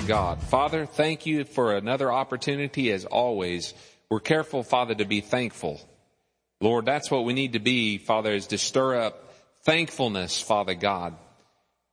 Of 0.00 0.08
God. 0.08 0.42
Father, 0.44 0.86
thank 0.86 1.26
you 1.26 1.44
for 1.44 1.74
another 1.76 2.10
opportunity 2.10 2.90
as 2.90 3.04
always. 3.04 3.74
We're 4.08 4.20
careful, 4.20 4.62
Father, 4.62 4.94
to 4.94 5.04
be 5.04 5.20
thankful. 5.20 5.78
Lord, 6.60 6.86
that's 6.86 7.10
what 7.10 7.24
we 7.24 7.34
need 7.34 7.52
to 7.52 7.58
be, 7.58 7.98
Father, 7.98 8.32
is 8.32 8.46
to 8.48 8.58
stir 8.58 8.98
up 8.98 9.32
thankfulness, 9.64 10.40
Father 10.40 10.74
God. 10.74 11.16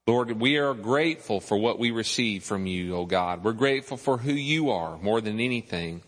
Lord, 0.05 0.31
we 0.39 0.57
are 0.57 0.73
grateful 0.73 1.41
for 1.41 1.57
what 1.57 1.79
we 1.79 1.91
receive 1.91 2.43
from 2.43 2.65
you, 2.65 2.95
O 2.95 3.05
God. 3.05 3.43
We're 3.43 3.51
grateful 3.51 3.97
for 3.97 4.17
who 4.17 4.33
you 4.33 4.69
are 4.69 4.97
more 4.97 5.19
than 5.19 5.41
anything. 5.41 6.01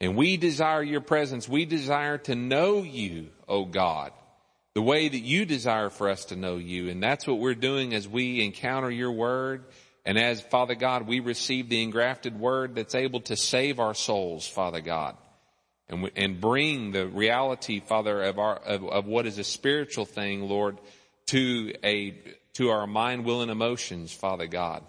And 0.00 0.16
we 0.16 0.36
desire 0.36 0.84
your 0.84 1.00
presence. 1.00 1.48
We 1.48 1.64
desire 1.64 2.18
to 2.18 2.36
know 2.36 2.82
you, 2.82 3.30
O 3.48 3.64
God, 3.64 4.12
the 4.74 4.82
way 4.82 5.08
that 5.08 5.18
you 5.18 5.46
desire 5.46 5.90
for 5.90 6.10
us 6.10 6.26
to 6.26 6.36
know 6.36 6.58
you. 6.58 6.88
And 6.90 7.02
that's 7.02 7.26
what 7.26 7.38
we're 7.40 7.54
doing 7.54 7.92
as 7.92 8.06
we 8.06 8.44
encounter 8.44 8.90
your 8.90 9.12
word. 9.12 9.64
And 10.04 10.18
as, 10.18 10.40
Father 10.40 10.74
God, 10.74 11.06
we 11.06 11.20
receive 11.20 11.68
the 11.68 11.82
engrafted 11.82 12.38
word 12.38 12.74
that's 12.74 12.94
able 12.94 13.20
to 13.22 13.36
save 13.36 13.78
our 13.78 13.94
souls, 13.94 14.46
Father 14.46 14.80
God. 14.80 15.16
And, 15.88 16.10
and 16.16 16.40
bring 16.40 16.92
the 16.92 17.06
reality, 17.06 17.80
Father, 17.80 18.22
of 18.22 18.38
our, 18.38 18.56
of, 18.56 18.84
of 18.84 19.06
what 19.06 19.26
is 19.26 19.38
a 19.38 19.44
spiritual 19.44 20.06
thing, 20.06 20.48
Lord, 20.48 20.78
to 21.26 21.72
a, 21.84 22.16
to 22.54 22.70
our 22.70 22.86
mind, 22.86 23.24
will, 23.24 23.42
and 23.42 23.50
emotions, 23.50 24.12
Father 24.12 24.46
God. 24.46 24.82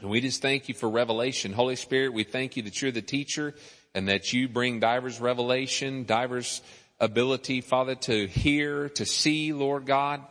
And 0.00 0.10
we 0.10 0.20
just 0.20 0.42
thank 0.42 0.68
you 0.68 0.74
for 0.74 0.88
revelation. 0.88 1.52
Holy 1.52 1.76
Spirit, 1.76 2.12
we 2.12 2.24
thank 2.24 2.56
you 2.56 2.62
that 2.64 2.82
you're 2.82 2.92
the 2.92 3.02
teacher 3.02 3.54
and 3.94 4.08
that 4.08 4.32
you 4.32 4.48
bring 4.48 4.80
divers 4.80 5.20
revelation, 5.20 6.04
divers 6.04 6.62
ability, 7.00 7.60
Father, 7.60 7.94
to 7.94 8.26
hear, 8.26 8.88
to 8.90 9.04
see, 9.04 9.52
Lord 9.52 9.86
God. 9.86 10.22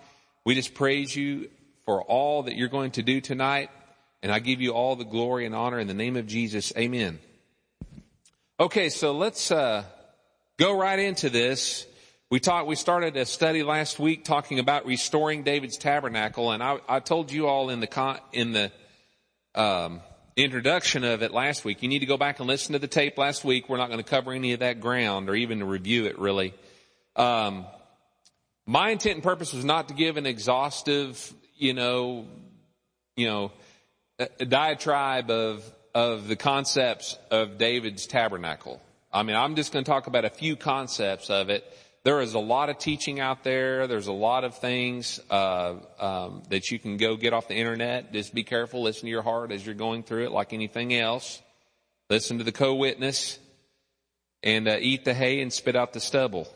We 0.46 0.56
just 0.56 0.74
praise 0.74 1.16
you 1.16 1.50
for 1.86 2.02
all 2.02 2.44
that 2.44 2.56
you're 2.56 2.70
going 2.70 2.92
to 2.92 3.04
do 3.04 3.22
tonight. 3.22 3.70
And 4.24 4.32
I 4.32 4.40
give 4.40 4.62
you 4.62 4.72
all 4.72 4.96
the 4.96 5.06
glory 5.06 5.46
and 5.46 5.56
honor 5.56 5.80
in 5.80 5.88
the 5.88 5.94
name 5.94 6.16
of 6.16 6.28
Jesus. 6.28 6.72
Amen. 6.78 7.20
Okay, 8.60 8.90
so 8.90 9.14
let's 9.14 9.50
uh, 9.50 9.84
go 10.60 10.78
right 10.78 11.00
into 11.00 11.30
this. 11.30 11.88
We 12.30 12.40
talked. 12.40 12.68
We 12.68 12.76
started 12.76 13.18
a 13.18 13.26
study 13.26 13.64
last 13.64 14.00
week 14.00 14.24
talking 14.24 14.60
about 14.60 14.86
restoring 14.86 15.44
David's 15.44 15.78
tabernacle, 15.78 16.52
and 16.52 16.62
I, 16.62 16.80
I 16.88 17.00
told 17.00 17.32
you 17.32 17.48
all 17.48 17.70
in 17.70 17.80
the 17.80 17.88
con, 17.88 18.20
in 18.32 18.54
the 18.54 18.72
um, 19.56 20.02
introduction 20.36 21.04
of 21.04 21.24
it 21.24 21.32
last 21.32 21.66
week. 21.66 21.82
You 21.82 21.90
need 21.90 22.00
to 22.00 22.06
go 22.06 22.18
back 22.18 22.40
and 22.40 22.48
listen 22.48 22.74
to 22.74 22.80
the 22.80 22.88
tape 22.88 23.18
last 23.18 23.44
week. 23.44 23.68
We're 23.68 23.78
not 23.78 23.90
going 23.90 24.02
to 24.02 24.10
cover 24.10 24.32
any 24.32 24.54
of 24.54 24.60
that 24.60 24.80
ground 24.80 25.30
or 25.30 25.36
even 25.36 25.60
to 25.60 25.66
review 25.66 26.06
it 26.06 26.20
really. 26.20 26.54
Um, 27.16 27.66
my 28.66 28.92
intent 28.92 29.16
and 29.16 29.24
purpose 29.24 29.54
was 29.54 29.66
not 29.66 29.90
to 29.90 29.94
give 29.94 30.18
an 30.18 30.26
exhaustive, 30.26 31.34
you 31.58 31.74
know, 31.74 32.28
you 33.16 33.28
know, 33.28 33.52
a 34.40 34.46
diatribe 34.46 35.30
of 35.30 35.64
of 35.94 36.28
the 36.28 36.36
concepts 36.36 37.18
of 37.30 37.58
David's 37.58 38.08
tabernacle. 38.08 38.82
I 39.12 39.24
mean, 39.24 39.36
I'm 39.36 39.56
just 39.56 39.74
going 39.74 39.84
to 39.84 39.92
talk 39.92 40.08
about 40.08 40.24
a 40.24 40.30
few 40.30 40.56
concepts 40.56 41.30
of 41.30 41.50
it 41.50 41.66
there 42.04 42.20
is 42.22 42.34
a 42.34 42.40
lot 42.40 42.70
of 42.70 42.80
teaching 42.80 43.20
out 43.20 43.44
there. 43.44 43.86
There's 43.86 44.08
a 44.08 44.14
lot 44.14 44.44
of 44.44 44.58
things 44.58 45.20
uh, 45.30 45.76
um, 46.00 46.44
that 46.50 46.72
you 46.72 46.80
can 46.80 46.98
go 46.98 47.16
get 47.16 47.32
off 47.34 47.48
the 47.48 47.56
internet. 47.56 48.12
Just 48.12 48.34
be 48.34 48.44
careful. 48.44 48.82
Listen 48.82 49.04
to 49.04 49.10
your 49.10 49.22
heart 49.22 49.52
as 49.52 49.64
you're 49.64 49.76
going 49.76 50.02
through 50.02 50.26
it, 50.26 50.32
like 50.32 50.52
anything 50.52 50.96
else. 50.96 51.42
Listen 52.10 52.40
to 52.40 52.44
the 52.44 52.52
co-witness, 52.52 53.38
and 54.42 54.68
uh, 54.68 54.78
eat 54.80 55.06
the 55.06 55.14
hay 55.14 55.42
and 55.42 55.54
spit 55.54 55.76
out 55.76 55.94
the 55.94 56.00
stubble. 56.00 56.48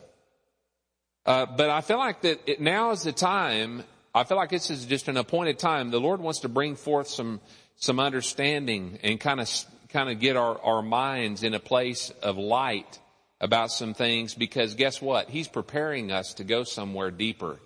Uh, 1.26 1.46
but 1.46 1.70
I 1.70 1.82
feel 1.82 2.00
like 2.00 2.22
that 2.22 2.42
it, 2.48 2.60
now 2.60 2.92
is 2.92 3.04
the 3.04 3.12
time. 3.12 3.84
I 4.16 4.24
feel 4.24 4.38
like 4.38 4.50
this 4.50 4.70
is 4.70 4.86
just 4.86 5.10
an 5.10 5.18
appointed 5.18 5.60
time. 5.60 5.92
The 5.92 6.00
Lord 6.00 6.22
wants 6.22 6.40
to 6.40 6.50
bring 6.50 6.78
forth 6.78 7.10
some 7.10 7.42
some 7.76 8.00
understanding 8.00 8.98
and 9.04 9.20
kind 9.20 9.42
of 9.42 9.50
kind 9.90 10.10
of 10.10 10.22
get 10.22 10.38
our, 10.38 10.58
our 10.62 10.82
minds 10.82 11.44
in 11.44 11.54
a 11.54 11.60
place 11.60 12.12
of 12.24 12.38
light 12.38 12.98
about 13.42 13.72
some 13.72 13.94
things 13.94 14.34
because 14.34 14.76
guess 14.76 15.02
what? 15.02 15.30
He's 15.30 15.50
preparing 15.50 16.14
us 16.14 16.36
to 16.36 16.46
go 16.46 16.64
somewhere 16.64 17.12
deeper. 17.12 17.58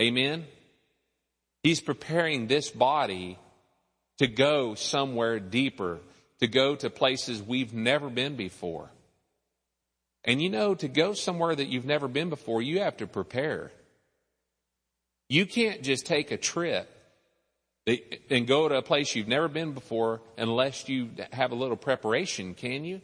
Amen? 0.00 0.46
He's 1.62 1.80
preparing 1.80 2.48
this 2.48 2.68
body 2.68 3.38
to 4.18 4.26
go 4.26 4.74
somewhere 4.74 5.38
deeper, 5.38 6.00
to 6.40 6.48
go 6.48 6.74
to 6.74 6.90
places 6.90 7.40
we've 7.40 7.72
never 7.72 8.10
been 8.10 8.34
before. 8.34 8.90
And 10.24 10.42
you 10.42 10.50
know, 10.50 10.74
to 10.74 10.88
go 10.88 11.12
somewhere 11.12 11.54
that 11.54 11.68
you've 11.68 11.84
never 11.84 12.08
been 12.08 12.30
before, 12.30 12.62
you 12.62 12.80
have 12.80 12.96
to 12.96 13.06
prepare. 13.06 13.70
You 15.32 15.46
can't 15.46 15.80
just 15.80 16.04
take 16.04 16.30
a 16.30 16.36
trip 16.36 16.94
and 17.86 18.46
go 18.46 18.68
to 18.68 18.76
a 18.76 18.82
place 18.82 19.16
you've 19.16 19.28
never 19.28 19.48
been 19.48 19.72
before 19.72 20.20
unless 20.36 20.90
you 20.90 21.08
have 21.32 21.52
a 21.52 21.54
little 21.54 21.78
preparation, 21.78 22.52
can 22.52 22.84
you? 22.84 23.00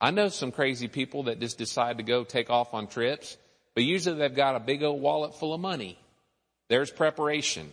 I 0.00 0.12
know 0.12 0.28
some 0.28 0.52
crazy 0.52 0.86
people 0.86 1.24
that 1.24 1.40
just 1.40 1.58
decide 1.58 1.96
to 1.96 2.04
go 2.04 2.22
take 2.22 2.50
off 2.50 2.72
on 2.72 2.86
trips, 2.86 3.36
but 3.74 3.82
usually 3.82 4.16
they've 4.16 4.32
got 4.32 4.54
a 4.54 4.60
big 4.60 4.84
old 4.84 5.02
wallet 5.02 5.34
full 5.34 5.54
of 5.54 5.60
money. 5.60 5.98
There's 6.68 6.92
preparation 6.92 7.72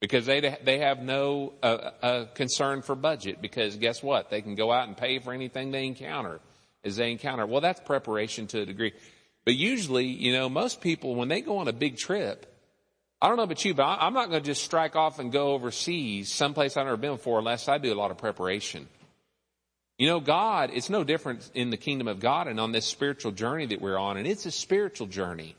because 0.00 0.24
they 0.24 0.56
they 0.64 0.78
have 0.78 1.02
no 1.02 1.52
uh, 1.62 1.90
uh, 2.02 2.24
concern 2.32 2.80
for 2.80 2.94
budget 2.94 3.42
because 3.42 3.76
guess 3.76 4.02
what? 4.02 4.30
They 4.30 4.40
can 4.40 4.54
go 4.54 4.72
out 4.72 4.88
and 4.88 4.96
pay 4.96 5.18
for 5.18 5.34
anything 5.34 5.72
they 5.72 5.84
encounter 5.84 6.40
as 6.84 6.96
they 6.96 7.10
encounter. 7.10 7.44
Well, 7.44 7.60
that's 7.60 7.80
preparation 7.80 8.46
to 8.46 8.62
a 8.62 8.64
degree. 8.64 8.94
But 9.44 9.56
usually, 9.56 10.06
you 10.06 10.32
know, 10.32 10.48
most 10.48 10.80
people 10.80 11.16
when 11.16 11.28
they 11.28 11.42
go 11.42 11.58
on 11.58 11.68
a 11.68 11.74
big 11.74 11.98
trip, 11.98 12.46
I 13.22 13.28
don't 13.28 13.36
know 13.36 13.42
about 13.42 13.64
you, 13.64 13.74
but 13.74 13.84
I'm 13.84 14.14
not 14.14 14.30
going 14.30 14.42
to 14.42 14.46
just 14.46 14.64
strike 14.64 14.96
off 14.96 15.18
and 15.18 15.30
go 15.30 15.52
overseas, 15.52 16.32
someplace 16.32 16.76
I've 16.76 16.86
never 16.86 16.96
been 16.96 17.12
before, 17.12 17.38
unless 17.38 17.68
I 17.68 17.76
do 17.78 17.92
a 17.92 17.94
lot 17.94 18.10
of 18.10 18.16
preparation. 18.16 18.88
You 19.98 20.06
know, 20.06 20.20
God, 20.20 20.70
it's 20.72 20.88
no 20.88 21.04
different 21.04 21.50
in 21.52 21.68
the 21.68 21.76
kingdom 21.76 22.08
of 22.08 22.20
God 22.20 22.48
and 22.48 22.58
on 22.58 22.72
this 22.72 22.86
spiritual 22.86 23.32
journey 23.32 23.66
that 23.66 23.82
we're 23.82 23.98
on, 23.98 24.16
and 24.16 24.26
it's 24.26 24.46
a 24.46 24.50
spiritual 24.50 25.06
journey. 25.06 25.54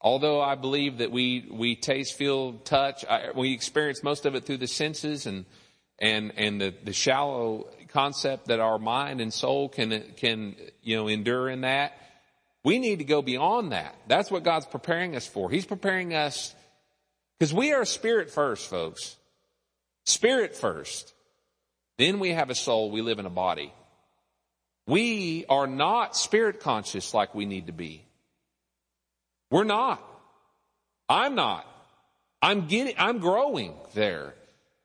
Although 0.00 0.40
I 0.40 0.56
believe 0.56 0.98
that 0.98 1.12
we, 1.12 1.46
we 1.48 1.76
taste, 1.76 2.14
feel, 2.14 2.54
touch, 2.54 3.04
I, 3.04 3.30
we 3.34 3.52
experience 3.52 4.02
most 4.02 4.26
of 4.26 4.34
it 4.34 4.44
through 4.44 4.58
the 4.58 4.66
senses 4.66 5.26
and, 5.26 5.44
and, 6.00 6.32
and 6.36 6.60
the, 6.60 6.74
the 6.84 6.92
shallow 6.92 7.68
concept 7.88 8.48
that 8.48 8.58
our 8.58 8.78
mind 8.78 9.20
and 9.20 9.32
soul 9.32 9.68
can, 9.68 10.02
can, 10.16 10.56
you 10.82 10.96
know, 10.96 11.06
endure 11.06 11.48
in 11.48 11.60
that. 11.60 11.92
We 12.66 12.80
need 12.80 12.98
to 12.98 13.04
go 13.04 13.22
beyond 13.22 13.70
that. 13.70 13.94
That's 14.08 14.28
what 14.28 14.42
God's 14.42 14.66
preparing 14.66 15.14
us 15.14 15.24
for. 15.24 15.48
He's 15.48 15.64
preparing 15.64 16.14
us 16.14 16.52
because 17.38 17.54
we 17.54 17.72
are 17.72 17.84
spirit 17.84 18.28
first, 18.28 18.68
folks. 18.68 19.14
Spirit 20.04 20.56
first. 20.56 21.14
Then 21.96 22.18
we 22.18 22.30
have 22.30 22.50
a 22.50 22.56
soul, 22.56 22.90
we 22.90 23.02
live 23.02 23.20
in 23.20 23.26
a 23.26 23.30
body. 23.30 23.72
We 24.88 25.44
are 25.48 25.68
not 25.68 26.16
spirit 26.16 26.58
conscious 26.58 27.14
like 27.14 27.36
we 27.36 27.44
need 27.44 27.68
to 27.68 27.72
be. 27.72 28.04
We're 29.48 29.62
not. 29.62 30.02
I'm 31.08 31.36
not. 31.36 31.64
I'm 32.42 32.66
getting, 32.66 32.96
I'm 32.98 33.20
growing 33.20 33.74
there. 33.94 34.34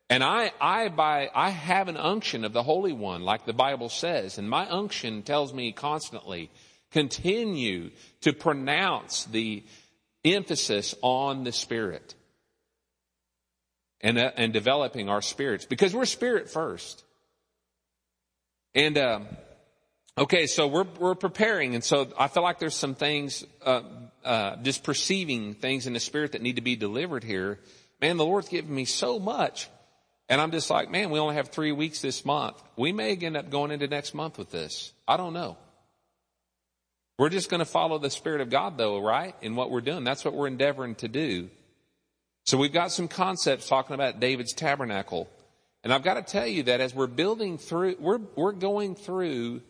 And 0.08 0.24
I, 0.24 0.52
I 0.62 0.90
by, 0.90 1.32
I 1.34 1.50
have 1.50 1.88
an 1.88 1.98
unction 1.98 2.46
of 2.46 2.54
the 2.54 2.62
Holy 2.62 2.94
One, 2.94 3.24
like 3.24 3.48
the 3.48 3.54
Bible 3.54 3.90
says, 3.90 4.38
and 4.38 4.48
my 4.48 4.70
unction 4.70 5.24
tells 5.24 5.52
me 5.52 5.72
constantly, 5.72 6.52
continue 6.92 7.92
to 8.22 8.34
pronounce 8.34 9.26
the 9.26 9.64
emphasis 10.24 10.94
on 11.02 11.44
the 11.44 11.52
Spirit 11.52 12.16
and, 14.02 14.18
uh, 14.18 14.32
and 14.36 14.54
developing 14.54 15.10
our 15.10 15.22
spirits 15.22 15.66
because 15.66 15.94
we're 15.94 16.06
spirit 16.06 16.50
first. 16.50 17.04
And, 18.74 18.98
um, 18.98 19.28
okay, 20.18 20.48
so 20.48 20.68
we're, 20.68 20.86
we're 21.00 21.16
preparing. 21.16 21.76
And 21.76 21.84
so 21.84 22.10
I 22.18 22.28
feel 22.28 22.44
like 22.44 22.60
there's 22.60 22.76
some 22.76 22.96
things, 22.96 23.46
uh, 23.66 23.82
uh, 24.24 24.56
just 24.58 24.84
perceiving 24.84 25.54
things 25.56 25.88
in 25.88 25.94
the 25.94 26.00
spirit 26.00 26.34
that 26.34 26.42
need 26.42 26.56
to 26.56 26.62
be 26.62 26.76
delivered 26.76 27.24
here. 27.24 27.60
Man, 28.02 28.18
the 28.18 28.26
Lord's 28.26 28.50
given 28.50 28.74
me 28.74 28.86
so 28.86 29.20
much. 29.20 29.70
And 30.30 30.40
I'm 30.40 30.52
just 30.52 30.70
like, 30.70 30.90
man, 30.90 31.10
we 31.10 31.20
only 31.20 31.36
have 31.36 31.50
three 31.50 31.74
weeks 31.74 32.02
this 32.02 32.24
month. 32.24 32.62
We 32.78 32.94
may 32.94 33.16
end 33.18 33.36
up 33.36 33.50
going 33.50 33.72
into 33.72 33.88
next 33.88 34.14
month 34.14 34.38
with 34.38 34.50
this. 34.50 34.94
I 35.08 35.18
don't 35.18 35.34
know. 35.34 35.58
We're 37.22 37.30
just 37.30 37.52
going 37.52 37.60
to 37.60 37.66
follow 37.66 38.00
the 38.00 38.10
Spirit 38.10 38.42
of 38.42 38.50
God 38.50 38.80
though, 38.80 39.00
right? 39.00 39.36
In 39.44 39.56
what 39.56 39.70
we're 39.70 39.82
doing. 39.82 40.04
That's 40.04 40.26
what 40.26 40.34
we're 40.34 40.48
endeavoring 40.48 40.96
to 40.96 41.08
do. 41.08 41.52
So 42.46 42.58
we've 42.58 42.74
got 42.74 42.92
some 42.92 43.08
concepts 43.08 43.68
talking 43.68 43.94
about 43.94 44.20
David's 44.20 44.54
tabernacle. 44.54 45.30
And 45.84 45.94
I've 45.94 46.02
got 46.02 46.16
to 46.16 46.24
tell 46.24 46.48
you 46.48 46.64
that 46.64 46.82
as 46.82 46.96
we're 46.96 47.06
building 47.06 47.60
through, 47.60 47.98
we're, 48.00 48.22
we're 48.36 48.54
going 48.54 48.96
through 48.96 49.62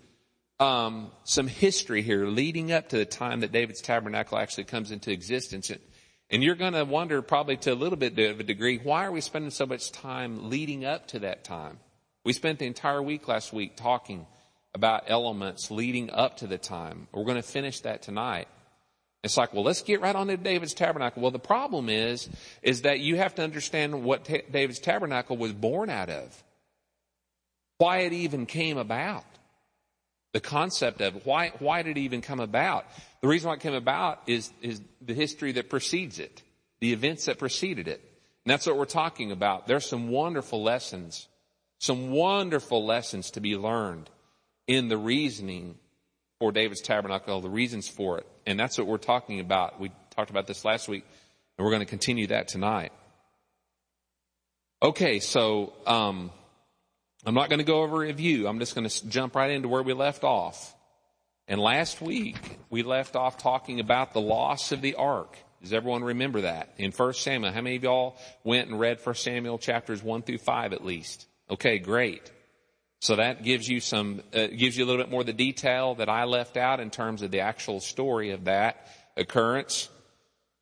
um, 0.61 1.11
some 1.25 1.45
history 1.45 2.01
here 2.01 2.25
leading 2.25 2.71
up 2.71 2.87
to 2.87 2.97
the 2.97 3.03
time 3.03 3.41
that 3.41 3.51
David's 3.51 3.81
tabernacle 3.81 4.37
actually 4.37 4.63
comes 4.63 4.91
into 4.91 5.11
existence. 5.11 5.71
And, 5.71 5.81
and 6.29 6.41
you're 6.41 6.55
going 6.55 6.71
to 6.71 6.85
wonder 6.85 7.21
probably 7.21 7.57
to 7.57 7.73
a 7.73 7.75
little 7.75 7.97
bit 7.97 8.17
of 8.17 8.39
a 8.39 8.43
degree, 8.43 8.77
why 8.77 9.03
are 9.03 9.11
we 9.11 9.19
spending 9.19 9.51
so 9.51 9.65
much 9.65 9.91
time 9.91 10.49
leading 10.49 10.85
up 10.85 11.09
to 11.09 11.19
that 11.19 11.43
time? 11.43 11.79
We 12.23 12.31
spent 12.31 12.59
the 12.59 12.67
entire 12.67 13.01
week 13.01 13.27
last 13.27 13.51
week 13.51 13.75
talking 13.75 14.25
about 14.73 15.03
elements 15.07 15.69
leading 15.69 16.09
up 16.09 16.37
to 16.37 16.47
the 16.47 16.57
time. 16.57 17.07
We're 17.11 17.25
going 17.25 17.35
to 17.35 17.41
finish 17.41 17.81
that 17.81 18.01
tonight. 18.01 18.47
It's 19.23 19.37
like, 19.37 19.53
well, 19.53 19.63
let's 19.63 19.83
get 19.83 20.01
right 20.01 20.15
on 20.15 20.27
to 20.27 20.37
David's 20.37 20.73
tabernacle. 20.73 21.21
Well, 21.21 21.31
the 21.31 21.39
problem 21.39 21.89
is, 21.89 22.29
is 22.63 22.83
that 22.83 22.99
you 22.99 23.17
have 23.17 23.35
to 23.35 23.43
understand 23.43 24.03
what 24.03 24.25
t- 24.25 24.41
David's 24.49 24.79
tabernacle 24.79 25.37
was 25.37 25.53
born 25.53 25.89
out 25.89 26.09
of. 26.09 26.43
Why 27.77 27.99
it 27.99 28.13
even 28.13 28.45
came 28.45 28.77
about. 28.77 29.25
The 30.33 30.39
concept 30.39 31.01
of 31.01 31.25
why, 31.25 31.51
why 31.59 31.83
did 31.83 31.97
it 31.97 32.01
even 32.01 32.21
come 32.21 32.39
about? 32.39 32.85
The 33.21 33.27
reason 33.27 33.49
why 33.49 33.55
it 33.55 33.59
came 33.59 33.73
about 33.73 34.21
is, 34.27 34.49
is 34.61 34.81
the 35.01 35.13
history 35.13 35.51
that 35.53 35.69
precedes 35.69 36.17
it. 36.17 36.41
The 36.79 36.93
events 36.93 37.25
that 37.25 37.37
preceded 37.37 37.87
it. 37.87 38.01
And 38.45 38.51
that's 38.51 38.65
what 38.65 38.77
we're 38.77 38.85
talking 38.85 39.31
about. 39.31 39.67
There's 39.67 39.85
some 39.85 40.07
wonderful 40.07 40.63
lessons, 40.63 41.27
some 41.79 42.09
wonderful 42.09 42.83
lessons 42.83 43.31
to 43.31 43.41
be 43.41 43.55
learned 43.55 44.09
in 44.67 44.87
the 44.87 44.97
reasoning 44.97 45.75
for 46.39 46.51
David's 46.51 46.81
tabernacle, 46.81 47.41
the 47.41 47.49
reasons 47.49 47.87
for 47.87 48.17
it. 48.17 48.27
And 48.45 48.59
that's 48.59 48.77
what 48.77 48.87
we're 48.87 48.97
talking 48.97 49.39
about. 49.39 49.79
We 49.79 49.91
talked 50.15 50.29
about 50.29 50.47
this 50.47 50.65
last 50.65 50.87
week, 50.87 51.05
and 51.57 51.65
we're 51.65 51.71
going 51.71 51.81
to 51.81 51.89
continue 51.89 52.27
that 52.27 52.47
tonight. 52.47 52.91
Okay, 54.81 55.19
so 55.19 55.73
um, 55.85 56.31
I'm 57.25 57.35
not 57.35 57.49
going 57.49 57.59
to 57.59 57.65
go 57.65 57.83
over 57.83 57.97
a 57.97 58.07
review. 58.07 58.47
I'm 58.47 58.57
just 58.57 58.73
going 58.73 58.87
to 58.87 59.07
jump 59.07 59.35
right 59.35 59.51
into 59.51 59.67
where 59.67 59.83
we 59.83 59.93
left 59.93 60.23
off. 60.23 60.75
And 61.47 61.59
last 61.59 62.01
week, 62.01 62.59
we 62.69 62.81
left 62.81 63.15
off 63.15 63.37
talking 63.37 63.79
about 63.79 64.13
the 64.13 64.21
loss 64.21 64.71
of 64.71 64.81
the 64.81 64.95
ark. 64.95 65.37
Does 65.61 65.73
everyone 65.73 66.03
remember 66.03 66.41
that? 66.41 66.73
In 66.77 66.91
1 66.91 67.13
Samuel, 67.13 67.51
how 67.51 67.61
many 67.61 67.75
of 67.75 67.83
y'all 67.83 68.17
went 68.43 68.69
and 68.69 68.79
read 68.79 68.99
1 69.03 69.15
Samuel 69.15 69.59
chapters 69.59 70.01
1 70.01 70.23
through 70.23 70.39
5 70.39 70.73
at 70.73 70.83
least? 70.83 71.27
Okay, 71.49 71.77
great. 71.77 72.31
So 73.01 73.15
that 73.15 73.43
gives 73.43 73.67
you 73.67 73.79
some, 73.79 74.21
uh, 74.31 74.45
gives 74.47 74.77
you 74.77 74.85
a 74.85 74.87
little 74.87 75.01
bit 75.01 75.09
more 75.09 75.21
of 75.21 75.25
the 75.25 75.33
detail 75.33 75.95
that 75.95 76.07
I 76.07 76.25
left 76.25 76.55
out 76.55 76.79
in 76.79 76.91
terms 76.91 77.23
of 77.23 77.31
the 77.31 77.39
actual 77.39 77.79
story 77.79 78.29
of 78.29 78.43
that 78.43 78.87
occurrence. 79.17 79.89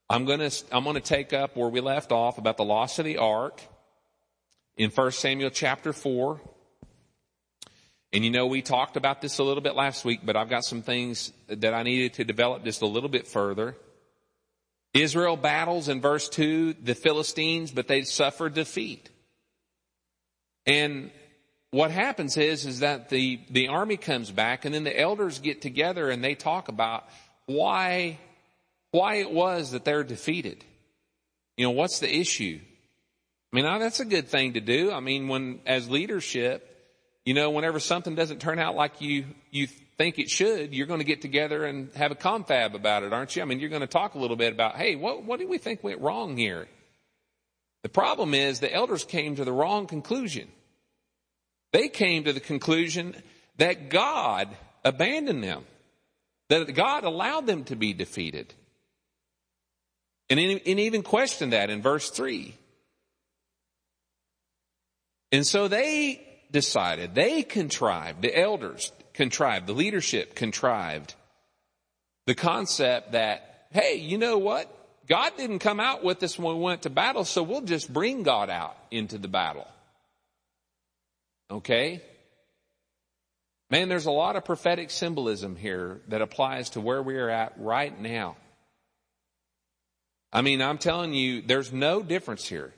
I'm 0.09 0.23
gonna, 0.23 0.49
I'm 0.71 0.85
gonna 0.85 1.01
take 1.01 1.33
up 1.33 1.57
where 1.57 1.67
we 1.67 1.81
left 1.81 2.13
off 2.13 2.37
about 2.37 2.55
the 2.55 2.63
loss 2.63 2.97
of 2.97 3.03
the 3.03 3.17
ark 3.17 3.61
in 4.77 4.89
1 4.89 5.11
Samuel 5.11 5.49
chapter 5.49 5.91
4. 5.91 6.39
And 8.13 8.23
you 8.23 8.31
know, 8.31 8.47
we 8.47 8.61
talked 8.61 8.95
about 8.95 9.21
this 9.21 9.39
a 9.39 9.43
little 9.43 9.61
bit 9.61 9.75
last 9.75 10.05
week, 10.05 10.21
but 10.23 10.37
I've 10.37 10.49
got 10.49 10.63
some 10.63 10.81
things 10.81 11.33
that 11.49 11.73
I 11.73 11.83
needed 11.83 12.13
to 12.13 12.23
develop 12.23 12.63
just 12.63 12.81
a 12.81 12.87
little 12.87 13.09
bit 13.09 13.27
further. 13.27 13.75
Israel 14.93 15.35
battles 15.35 15.89
in 15.89 15.99
verse 15.99 16.29
2 16.29 16.75
the 16.81 16.95
Philistines, 16.95 17.71
but 17.71 17.89
they 17.89 18.03
suffer 18.03 18.49
defeat. 18.49 19.09
And 20.65 21.11
what 21.71 21.91
happens 21.91 22.35
is, 22.37 22.65
is 22.65 22.79
that 22.79 23.09
the, 23.09 23.39
the 23.49 23.67
army 23.67 23.97
comes 23.97 24.31
back 24.31 24.65
and 24.65 24.73
then 24.73 24.83
the 24.83 24.99
elders 24.99 25.39
get 25.39 25.61
together 25.61 26.09
and 26.09 26.23
they 26.23 26.35
talk 26.35 26.67
about 26.67 27.07
why, 27.45 28.17
why 28.91 29.15
it 29.15 29.31
was 29.31 29.71
that 29.71 29.85
they're 29.85 30.03
defeated. 30.03 30.63
You 31.57 31.65
know, 31.65 31.71
what's 31.71 31.99
the 31.99 32.13
issue? 32.13 32.59
I 33.51 33.55
mean, 33.55 33.65
that's 33.79 33.99
a 33.99 34.05
good 34.05 34.29
thing 34.29 34.53
to 34.53 34.61
do. 34.61 34.91
I 34.91 34.99
mean, 34.99 35.27
when, 35.27 35.59
as 35.65 35.89
leadership, 35.89 36.65
you 37.25 37.33
know, 37.33 37.51
whenever 37.51 37.79
something 37.79 38.15
doesn't 38.15 38.39
turn 38.39 38.59
out 38.59 38.75
like 38.75 39.01
you, 39.01 39.25
you 39.51 39.67
think 39.97 40.17
it 40.17 40.29
should, 40.29 40.73
you're 40.73 40.87
going 40.87 41.01
to 41.01 41.05
get 41.05 41.21
together 41.21 41.65
and 41.65 41.93
have 41.93 42.11
a 42.11 42.15
confab 42.15 42.73
about 42.73 43.03
it, 43.03 43.13
aren't 43.13 43.35
you? 43.35 43.41
I 43.41 43.45
mean, 43.45 43.59
you're 43.59 43.69
going 43.69 43.81
to 43.81 43.87
talk 43.87 44.15
a 44.15 44.19
little 44.19 44.37
bit 44.37 44.53
about, 44.53 44.75
hey, 44.75 44.95
what, 44.95 45.23
what 45.23 45.39
do 45.39 45.47
we 45.47 45.57
think 45.57 45.83
went 45.83 45.99
wrong 45.99 46.37
here? 46.37 46.67
The 47.83 47.89
problem 47.89 48.33
is 48.33 48.59
the 48.59 48.73
elders 48.73 49.03
came 49.03 49.35
to 49.35 49.45
the 49.45 49.51
wrong 49.51 49.87
conclusion. 49.87 50.47
They 51.71 51.87
came 51.87 52.23
to 52.23 52.33
the 52.33 52.39
conclusion 52.39 53.15
that 53.57 53.89
God 53.89 54.49
abandoned 54.83 55.43
them, 55.43 55.65
that 56.49 56.73
God 56.73 57.03
allowed 57.03 57.45
them 57.45 57.63
to 57.65 57.75
be 57.75 57.93
defeated. 57.93 58.53
And, 60.29 60.39
and 60.39 60.79
even 60.79 61.03
questioned 61.03 61.53
that 61.53 61.69
in 61.69 61.81
verse 61.81 62.09
3. 62.09 62.55
And 65.31 65.45
so 65.45 65.67
they 65.67 66.25
decided, 66.51 67.13
they 67.13 67.43
contrived, 67.43 68.21
the 68.21 68.37
elders 68.37 68.91
contrived, 69.13 69.67
the 69.67 69.73
leadership 69.73 70.35
contrived 70.35 71.13
the 72.25 72.35
concept 72.35 73.13
that, 73.13 73.65
hey, 73.71 73.95
you 73.95 74.17
know 74.17 74.37
what? 74.37 74.71
God 75.07 75.31
didn't 75.35 75.59
come 75.59 75.79
out 75.79 76.03
with 76.03 76.21
us 76.21 76.37
when 76.37 76.57
we 76.57 76.61
went 76.61 76.83
to 76.83 76.89
battle, 76.91 77.25
so 77.25 77.41
we'll 77.41 77.61
just 77.61 77.91
bring 77.91 78.21
God 78.21 78.51
out 78.51 78.77
into 78.91 79.17
the 79.17 79.27
battle. 79.27 79.67
Okay? 81.51 82.01
Man, 83.69 83.89
there's 83.89 84.07
a 84.07 84.11
lot 84.11 84.35
of 84.35 84.45
prophetic 84.45 84.89
symbolism 84.89 85.55
here 85.55 86.01
that 86.07 86.21
applies 86.21 86.71
to 86.71 86.81
where 86.81 87.03
we 87.03 87.17
are 87.17 87.29
at 87.29 87.53
right 87.57 87.99
now. 87.99 88.35
I 90.33 90.41
mean, 90.41 90.61
I'm 90.61 90.77
telling 90.77 91.13
you, 91.13 91.41
there's 91.41 91.71
no 91.71 92.01
difference 92.01 92.47
here. 92.47 92.73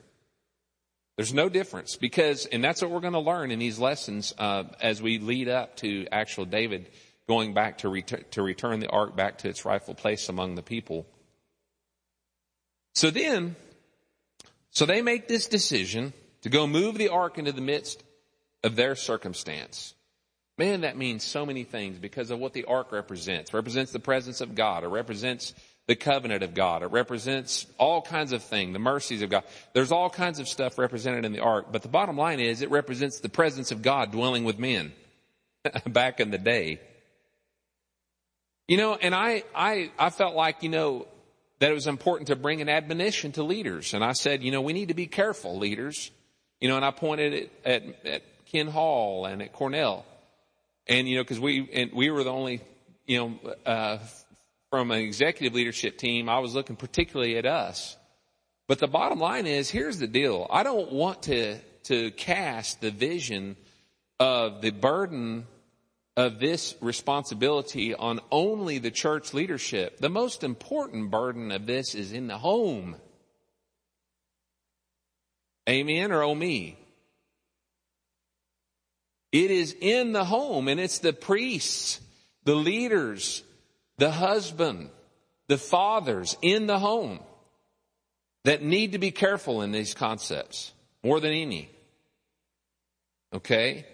There's 1.16 1.34
no 1.34 1.48
difference 1.48 1.96
because, 1.96 2.46
and 2.46 2.64
that's 2.64 2.80
what 2.80 2.90
we're 2.90 3.00
going 3.00 3.12
to 3.12 3.18
learn 3.20 3.50
in 3.50 3.58
these 3.58 3.78
lessons 3.78 4.34
uh, 4.38 4.64
as 4.80 5.02
we 5.02 5.18
lead 5.18 5.48
up 5.48 5.76
to 5.78 6.06
actual 6.10 6.46
David 6.46 6.88
going 7.28 7.54
back 7.54 7.78
to, 7.78 7.88
ret- 7.88 8.32
to 8.32 8.42
return 8.42 8.80
the 8.80 8.88
ark 8.88 9.14
back 9.14 9.38
to 9.38 9.48
its 9.48 9.64
rightful 9.64 9.94
place 9.94 10.28
among 10.28 10.54
the 10.54 10.62
people. 10.62 11.06
So 12.94 13.10
then, 13.10 13.56
so 14.70 14.86
they 14.86 15.02
make 15.02 15.28
this 15.28 15.46
decision 15.46 16.12
to 16.42 16.48
go 16.48 16.66
move 16.66 16.96
the 16.96 17.08
ark 17.08 17.38
into 17.38 17.52
the 17.52 17.60
midst 17.60 18.02
of 18.64 18.76
their 18.76 18.94
circumstance. 18.94 19.94
Man, 20.58 20.82
that 20.82 20.96
means 20.96 21.24
so 21.24 21.46
many 21.46 21.64
things 21.64 21.98
because 21.98 22.30
of 22.30 22.38
what 22.38 22.52
the 22.52 22.64
ark 22.64 22.92
represents. 22.92 23.50
It 23.50 23.56
represents 23.56 23.92
the 23.92 23.98
presence 23.98 24.40
of 24.40 24.54
God. 24.54 24.84
It 24.84 24.88
represents 24.88 25.54
the 25.86 25.96
covenant 25.96 26.42
of 26.42 26.54
God. 26.54 26.82
It 26.82 26.92
represents 26.92 27.66
all 27.78 28.02
kinds 28.02 28.32
of 28.32 28.42
things, 28.42 28.72
the 28.72 28.78
mercies 28.78 29.22
of 29.22 29.30
God. 29.30 29.44
There's 29.72 29.90
all 29.90 30.10
kinds 30.10 30.38
of 30.38 30.48
stuff 30.48 30.78
represented 30.78 31.24
in 31.24 31.32
the 31.32 31.40
ark, 31.40 31.66
but 31.72 31.82
the 31.82 31.88
bottom 31.88 32.16
line 32.16 32.38
is 32.38 32.62
it 32.62 32.70
represents 32.70 33.20
the 33.20 33.28
presence 33.28 33.72
of 33.72 33.82
God 33.82 34.12
dwelling 34.12 34.44
with 34.44 34.58
men 34.58 34.92
back 35.86 36.20
in 36.20 36.30
the 36.30 36.38
day. 36.38 36.80
You 38.68 38.76
know, 38.76 38.94
and 38.94 39.14
I, 39.14 39.42
I, 39.54 39.90
I 39.98 40.10
felt 40.10 40.36
like, 40.36 40.62
you 40.62 40.68
know, 40.68 41.08
that 41.58 41.70
it 41.70 41.74
was 41.74 41.86
important 41.86 42.28
to 42.28 42.36
bring 42.36 42.60
an 42.60 42.68
admonition 42.68 43.32
to 43.32 43.42
leaders. 43.42 43.94
And 43.94 44.04
I 44.04 44.12
said, 44.12 44.42
you 44.42 44.50
know, 44.50 44.60
we 44.60 44.72
need 44.72 44.88
to 44.88 44.94
be 44.94 45.06
careful, 45.06 45.58
leaders. 45.58 46.10
You 46.60 46.68
know, 46.68 46.76
and 46.76 46.84
I 46.84 46.92
pointed 46.92 47.50
at, 47.64 47.82
at, 47.82 48.06
at 48.06 48.22
Ken 48.52 48.66
Hall 48.66 49.24
and 49.26 49.42
at 49.42 49.52
Cornell. 49.52 50.04
And, 50.86 51.08
you 51.08 51.16
know, 51.16 51.24
cause 51.24 51.40
we, 51.40 51.68
and 51.72 51.92
we 51.92 52.10
were 52.10 52.22
the 52.22 52.32
only, 52.32 52.60
you 53.06 53.18
know, 53.18 53.54
uh, 53.64 53.98
from 54.70 54.90
an 54.90 55.00
executive 55.00 55.54
leadership 55.54 55.96
team, 55.96 56.28
I 56.28 56.38
was 56.38 56.54
looking 56.54 56.76
particularly 56.76 57.36
at 57.38 57.46
us. 57.46 57.96
But 58.68 58.78
the 58.78 58.86
bottom 58.86 59.18
line 59.18 59.46
is, 59.46 59.70
here's 59.70 59.98
the 59.98 60.06
deal. 60.06 60.46
I 60.50 60.62
don't 60.62 60.92
want 60.92 61.24
to, 61.24 61.58
to 61.84 62.10
cast 62.12 62.80
the 62.80 62.90
vision 62.90 63.56
of 64.20 64.60
the 64.60 64.70
burden 64.70 65.46
of 66.16 66.38
this 66.38 66.74
responsibility 66.80 67.94
on 67.94 68.20
only 68.30 68.78
the 68.78 68.90
church 68.90 69.32
leadership. 69.32 69.98
The 69.98 70.10
most 70.10 70.44
important 70.44 71.10
burden 71.10 71.52
of 71.52 71.66
this 71.66 71.94
is 71.94 72.12
in 72.12 72.26
the 72.26 72.38
home. 72.38 72.96
Amen 75.68 76.12
or 76.12 76.22
oh 76.22 76.34
me? 76.34 76.78
It 79.32 79.50
is 79.50 79.74
in 79.80 80.12
the 80.12 80.24
home 80.24 80.68
and 80.68 80.78
it's 80.78 80.98
the 80.98 81.14
priests, 81.14 82.00
the 82.44 82.54
leaders, 82.54 83.42
the 83.96 84.10
husband, 84.10 84.90
the 85.48 85.58
fathers 85.58 86.36
in 86.42 86.66
the 86.66 86.78
home 86.78 87.20
that 88.44 88.62
need 88.62 88.92
to 88.92 88.98
be 88.98 89.10
careful 89.10 89.62
in 89.62 89.72
these 89.72 89.94
concepts 89.94 90.72
more 91.02 91.18
than 91.18 91.32
any. 91.32 91.70
Okay? 93.32 93.86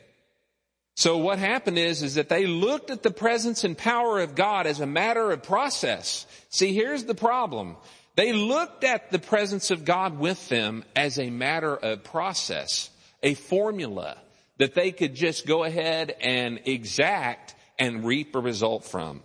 So 0.97 1.19
what 1.19 1.39
happened 1.39 1.79
is, 1.79 2.03
is 2.03 2.17
that 2.17 2.29
they 2.29 2.47
looked 2.47 2.91
at 2.91 3.05
the 3.05 3.11
presence 3.13 3.63
and 3.63 3.79
power 3.79 4.19
of 4.19 4.35
God 4.35 4.67
as 4.67 4.81
a 4.81 4.87
matter 4.87 5.31
of 5.31 5.45
process. 5.45 6.27
See, 6.49 6.75
here's 6.75 7.05
the 7.05 7.15
problem. 7.15 7.77
They 8.17 8.33
looked 8.33 8.83
at 8.83 9.13
the 9.13 9.21
presence 9.21 9.71
of 9.71 9.85
God 9.85 10.19
with 10.19 10.49
them 10.49 10.83
as 10.97 11.21
a 11.21 11.31
matter 11.31 11.77
of 11.77 12.03
process, 12.03 12.91
a 13.23 13.35
formula 13.35 14.17
that 14.59 14.75
they 14.75 14.93
could 14.93 15.15
just 15.15 15.47
go 15.47 15.65
ahead 15.65 16.15
and 16.21 16.61
exact 16.65 17.55
and 17.79 18.05
reap 18.05 18.35
a 18.35 18.41
result 18.41 18.85
from. 18.85 19.23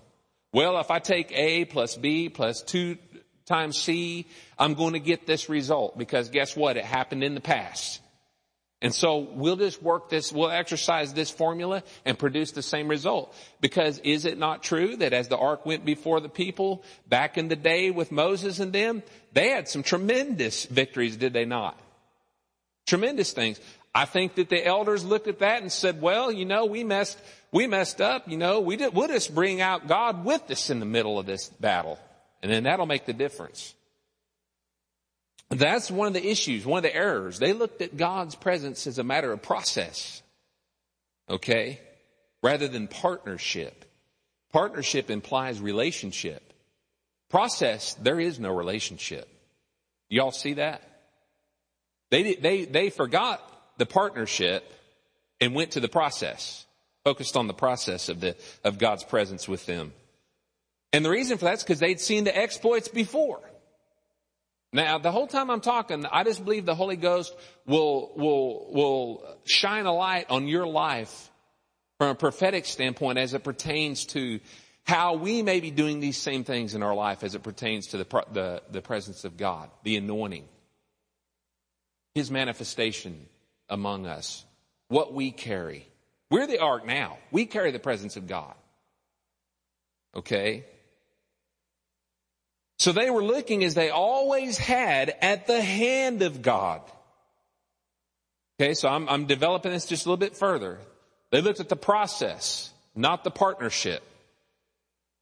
Well, 0.54 0.80
if 0.80 0.92
I 0.92 1.00
take 1.00 1.32
A 1.32 1.66
plus 1.66 1.96
B 1.96 2.30
plus 2.30 2.62
two 2.62 2.98
times 3.46 3.78
C, 3.78 4.28
I'm 4.58 4.76
going 4.76 4.94
to 4.94 5.00
get 5.00 5.26
this 5.26 5.50
result 5.50 5.98
because 5.98 6.30
guess 6.30 6.56
what? 6.56 6.78
It 6.78 6.86
happened 6.86 7.24
in 7.24 7.34
the 7.34 7.42
past. 7.42 8.00
And 8.84 8.94
so 8.94 9.20
we'll 9.20 9.56
just 9.56 9.82
work 9.82 10.10
this, 10.10 10.32
we'll 10.34 10.52
exercise 10.52 11.14
this 11.14 11.32
formula 11.32 11.84
and 12.04 12.20
produce 12.20 12.52
the 12.52 12.62
same 12.62 12.90
result. 12.90 13.34
Because 13.62 13.98
is 14.00 14.26
it 14.26 14.38
not 14.38 14.62
true 14.62 14.98
that 14.98 15.14
as 15.14 15.30
the 15.30 15.38
ark 15.38 15.66
went 15.66 15.86
before 15.86 16.20
the 16.20 16.28
people 16.28 16.84
back 17.08 17.38
in 17.38 17.48
the 17.48 17.56
day 17.56 17.92
with 17.92 18.12
Moses 18.12 18.60
and 18.60 18.74
them, 18.74 19.02
they 19.32 19.52
had 19.52 19.70
some 19.70 19.84
tremendous 19.84 20.66
victories, 20.66 21.16
did 21.16 21.32
they 21.32 21.46
not? 21.46 21.80
Tremendous 22.86 23.32
things. 23.32 23.62
I 23.96 24.06
think 24.06 24.36
that 24.36 24.50
the 24.50 24.66
elders 24.66 25.06
looked 25.06 25.28
at 25.28 25.40
that 25.40 25.62
and 25.62 25.72
said, 25.72 26.02
well, 26.02 26.32
you 26.32 26.46
know, 26.46 26.66
we 26.66 26.84
messed, 26.84 27.20
we 27.52 27.68
messed 27.68 28.02
up, 28.02 28.28
you 28.28 28.38
know, 28.38 28.60
we 28.60 28.76
did, 28.76 28.94
we'll 28.94 29.08
just 29.08 29.36
bring 29.36 29.62
out 29.62 29.88
God 29.88 30.26
with 30.26 30.50
us 30.50 30.70
in 30.70 30.80
the 30.80 30.86
middle 30.86 31.20
of 31.20 31.26
this 31.28 31.50
battle. 31.50 32.00
And 32.42 32.52
then 32.52 32.64
that'll 32.64 32.88
make 32.88 33.06
the 33.06 33.14
difference. 33.14 33.76
That's 35.50 35.92
one 35.92 36.08
of 36.08 36.14
the 36.14 36.28
issues, 36.28 36.66
one 36.66 36.80
of 36.80 36.84
the 36.84 36.96
errors. 36.96 37.38
They 37.38 37.54
looked 37.54 37.82
at 37.82 37.96
God's 37.96 38.34
presence 38.36 38.88
as 38.88 38.98
a 38.98 39.04
matter 39.04 39.32
of 39.32 39.44
process. 39.44 40.24
Okay? 41.30 41.80
Rather 42.42 42.68
than 42.68 42.88
partnership. 42.88 43.86
Partnership 44.52 45.12
implies 45.12 45.62
relationship. 45.62 46.54
Process, 47.30 47.94
there 47.96 48.20
is 48.20 48.40
no 48.40 48.56
relationship. 48.56 49.28
Y'all 50.10 50.32
see 50.32 50.54
that? 50.54 50.82
They, 52.10 52.36
they, 52.36 52.66
they 52.66 52.90
forgot 52.90 53.42
the 53.78 53.86
partnership 53.86 54.72
and 55.42 55.54
went 55.54 55.72
to 55.72 55.80
the 55.80 55.90
process, 55.90 56.66
focused 57.04 57.36
on 57.36 57.48
the 57.48 57.54
process 57.54 58.10
of 58.10 58.20
the, 58.20 58.36
of 58.64 58.78
God's 58.78 59.04
presence 59.04 59.48
with 59.48 59.66
them. 59.66 59.94
And 60.92 61.04
the 61.04 61.10
reason 61.10 61.38
for 61.38 61.46
that 61.46 61.56
is 61.56 61.64
because 61.64 61.80
they'd 61.80 62.00
seen 62.00 62.24
the 62.24 62.38
exploits 62.38 62.88
before. 62.88 63.42
Now, 64.72 64.98
the 64.98 65.12
whole 65.12 65.28
time 65.28 65.52
I'm 65.52 65.62
talking, 65.62 66.06
I 66.12 66.24
just 66.24 66.44
believe 66.44 66.66
the 66.66 66.76
Holy 66.76 66.96
Ghost 66.96 67.36
will, 67.68 68.12
will, 68.16 68.74
will 68.74 69.38
shine 69.46 69.86
a 69.86 69.94
light 69.94 70.28
on 70.30 70.48
your 70.48 70.66
life 70.66 71.30
from 72.00 72.10
a 72.10 72.16
prophetic 72.16 72.66
standpoint 72.66 73.20
as 73.20 73.34
it 73.34 73.44
pertains 73.44 74.06
to 74.08 74.40
how 74.86 75.16
we 75.16 75.44
may 75.44 75.60
be 75.60 75.72
doing 75.72 76.00
these 76.00 76.18
same 76.18 76.44
things 76.44 76.74
in 76.74 76.84
our 76.84 76.96
life 76.96 77.24
as 77.24 77.36
it 77.36 77.44
pertains 77.44 77.88
to 77.88 77.98
the, 77.98 78.26
the, 78.32 78.62
the 78.72 78.82
presence 78.82 79.26
of 79.26 79.38
God, 79.38 79.70
the 79.84 79.96
anointing, 79.96 80.46
His 82.16 82.32
manifestation 82.32 83.28
among 83.70 84.06
us, 84.06 84.46
what 84.88 85.14
we 85.14 85.32
carry. 85.32 85.88
We're 86.30 86.48
the 86.48 86.60
ark 86.60 86.86
now. 86.86 87.18
We 87.32 87.46
carry 87.46 87.72
the 87.72 87.80
presence 87.80 88.16
of 88.16 88.28
God. 88.28 88.54
Okay? 90.16 90.66
So 92.80 92.92
they 92.92 93.10
were 93.10 93.24
looking 93.24 93.64
as 93.64 93.76
they 93.76 93.90
always 93.90 94.58
had 94.58 95.16
at 95.22 95.48
the 95.48 95.62
hand 95.62 96.22
of 96.22 96.42
God. 96.42 96.82
Okay, 98.60 98.74
so 98.74 98.88
I'm, 98.90 99.10
I'm 99.10 99.26
developing 99.26 99.72
this 99.72 99.86
just 99.86 100.06
a 100.06 100.10
little 100.10 100.18
bit 100.18 100.36
further. 100.36 100.80
They 101.32 101.42
looked 101.42 101.60
at 101.60 101.70
the 101.70 101.76
process, 101.76 102.72
not 102.96 103.24
the 103.24 103.32
partnership. 103.32 104.04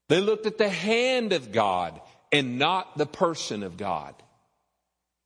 They 0.10 0.20
looked 0.20 0.46
at 0.46 0.58
the 0.58 0.70
hand 0.70 1.32
of 1.32 1.52
God 1.52 2.02
and 2.32 2.60
not 2.60 2.98
the 2.98 3.06
person 3.06 3.64
of 3.64 3.78
God. 3.78 4.16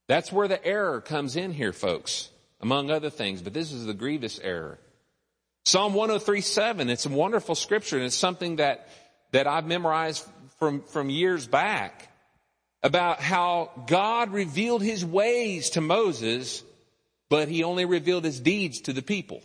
That's 0.07 0.31
where 0.31 0.47
the 0.47 0.63
error 0.63 1.01
comes 1.01 1.35
in 1.35 1.51
here, 1.51 1.73
folks, 1.73 2.29
among 2.65 2.89
other 2.89 3.11
things, 3.11 3.43
but 3.43 3.53
this 3.53 3.71
is 3.71 3.85
the 3.85 3.93
grievous 3.93 4.39
error. 4.39 4.79
Psalm 5.65 5.93
103:7, 5.93 6.89
it's 6.89 7.05
a 7.05 7.09
wonderful 7.09 7.53
scripture 7.53 7.97
and 7.97 8.05
it's 8.07 8.15
something 8.15 8.55
that, 8.55 8.89
that 9.33 9.45
I've 9.45 9.67
memorized 9.67 10.27
from, 10.57 10.81
from 10.81 11.11
years 11.11 11.45
back 11.45 12.11
about 12.81 13.19
how 13.19 13.69
God 13.85 14.33
revealed 14.33 14.81
his 14.81 15.05
ways 15.05 15.69
to 15.71 15.81
Moses, 15.81 16.63
but 17.29 17.49
he 17.49 17.63
only 17.63 17.85
revealed 17.85 18.23
his 18.23 18.39
deeds 18.39 18.81
to 18.81 18.93
the 18.93 19.03
people. 19.03 19.43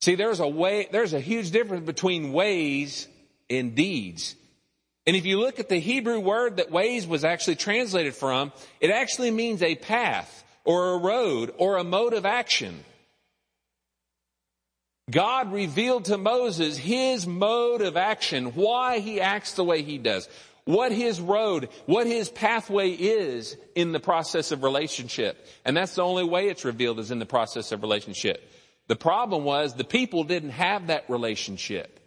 See, 0.00 0.16
there's 0.16 0.40
a 0.40 0.48
way, 0.48 0.88
there's 0.90 1.12
a 1.12 1.20
huge 1.20 1.52
difference 1.52 1.86
between 1.86 2.32
ways 2.32 3.06
and 3.48 3.76
deeds. 3.76 4.34
And 5.06 5.14
if 5.14 5.26
you 5.26 5.38
look 5.38 5.60
at 5.60 5.68
the 5.68 5.78
Hebrew 5.78 6.18
word 6.18 6.56
that 6.56 6.72
ways 6.72 7.06
was 7.06 7.24
actually 7.24 7.56
translated 7.56 8.16
from, 8.16 8.50
it 8.80 8.90
actually 8.90 9.30
means 9.30 9.62
a 9.62 9.76
path 9.76 10.42
or 10.64 10.94
a 10.94 10.98
road 10.98 11.52
or 11.58 11.76
a 11.76 11.84
mode 11.84 12.12
of 12.12 12.26
action. 12.26 12.84
God 15.10 15.52
revealed 15.52 16.06
to 16.06 16.16
Moses 16.16 16.76
his 16.76 17.26
mode 17.26 17.82
of 17.82 17.96
action, 17.96 18.54
why 18.54 19.00
he 19.00 19.20
acts 19.20 19.54
the 19.54 19.64
way 19.64 19.82
he 19.82 19.98
does 19.98 20.28
what 20.64 20.92
his 20.92 21.20
road, 21.20 21.68
what 21.86 22.06
his 22.06 22.28
pathway 22.28 22.90
is 22.90 23.56
in 23.74 23.92
the 23.92 24.00
process 24.00 24.52
of 24.52 24.62
relationship. 24.62 25.46
And 25.64 25.76
that's 25.76 25.94
the 25.94 26.02
only 26.02 26.24
way 26.24 26.48
it's 26.48 26.64
revealed 26.64 26.98
is 26.98 27.10
in 27.10 27.18
the 27.18 27.26
process 27.26 27.72
of 27.72 27.82
relationship. 27.82 28.48
The 28.88 28.96
problem 28.96 29.44
was 29.44 29.74
the 29.74 29.84
people 29.84 30.24
didn't 30.24 30.50
have 30.50 30.88
that 30.88 31.08
relationship. 31.08 31.98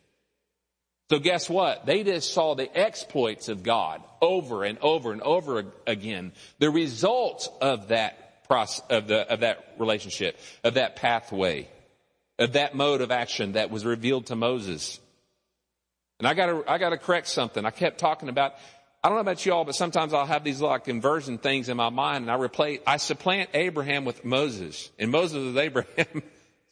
So 1.09 1.19
guess 1.19 1.49
what? 1.49 1.85
They 1.85 2.03
just 2.03 2.33
saw 2.33 2.55
the 2.55 2.75
exploits 2.75 3.49
of 3.49 3.61
God 3.61 4.01
over 4.21 4.63
and 4.63 4.79
over 4.79 5.11
and 5.11 5.21
over 5.21 5.65
again. 5.85 6.31
The 6.59 6.71
results 6.71 7.47
of 7.61 7.89
that 7.89 8.24
process, 8.47 8.83
of 8.89 9.07
the, 9.07 9.31
of 9.31 9.41
that 9.41 9.75
relationship, 9.77 10.37
of 10.63 10.75
that 10.75 10.95
pathway, 10.95 11.67
of 12.39 12.53
that 12.53 12.75
mode 12.75 13.01
of 13.01 13.11
action 13.11 13.53
that 13.53 13.69
was 13.69 13.85
revealed 13.85 14.27
to 14.27 14.35
Moses. 14.35 14.99
And 16.19 16.27
I 16.27 16.33
gotta, 16.33 16.63
I 16.67 16.77
gotta 16.77 16.97
correct 16.97 17.27
something. 17.27 17.65
I 17.65 17.71
kept 17.71 17.99
talking 17.99 18.29
about, 18.29 18.55
I 19.03 19.09
don't 19.09 19.17
know 19.17 19.21
about 19.21 19.45
y'all, 19.45 19.65
but 19.65 19.75
sometimes 19.75 20.13
I'll 20.13 20.25
have 20.25 20.43
these 20.43 20.61
like 20.61 20.85
conversion 20.85 21.37
things 21.37 21.69
in 21.69 21.77
my 21.77 21.89
mind 21.89 22.23
and 22.23 22.31
I 22.31 22.35
replace, 22.35 22.79
I 22.87 22.97
supplant 22.97 23.49
Abraham 23.53 24.05
with 24.05 24.23
Moses 24.25 24.89
and 24.97 25.11
Moses 25.11 25.37
is 25.37 25.57
Abraham. 25.57 26.23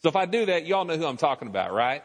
so 0.01 0.09
if 0.09 0.15
I 0.15 0.25
do 0.25 0.47
that, 0.47 0.65
y'all 0.65 0.85
know 0.85 0.97
who 0.97 1.05
I'm 1.05 1.17
talking 1.17 1.47
about, 1.47 1.73
right? 1.73 2.03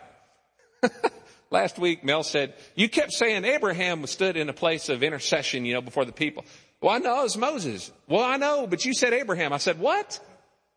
Last 1.50 1.78
week, 1.78 2.04
Mel 2.04 2.24
said, 2.24 2.52
you 2.74 2.90
kept 2.90 3.12
saying 3.12 3.46
Abraham 3.46 4.06
stood 4.06 4.36
in 4.36 4.50
a 4.50 4.52
place 4.52 4.90
of 4.90 5.02
intercession, 5.02 5.64
you 5.64 5.72
know, 5.72 5.80
before 5.80 6.04
the 6.04 6.12
people. 6.12 6.44
Well, 6.80 6.94
I 6.94 6.98
know 6.98 7.24
it's 7.24 7.36
Moses. 7.36 7.90
Well, 8.08 8.22
I 8.22 8.36
know, 8.36 8.66
but 8.66 8.84
you 8.84 8.94
said 8.94 9.12
Abraham. 9.12 9.52
I 9.52 9.58
said, 9.58 9.78
what? 9.78 10.20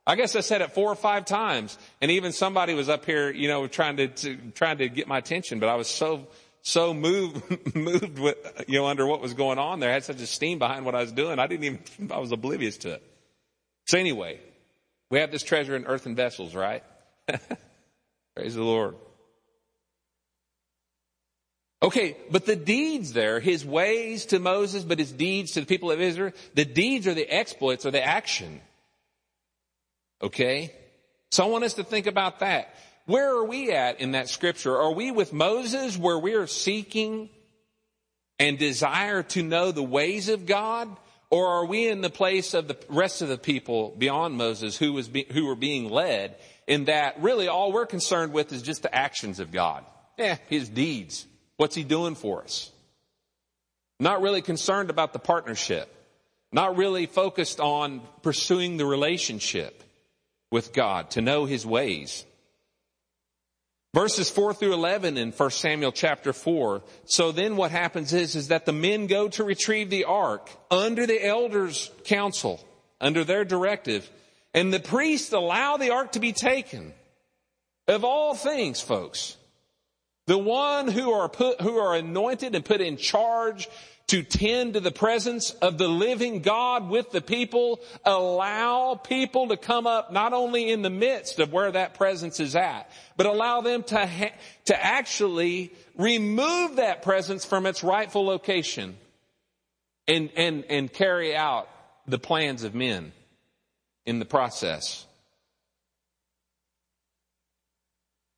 I 0.06 0.16
guess 0.16 0.36
I 0.36 0.42
said 0.42 0.62
it 0.62 0.72
four 0.72 0.92
or 0.92 0.96
five 0.96 1.26
times. 1.26 1.78
And 2.02 2.12
even 2.12 2.32
somebody 2.32 2.74
was 2.74 2.90
up 2.90 3.06
here, 3.06 3.30
you 3.30 3.48
know, 3.48 3.68
trying 3.68 3.98
to, 3.98 4.08
to 4.08 4.36
trying 4.56 4.80
to 4.80 4.90
get 4.90 5.08
my 5.08 5.20
attention, 5.20 5.60
but 5.60 5.70
I 5.70 5.76
was 5.76 5.88
so 5.88 6.28
so 6.64 6.94
moved, 6.94 7.76
moved 7.76 8.20
with, 8.20 8.38
you 8.68 8.80
know, 8.80 8.88
under 8.88 9.06
what 9.06 9.22
was 9.22 9.34
going 9.34 9.60
on 9.60 9.80
there. 9.80 9.90
I 9.90 9.94
had 9.94 10.04
such 10.04 10.22
a 10.22 10.28
steam 10.28 10.60
behind 10.60 10.86
what 10.86 10.96
I 10.96 11.02
was 11.02 11.12
doing. 11.12 11.40
I 11.40 11.48
didn't 11.48 11.64
even, 11.66 12.12
I 12.12 12.20
was 12.20 12.32
oblivious 12.32 12.78
to 12.80 12.94
it. 12.94 13.04
So 13.88 13.98
anyway, 13.98 14.40
we 15.10 15.20
have 15.20 15.32
this 15.32 15.44
treasure 15.44 15.76
in 15.76 15.86
earthen 15.86 16.16
vessels, 16.16 16.56
right? 16.56 16.84
Praise 18.36 18.56
the 18.56 18.64
Lord. 18.64 18.96
Okay, 21.84 22.16
but 22.30 22.46
the 22.46 22.56
deeds 22.56 23.12
there, 23.14 23.40
his 23.40 23.66
ways 23.66 24.26
to 24.28 24.40
Moses, 24.40 24.84
but 24.84 25.00
his 25.00 25.12
deeds 25.12 25.54
to 25.54 25.62
the 25.62 25.66
people 25.66 25.92
of 25.92 26.00
Israel, 26.00 26.32
the 26.54 26.66
deeds 26.66 27.08
are 27.08 27.16
the 27.16 27.28
exploits 27.28 27.86
or 27.86 27.92
the 27.92 28.04
action. 28.04 28.62
Okay? 30.22 30.74
So 31.32 31.44
I 31.44 31.48
want 31.48 31.64
us 31.64 31.76
to 31.76 31.84
think 31.84 32.06
about 32.06 32.40
that. 32.40 32.76
Where 33.06 33.36
are 33.36 33.46
we 33.46 33.72
at 33.72 34.00
in 34.00 34.12
that 34.12 34.30
scripture? 34.30 34.78
Are 34.78 34.94
we 34.94 35.10
with 35.10 35.34
Moses 35.34 35.98
where 35.98 36.20
we 36.20 36.36
are 36.36 36.46
seeking 36.46 37.30
and 38.38 38.60
desire 38.60 39.24
to 39.24 39.42
know 39.42 39.72
the 39.72 39.84
ways 39.84 40.30
of 40.30 40.46
God? 40.46 40.88
Or 41.32 41.48
are 41.48 41.66
we 41.66 41.88
in 41.88 42.02
the 42.02 42.10
place 42.10 42.54
of 42.54 42.68
the 42.68 42.78
rest 42.90 43.22
of 43.22 43.30
the 43.30 43.38
people 43.38 43.96
beyond 43.98 44.36
Moses 44.36 44.78
who 44.78 44.94
was 44.94 45.08
be, 45.08 45.26
who 45.32 45.46
were 45.46 45.56
being 45.56 45.90
led 45.90 46.36
in 46.68 46.86
that 46.86 47.22
really 47.22 47.48
all 47.48 47.72
we're 47.72 47.86
concerned 47.86 48.34
with 48.34 48.52
is 48.52 48.62
just 48.62 48.84
the 48.84 48.94
actions 48.94 49.40
of 49.40 49.52
God? 49.52 49.84
Yeah, 50.18 50.38
his 50.48 50.70
deeds. 50.70 51.26
What's 51.62 51.76
he 51.76 51.84
doing 51.84 52.16
for 52.16 52.42
us? 52.42 52.72
Not 54.00 54.24
really 54.24 54.42
concerned 54.42 54.90
about 54.90 55.14
the 55.14 55.20
partnership. 55.20 55.94
Not 56.52 56.76
really 56.76 57.06
focused 57.06 57.60
on 57.60 58.02
pursuing 58.24 58.78
the 58.78 58.86
relationship 58.88 59.84
with 60.50 60.74
God 60.74 61.12
to 61.12 61.22
know 61.22 61.46
his 61.46 61.64
ways. 61.64 62.26
Verses 63.94 64.28
4 64.32 64.56
through 64.56 64.74
11 64.74 65.18
in 65.18 65.32
1 65.32 65.52
Samuel 65.52 65.92
chapter 65.92 66.34
4. 66.34 66.82
So 67.06 67.32
then 67.32 67.56
what 67.58 67.70
happens 67.70 68.12
is, 68.12 68.36
is 68.36 68.48
that 68.48 68.66
the 68.66 68.74
men 68.74 69.06
go 69.06 69.28
to 69.28 69.44
retrieve 69.44 69.92
the 69.92 70.06
ark 70.06 70.50
under 70.72 71.06
the 71.06 71.24
elders' 71.24 71.92
counsel, 72.06 72.60
under 73.00 73.24
their 73.24 73.46
directive, 73.46 74.10
and 74.56 74.74
the 74.74 74.80
priests 74.80 75.32
allow 75.32 75.78
the 75.78 75.92
ark 75.92 76.14
to 76.14 76.20
be 76.20 76.34
taken. 76.34 76.92
Of 77.88 78.04
all 78.04 78.34
things, 78.34 78.82
folks, 78.82 79.38
the 80.32 80.38
one 80.38 80.88
who 80.88 81.12
are 81.12 81.28
put, 81.28 81.60
who 81.60 81.78
are 81.78 81.94
anointed 81.94 82.56
and 82.56 82.64
put 82.64 82.80
in 82.80 82.96
charge 82.96 83.68
to 84.08 84.24
tend 84.24 84.76
to 84.76 84.80
the 84.80 84.90
presence 84.90 85.52
of 85.52 85.78
the 85.78 85.90
living 85.90 86.40
God 86.40 86.90
with 86.90 87.12
the 87.12 87.20
people, 87.20 87.82
allow 88.06 88.96
people 88.96 89.50
to 89.50 89.58
come 89.58 89.86
up 89.86 90.14
not 90.14 90.32
only 90.32 90.72
in 90.72 90.84
the 90.84 90.90
midst 90.90 91.40
of 91.40 91.52
where 91.52 91.70
that 91.74 91.96
presence 91.96 92.40
is 92.40 92.56
at, 92.56 92.90
but 93.18 93.26
allow 93.26 93.60
them 93.60 93.84
to, 93.84 94.08
ha- 94.08 94.34
to 94.68 94.86
actually 94.86 95.74
remove 95.98 96.78
that 96.78 97.02
presence 97.02 97.44
from 97.44 97.66
its 97.66 97.84
rightful 97.84 98.24
location 98.26 98.96
and, 100.08 100.30
and, 100.38 100.64
and 100.70 100.94
carry 100.94 101.36
out 101.36 101.68
the 102.08 102.20
plans 102.20 102.64
of 102.64 102.74
men 102.74 103.12
in 104.06 104.20
the 104.20 104.26
process. 104.26 105.06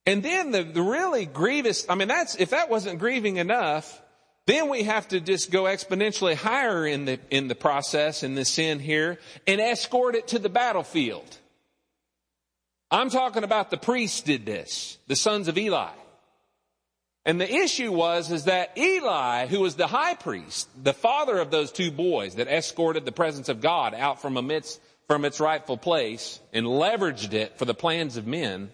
And 0.05 0.21
then 0.21 0.51
the, 0.51 0.63
the 0.63 0.81
really 0.81 1.25
grievous, 1.25 1.85
I 1.87 1.95
mean, 1.95 2.07
that's, 2.07 2.35
if 2.35 2.49
that 2.49 2.69
wasn't 2.69 2.99
grieving 2.99 3.37
enough, 3.37 4.01
then 4.45 4.69
we 4.69 4.83
have 4.83 5.07
to 5.09 5.21
just 5.21 5.51
go 5.51 5.63
exponentially 5.63 6.35
higher 6.35 6.85
in 6.85 7.05
the, 7.05 7.19
in 7.29 7.47
the 7.47 7.55
process, 7.55 8.23
in 8.23 8.35
the 8.35 8.43
sin 8.43 8.79
here, 8.79 9.19
and 9.47 9.61
escort 9.61 10.15
it 10.15 10.27
to 10.29 10.39
the 10.39 10.49
battlefield. 10.49 11.37
I'm 12.91 13.09
talking 13.09 13.43
about 13.43 13.71
the 13.71 13.77
priests 13.77 14.21
did 14.21 14.45
this, 14.45 14.97
the 15.07 15.15
sons 15.15 15.47
of 15.47 15.57
Eli. 15.57 15.89
And 17.25 17.39
the 17.39 17.51
issue 17.51 17.91
was, 17.91 18.31
is 18.31 18.45
that 18.45 18.77
Eli, 18.77 19.47
who 19.47 19.61
was 19.61 19.75
the 19.75 19.87
high 19.87 20.13
priest, 20.13 20.67
the 20.83 20.93
father 20.93 21.39
of 21.39 21.51
those 21.51 21.71
two 21.71 21.89
boys 21.89 22.35
that 22.35 22.49
escorted 22.49 23.05
the 23.05 23.13
presence 23.13 23.47
of 23.47 23.61
God 23.61 23.93
out 23.93 24.21
from 24.21 24.35
amidst, 24.35 24.81
from 25.07 25.23
its 25.23 25.39
rightful 25.39 25.77
place 25.77 26.41
and 26.51 26.65
leveraged 26.65 27.33
it 27.33 27.57
for 27.57 27.63
the 27.63 27.73
plans 27.73 28.17
of 28.17 28.27
men. 28.27 28.71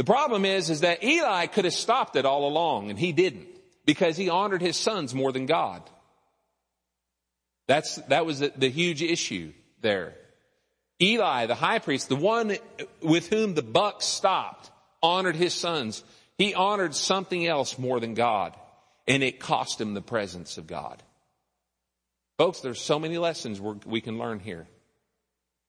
The 0.00 0.04
problem 0.04 0.46
is, 0.46 0.70
is 0.70 0.80
that 0.80 1.04
Eli 1.04 1.44
could 1.44 1.66
have 1.66 1.74
stopped 1.74 2.16
it 2.16 2.24
all 2.24 2.48
along 2.48 2.88
and 2.88 2.98
he 2.98 3.12
didn't 3.12 3.48
because 3.84 4.16
he 4.16 4.30
honored 4.30 4.62
his 4.62 4.78
sons 4.78 5.14
more 5.14 5.30
than 5.30 5.44
God. 5.44 5.82
That's, 7.68 7.96
that 8.08 8.24
was 8.24 8.38
the, 8.38 8.50
the 8.56 8.70
huge 8.70 9.02
issue 9.02 9.52
there. 9.82 10.14
Eli, 11.02 11.44
the 11.44 11.54
high 11.54 11.80
priest, 11.80 12.08
the 12.08 12.16
one 12.16 12.56
with 13.02 13.28
whom 13.28 13.52
the 13.52 13.60
buck 13.60 14.00
stopped, 14.00 14.70
honored 15.02 15.36
his 15.36 15.52
sons. 15.52 16.02
He 16.38 16.54
honored 16.54 16.94
something 16.94 17.46
else 17.46 17.78
more 17.78 18.00
than 18.00 18.14
God, 18.14 18.56
and 19.06 19.22
it 19.22 19.38
cost 19.38 19.78
him 19.78 19.92
the 19.92 20.00
presence 20.00 20.56
of 20.56 20.66
God. 20.66 21.02
Folks, 22.38 22.60
there's 22.60 22.80
so 22.80 22.98
many 22.98 23.18
lessons 23.18 23.60
we 23.60 24.00
can 24.00 24.16
learn 24.16 24.40
here. 24.40 24.66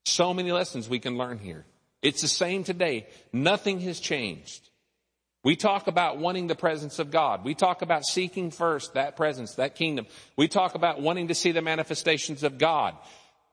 So 0.05 0.33
many 0.33 0.53
lessons 0.53 0.88
we 0.88 1.00
can 1.00 1.17
learn 1.17 1.38
here. 1.38 1.65
It's 2.01 2.22
the 2.22 2.27
same 2.27 2.63
today. 2.63 3.08
Nothing 3.31 3.79
has 3.81 4.00
changed. 4.00 4.70
We 5.43 5.55
talk 5.55 5.88
about 5.88 6.17
wanting 6.17 6.48
the 6.48 6.55
presence 6.55 7.00
of 7.00 7.10
God. 7.10 7.43
We 7.43 7.55
talk 7.55 7.81
about 7.81 8.05
seeking 8.05 8.51
first 8.51 8.93
that 8.93 9.15
presence, 9.15 9.55
that 9.55 9.75
kingdom. 9.75 10.05
We 10.38 10.48
talk 10.48 10.75
about 10.75 11.01
wanting 11.01 11.29
to 11.29 11.36
see 11.36 11.51
the 11.51 11.62
manifestations 11.62 12.43
of 12.43 12.58
God. 12.58 12.96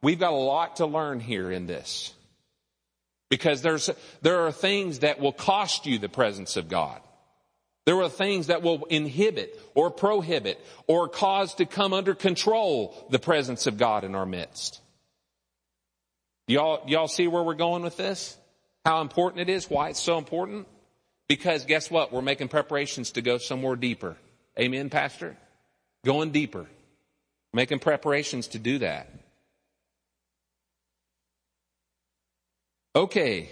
We've 0.02 0.18
got 0.18 0.32
a 0.32 0.36
lot 0.36 0.76
to 0.76 0.86
learn 0.86 1.20
here 1.20 1.50
in 1.50 1.66
this. 1.66 2.12
Because 3.30 3.62
there's, 3.62 3.90
there 4.22 4.46
are 4.46 4.52
things 4.52 5.00
that 5.00 5.20
will 5.20 5.32
cost 5.32 5.86
you 5.86 5.98
the 5.98 6.08
presence 6.08 6.56
of 6.56 6.68
God. 6.68 7.00
There 7.84 8.00
are 8.02 8.10
things 8.10 8.48
that 8.48 8.62
will 8.62 8.84
inhibit 8.84 9.58
or 9.74 9.90
prohibit 9.90 10.62
or 10.86 11.08
cause 11.08 11.54
to 11.54 11.64
come 11.64 11.94
under 11.94 12.14
control 12.14 12.94
the 13.10 13.18
presence 13.18 13.66
of 13.66 13.78
God 13.78 14.04
in 14.04 14.14
our 14.14 14.26
midst. 14.26 14.80
Y'all, 16.48 16.82
y'all 16.86 17.08
see 17.08 17.28
where 17.28 17.42
we're 17.42 17.54
going 17.54 17.82
with 17.82 17.98
this? 17.98 18.36
How 18.84 19.02
important 19.02 19.42
it 19.42 19.50
is? 19.50 19.68
Why 19.68 19.90
it's 19.90 20.00
so 20.00 20.16
important? 20.16 20.66
Because 21.28 21.66
guess 21.66 21.90
what? 21.90 22.10
We're 22.10 22.22
making 22.22 22.48
preparations 22.48 23.12
to 23.12 23.22
go 23.22 23.36
somewhere 23.36 23.76
deeper. 23.76 24.16
Amen, 24.58 24.88
Pastor? 24.88 25.36
Going 26.06 26.30
deeper. 26.30 26.64
Making 27.52 27.80
preparations 27.80 28.48
to 28.48 28.58
do 28.58 28.78
that. 28.78 29.10
Okay. 32.96 33.50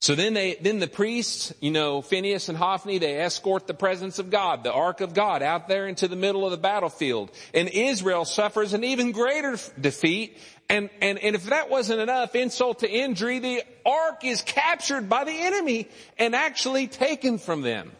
So 0.00 0.14
then 0.14 0.32
they, 0.32 0.54
then 0.54 0.78
the 0.78 0.86
priests, 0.86 1.52
you 1.60 1.70
know, 1.70 2.00
Phineas 2.00 2.48
and 2.48 2.56
Hophni, 2.56 2.98
they 2.98 3.20
escort 3.20 3.66
the 3.66 3.74
presence 3.74 4.18
of 4.18 4.30
God, 4.30 4.64
the 4.64 4.72
ark 4.72 5.02
of 5.02 5.12
God 5.12 5.42
out 5.42 5.68
there 5.68 5.86
into 5.86 6.08
the 6.08 6.16
middle 6.16 6.46
of 6.46 6.52
the 6.52 6.56
battlefield. 6.56 7.30
And 7.52 7.68
Israel 7.68 8.24
suffers 8.24 8.72
an 8.72 8.82
even 8.82 9.12
greater 9.12 9.58
defeat 9.78 10.38
and, 10.70 10.88
and, 11.00 11.18
and 11.18 11.34
if 11.34 11.46
that 11.46 11.68
wasn't 11.68 12.00
enough 12.00 12.36
insult 12.36 12.78
to 12.78 12.88
injury, 12.88 13.40
the 13.40 13.64
ark 13.84 14.24
is 14.24 14.40
captured 14.40 15.08
by 15.08 15.24
the 15.24 15.32
enemy 15.32 15.88
and 16.16 16.32
actually 16.32 16.86
taken 16.86 17.38
from 17.38 17.62
them. 17.62 17.90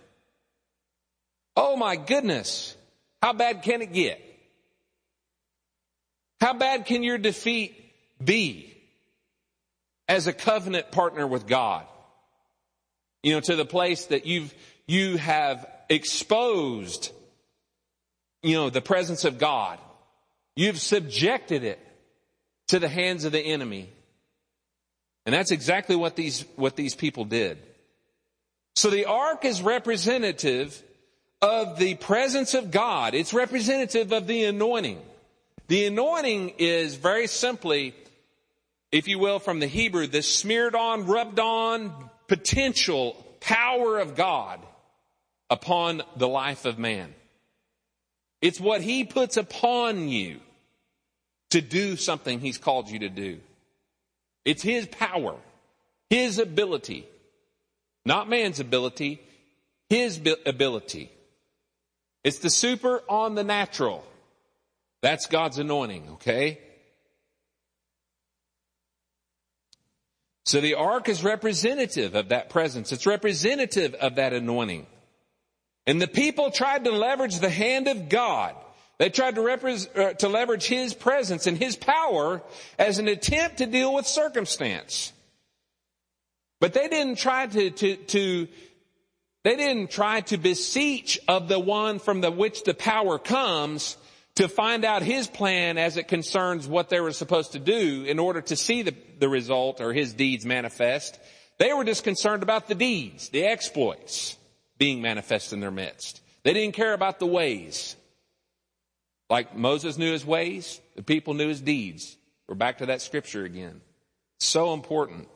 Oh 1.57 1.75
my 1.75 1.97
goodness. 1.97 2.76
How 3.21 3.33
bad 3.33 3.62
can 3.62 3.83
it 3.83 3.92
get? 3.92 4.23
How 6.40 6.54
bad 6.54 6.87
can 6.87 7.02
your 7.02 7.19
defeat 7.19 7.75
be 8.25 8.73
as 10.09 10.28
a 10.28 10.33
covenant 10.33 10.92
partner 10.92 11.26
with 11.26 11.49
God? 11.49 11.85
You 13.22 13.34
know, 13.34 13.40
to 13.40 13.56
the 13.56 13.64
place 13.64 14.06
that 14.06 14.26
you've, 14.26 14.54
you 14.86 15.16
have 15.18 15.66
exposed, 15.88 17.12
you 18.42 18.54
know, 18.54 18.71
the 18.71 18.80
presence 18.80 19.25
of 19.25 19.38
God. 19.38 19.78
You've 20.56 20.80
subjected 20.80 21.64
it 21.64 21.78
to 22.68 22.78
the 22.78 22.88
hands 22.88 23.25
of 23.25 23.32
the 23.32 23.40
enemy. 23.40 23.88
And 25.26 25.34
that's 25.34 25.50
exactly 25.50 25.97
what 25.97 26.16
these, 26.16 26.45
what 26.56 26.76
these 26.76 26.95
people 26.95 27.25
did. 27.25 27.58
So 28.75 28.90
the 28.90 29.04
ark 29.06 29.45
is 29.45 29.62
representative 29.62 30.82
of 31.42 31.78
the 31.78 31.95
presence 31.97 32.54
of 32.54 32.71
God. 32.71 33.14
It's 33.14 33.32
representative 33.32 34.12
of 34.12 34.26
the 34.26 34.45
anointing. 34.45 35.00
The 35.68 35.86
anointing 35.86 36.54
is 36.58 36.97
very 36.97 37.26
simply, 37.26 37.95
if 38.90 39.08
you 39.08 39.18
will, 39.18 39.38
from 39.38 39.60
the 39.60 39.66
Hebrew, 39.66 40.06
the 40.06 40.23
smeared 40.23 40.75
on, 40.75 41.06
rubbed 41.06 41.38
on 41.38 42.09
potential 42.30 43.16
power 43.40 43.99
of 43.99 44.14
God 44.14 44.60
upon 45.50 46.00
the 46.14 46.28
life 46.28 46.64
of 46.64 46.78
man. 46.78 47.12
It's 48.40 48.60
what 48.60 48.82
he 48.82 49.02
puts 49.02 49.36
upon 49.36 50.08
you 50.08 50.38
to 51.50 51.60
do 51.60 51.97
something 51.97 52.38
he's 52.38 52.56
called 52.56 52.88
you 52.88 53.00
to 53.00 53.08
do. 53.08 53.40
It's 54.45 54.62
his 54.62 54.86
power, 54.86 55.34
his 56.08 56.38
ability, 56.38 57.04
not 58.04 58.28
man's 58.28 58.60
ability, 58.60 59.21
his 59.88 60.21
ability. 60.47 61.10
It's 62.23 62.38
the 62.38 62.49
super 62.49 63.02
on 63.08 63.34
the 63.34 63.43
natural. 63.43 64.06
That's 65.02 65.26
God's 65.26 65.58
anointing, 65.58 66.10
okay? 66.12 66.60
So 70.44 70.60
the 70.60 70.74
ark 70.74 71.08
is 71.08 71.22
representative 71.22 72.14
of 72.14 72.30
that 72.30 72.50
presence. 72.50 72.92
It's 72.92 73.06
representative 73.06 73.94
of 73.94 74.16
that 74.16 74.32
anointing. 74.32 74.86
And 75.86 76.00
the 76.00 76.08
people 76.08 76.50
tried 76.50 76.84
to 76.84 76.90
leverage 76.90 77.38
the 77.38 77.50
hand 77.50 77.88
of 77.88 78.08
God 78.08 78.54
they 79.00 79.08
tried 79.08 79.36
to, 79.36 79.42
uh, 79.48 80.12
to 80.12 80.28
leverage 80.28 80.66
his 80.66 80.92
presence 80.92 81.46
and 81.46 81.56
his 81.56 81.74
power 81.74 82.42
as 82.78 82.98
an 82.98 83.08
attempt 83.08 83.56
to 83.56 83.66
deal 83.66 83.94
with 83.94 84.06
circumstance. 84.06 85.14
But 86.60 86.74
they 86.74 86.86
didn't 86.86 87.16
try 87.16 87.46
to, 87.46 87.70
to, 87.70 87.96
to, 87.96 88.48
they 89.42 89.56
didn't 89.56 89.90
try 89.90 90.20
to 90.20 90.36
beseech 90.36 91.18
of 91.28 91.48
the 91.48 91.58
one 91.58 91.98
from 91.98 92.20
the 92.20 92.30
which 92.30 92.64
the 92.64 92.74
power 92.74 93.18
comes 93.18 93.96
to 94.36 94.49
find 94.49 94.84
out 94.84 95.02
his 95.02 95.26
plan 95.26 95.78
as 95.78 95.97
it 95.97 96.08
concerns 96.08 96.66
what 96.66 96.88
they 96.88 97.00
were 97.00 97.12
supposed 97.12 97.52
to 97.52 97.58
do 97.58 98.04
in 98.04 98.19
order 98.19 98.40
to 98.40 98.56
see 98.56 98.82
the, 98.82 98.95
the 99.19 99.28
result 99.28 99.80
or 99.80 99.93
his 99.93 100.14
deeds 100.14 100.47
manifest. 100.47 101.19
They 101.58 101.73
were 101.73 101.84
just 101.84 102.04
concerned 102.04 102.43
about 102.43 102.69
the 102.69 102.75
deeds, 102.75 103.28
the 103.28 103.45
exploits 103.45 104.36
being 104.78 105.02
manifest 105.02 105.52
in 105.52 105.60
their 105.60 105.71
midst. 105.71 106.23
They 106.43 106.54
didn't 106.54 106.75
care 106.75 106.95
about 106.95 107.19
the 107.19 107.26
ways. 107.26 107.97
Like 109.28 109.54
Moses 109.54 109.99
knew 109.99 110.10
his 110.12 110.25
ways, 110.25 110.80
the 110.97 111.02
people 111.02 111.34
knew 111.34 111.49
his 111.49 111.60
deeds. 111.60 112.16
We're 112.49 112.54
back 112.54 112.78
to 112.78 112.86
that 112.86 113.02
scripture 113.02 113.45
again. 113.45 113.80
So 114.40 114.73
important. 114.73 115.28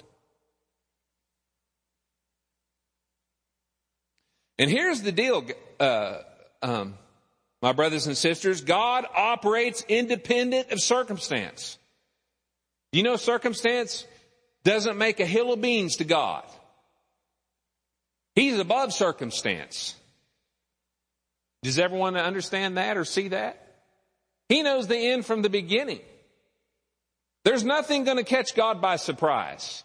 And 4.58 4.70
here's 4.70 5.02
the 5.02 5.12
deal, 5.12 5.44
uh, 5.78 6.18
um, 6.62 6.94
my 7.64 7.72
brothers 7.72 8.06
and 8.06 8.14
sisters. 8.14 8.60
God 8.60 9.06
operates 9.16 9.86
independent 9.88 10.70
of 10.70 10.82
circumstance. 10.82 11.78
You 12.92 13.02
know, 13.02 13.16
circumstance 13.16 14.04
doesn't 14.64 14.98
make 14.98 15.18
a 15.18 15.24
hill 15.24 15.50
of 15.50 15.62
beans 15.62 15.96
to 15.96 16.04
God. 16.04 16.44
He's 18.34 18.58
above 18.58 18.92
circumstance. 18.92 19.94
Does 21.62 21.78
everyone 21.78 22.18
understand 22.18 22.76
that 22.76 22.98
or 22.98 23.06
see 23.06 23.28
that? 23.28 23.58
He 24.50 24.62
knows 24.62 24.86
the 24.86 24.98
end 24.98 25.24
from 25.24 25.40
the 25.40 25.48
beginning. 25.48 26.00
There's 27.46 27.64
nothing 27.64 28.04
going 28.04 28.18
to 28.18 28.24
catch 28.24 28.54
God 28.54 28.82
by 28.82 28.96
surprise. 28.96 29.84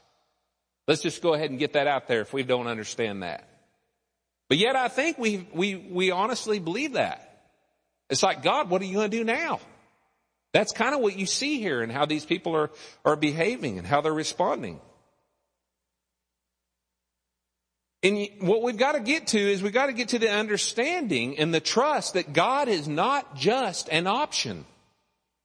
Let's 0.86 1.02
just 1.02 1.22
go 1.22 1.34
ahead 1.34 1.50
and 1.50 1.58
get 1.58 1.74
that 1.74 1.88
out 1.88 2.10
there 2.10 2.20
if 2.20 2.34
we 2.34 2.44
don't 2.44 2.68
understand 2.68 3.24
that. 3.24 3.48
But 4.50 4.58
yet 4.58 4.76
I 4.76 4.90
think 4.90 5.18
we, 5.18 5.48
we, 5.54 5.76
we 5.78 6.12
honestly 6.12 6.60
believe 6.60 6.94
that. 6.94 7.28
It's 8.10 8.24
like, 8.24 8.42
God, 8.44 8.70
what 8.70 8.82
are 8.82 8.86
you 8.86 8.94
going 8.94 9.12
to 9.12 9.18
do 9.18 9.24
now? 9.24 9.60
That's 10.52 10.72
kind 10.72 10.96
of 10.96 11.02
what 11.02 11.18
you 11.18 11.26
see 11.26 11.60
here 11.60 11.82
and 11.82 11.92
how 11.92 12.06
these 12.06 12.26
people 12.26 12.56
are, 12.56 12.72
are 13.06 13.16
behaving 13.16 13.78
and 13.78 13.86
how 13.86 14.02
they're 14.02 14.14
responding. 14.14 14.80
And 18.02 18.28
what 18.40 18.64
we've 18.64 18.78
got 18.78 18.94
to 18.94 19.02
get 19.02 19.28
to 19.28 19.40
is 19.40 19.62
we've 19.62 19.74
got 19.74 19.88
to 19.88 19.94
get 19.94 20.10
to 20.10 20.20
the 20.20 20.32
understanding 20.32 21.38
and 21.38 21.54
the 21.54 21.60
trust 21.60 22.14
that 22.14 22.34
God 22.34 22.68
is 22.68 22.88
not 22.88 23.36
just 23.36 23.90
an 23.90 24.08
option 24.08 24.66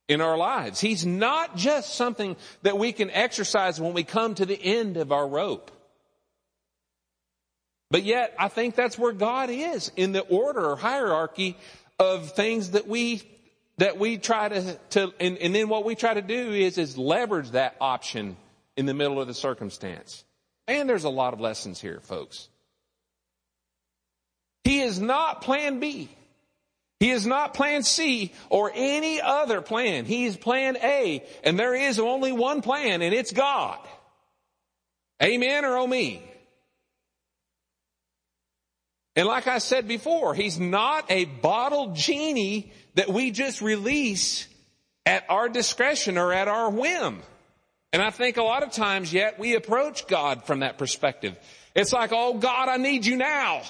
in 0.09 0.21
our 0.21 0.37
lives. 0.37 0.81
He's 0.81 1.05
not 1.05 1.57
just 1.57 1.95
something 1.95 2.37
that 2.63 2.79
we 2.79 2.93
can 2.93 3.11
exercise 3.11 3.81
when 3.81 3.93
we 3.93 4.05
come 4.05 4.35
to 4.37 4.47
the 4.47 4.61
end 4.61 4.97
of 4.97 5.13
our 5.13 5.27
rope. 5.27 5.71
But 7.91 8.05
yet, 8.05 8.35
I 8.39 8.49
think 8.49 8.75
that's 8.75 8.99
where 8.99 9.13
God 9.13 9.51
is 9.51 9.91
in 9.97 10.13
the 10.13 10.23
order 10.23 10.65
or 10.71 10.77
hierarchy 10.77 11.57
of 11.99 12.33
things 12.33 12.73
that 12.73 12.87
we 12.87 13.23
that 13.79 13.99
we 13.99 14.19
try 14.19 14.49
to, 14.49 14.79
to 14.91 15.13
and, 15.19 15.37
and 15.39 15.55
then 15.55 15.69
what 15.69 15.85
we 15.85 15.95
try 15.95 16.15
to 16.15 16.23
do 16.23 16.53
is 16.53 16.79
is 16.79 16.97
leverage 16.97 17.51
that 17.51 17.77
option 17.81 18.37
in 18.77 18.87
the 18.87 18.95
middle 18.95 19.21
of 19.21 19.27
the 19.27 19.35
circumstance. 19.35 20.25
And 20.67 20.89
there's 20.89 21.05
a 21.05 21.11
lot 21.11 21.35
of 21.35 21.41
lessons 21.41 21.81
here, 21.81 22.01
folks. 22.01 22.49
He 24.63 24.81
is 24.81 24.99
not 24.99 25.43
plan 25.43 25.81
B. 25.81 26.09
He 27.01 27.11
is 27.11 27.27
not 27.27 27.53
plan 27.53 27.83
C 27.83 28.33
or 28.49 28.73
any 28.75 29.21
other 29.21 29.61
plan. 29.61 30.07
He 30.07 30.25
is 30.25 30.37
plan 30.37 30.77
A, 30.79 31.23
and 31.43 31.59
there 31.59 31.75
is 31.75 31.99
only 31.99 32.33
one 32.33 32.63
plan, 32.63 33.03
and 33.03 33.13
it's 33.13 33.33
God. 33.33 33.79
Amen 35.23 35.65
or 35.65 35.77
oh 35.77 35.87
me? 35.87 36.23
And 39.17 39.27
like 39.27 39.47
I 39.47 39.59
said 39.59 39.87
before, 39.87 40.35
he's 40.35 40.59
not 40.59 41.11
a 41.11 41.25
bottled 41.25 41.95
genie 41.95 42.73
that 42.95 43.09
we 43.09 43.31
just 43.31 43.61
release 43.61 44.49
at 45.07 45.25
our 45.29 45.49
discretion 45.49 46.19
or 46.19 46.33
at 46.33 46.49
our 46.49 46.71
whim. 46.71 47.23
And 47.93 48.03
I 48.03 48.11
think 48.11 48.39
a 48.39 48.43
lot 48.43 48.65
of 48.65 48.73
times 48.73 49.13
yet 49.13 49.39
we 49.39 49.55
approach 49.55 50.09
God 50.09 50.47
from 50.47 50.61
that 50.61 50.79
perspective. 50.79 51.39
It's 51.77 51.93
like, 51.93 52.11
oh 52.13 52.35
God, 52.35 52.69
I 52.69 52.77
need 52.77 53.07
you 53.07 53.17
now. 53.17 53.63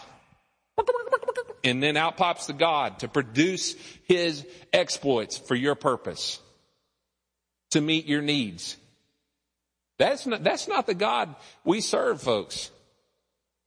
And 1.63 1.83
then 1.83 1.97
out 1.97 2.17
pops 2.17 2.47
the 2.47 2.53
God 2.53 3.01
to 3.01 3.09
produce 3.09 3.75
his 4.05 4.47
exploits 4.73 5.37
for 5.37 5.55
your 5.55 5.75
purpose, 5.75 6.41
to 7.71 7.81
meet 7.81 8.07
your 8.07 8.23
needs. 8.23 8.77
That's 9.99 10.27
not, 10.27 10.43
that's 10.43 10.69
not 10.69 10.87
the 10.87 10.95
God 10.95 11.35
we 11.65 11.81
serve, 11.81 12.21
folks. 12.21 12.71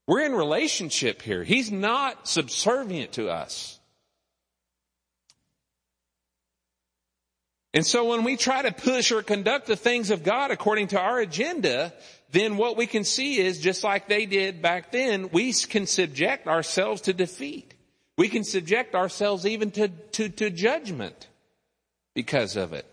We're 0.08 0.22
in 0.22 0.34
relationship 0.34 1.22
here. 1.22 1.44
He's 1.44 1.72
not 1.72 2.28
subservient 2.28 3.14
to 3.14 3.30
us. 3.30 3.78
And 7.74 7.86
so 7.86 8.06
when 8.06 8.24
we 8.24 8.38
try 8.38 8.62
to 8.62 8.72
push 8.72 9.12
or 9.12 9.22
conduct 9.22 9.68
the 9.68 9.76
things 9.76 10.10
of 10.10 10.24
God 10.24 10.50
according 10.50 10.88
to 10.88 11.00
our 11.00 11.20
agenda, 11.20 11.94
then 12.32 12.58
what 12.58 12.78
we 12.78 12.88
can 12.88 13.04
see 13.04 13.38
is 13.38 13.60
just 13.60 13.84
like 13.84 14.08
they 14.08 14.26
did 14.26 14.62
back 14.62 14.92
then, 14.92 15.30
we 15.30 15.54
can 15.54 15.86
subject 15.86 16.48
ourselves 16.48 17.02
to 17.02 17.14
defeat. 17.14 17.74
We 18.18 18.30
can 18.30 18.44
subject 18.44 18.96
ourselves 18.96 19.46
even 19.46 19.72
to, 19.72 19.90
to, 19.90 20.30
to 20.30 20.50
judgment 20.50 21.28
because 22.16 22.56
of 22.56 22.74
it. 22.74 22.86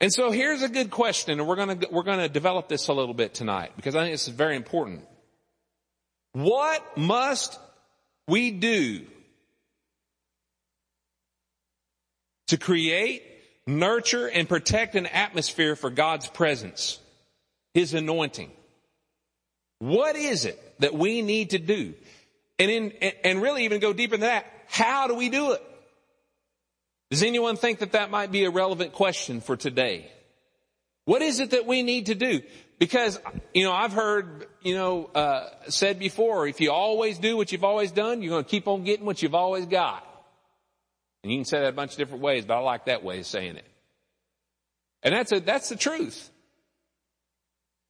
And 0.00 0.12
so 0.12 0.30
here's 0.30 0.62
a 0.62 0.68
good 0.68 0.90
question, 0.90 1.38
and 1.38 1.48
we're 1.48 1.56
gonna, 1.56 1.78
we're 1.90 2.02
gonna 2.02 2.28
develop 2.28 2.68
this 2.68 2.88
a 2.88 2.92
little 2.92 3.14
bit 3.14 3.32
tonight, 3.32 3.72
because 3.76 3.94
I 3.94 4.02
think 4.02 4.12
this 4.12 4.28
is 4.28 4.34
very 4.34 4.56
important. 4.56 5.06
What 6.32 6.98
must 6.98 7.58
we 8.28 8.50
do 8.50 9.06
to 12.48 12.58
create, 12.58 13.22
nurture, 13.66 14.26
and 14.26 14.46
protect 14.46 14.96
an 14.96 15.06
atmosphere 15.06 15.76
for 15.76 15.88
God's 15.88 16.26
presence? 16.28 16.98
His 17.72 17.94
anointing. 17.94 18.50
What 19.78 20.16
is 20.16 20.44
it 20.44 20.58
that 20.80 20.94
we 20.94 21.22
need 21.22 21.50
to 21.50 21.58
do? 21.58 21.94
And 22.58 22.70
in, 22.70 22.90
and 23.24 23.40
really 23.40 23.64
even 23.64 23.80
go 23.80 23.92
deeper 23.92 24.16
than 24.16 24.28
that, 24.28 24.46
how 24.66 25.08
do 25.08 25.14
we 25.14 25.28
do 25.28 25.52
it? 25.52 25.62
Does 27.10 27.22
anyone 27.22 27.56
think 27.56 27.78
that 27.78 27.92
that 27.92 28.10
might 28.10 28.32
be 28.32 28.44
a 28.44 28.50
relevant 28.50 28.92
question 28.92 29.40
for 29.40 29.56
today? 29.56 30.10
What 31.04 31.22
is 31.22 31.38
it 31.38 31.50
that 31.50 31.66
we 31.66 31.82
need 31.82 32.06
to 32.06 32.14
do? 32.14 32.42
Because, 32.78 33.18
you 33.54 33.64
know, 33.64 33.72
I've 33.72 33.92
heard, 33.92 34.46
you 34.60 34.74
know, 34.74 35.06
uh, 35.14 35.48
said 35.68 35.98
before, 35.98 36.46
if 36.46 36.60
you 36.60 36.72
always 36.72 37.18
do 37.18 37.36
what 37.36 37.52
you've 37.52 37.64
always 37.64 37.92
done, 37.92 38.22
you're 38.22 38.30
going 38.30 38.44
to 38.44 38.50
keep 38.50 38.66
on 38.68 38.84
getting 38.84 39.06
what 39.06 39.22
you've 39.22 39.34
always 39.34 39.66
got. 39.66 40.04
And 41.22 41.32
you 41.32 41.38
can 41.38 41.44
say 41.44 41.60
that 41.60 41.68
a 41.68 41.72
bunch 41.72 41.92
of 41.92 41.98
different 41.98 42.22
ways, 42.22 42.44
but 42.44 42.54
I 42.54 42.60
like 42.60 42.86
that 42.86 43.02
way 43.02 43.20
of 43.20 43.26
saying 43.26 43.56
it. 43.56 43.64
And 45.02 45.14
that's 45.14 45.32
a, 45.32 45.40
that's 45.40 45.68
the 45.68 45.76
truth. 45.76 46.30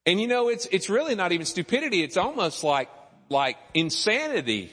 And 0.05 0.21
you 0.21 0.29
know, 0.29 0.51
it's, 0.51 0.67
it's 0.71 0.89
really 0.89 1.15
not 1.15 1.33
even 1.33 1.47
stupidity. 1.47 2.03
It's 2.03 2.17
almost 2.17 2.63
like, 2.63 2.91
like 3.29 3.57
insanity 3.75 4.71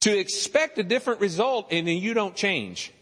to 0.00 0.18
expect 0.18 0.78
a 0.78 0.82
different 0.82 1.20
result 1.20 1.68
and 1.70 1.86
then 1.86 1.98
you 1.98 2.14
don't 2.14 2.34
change. 2.34 2.92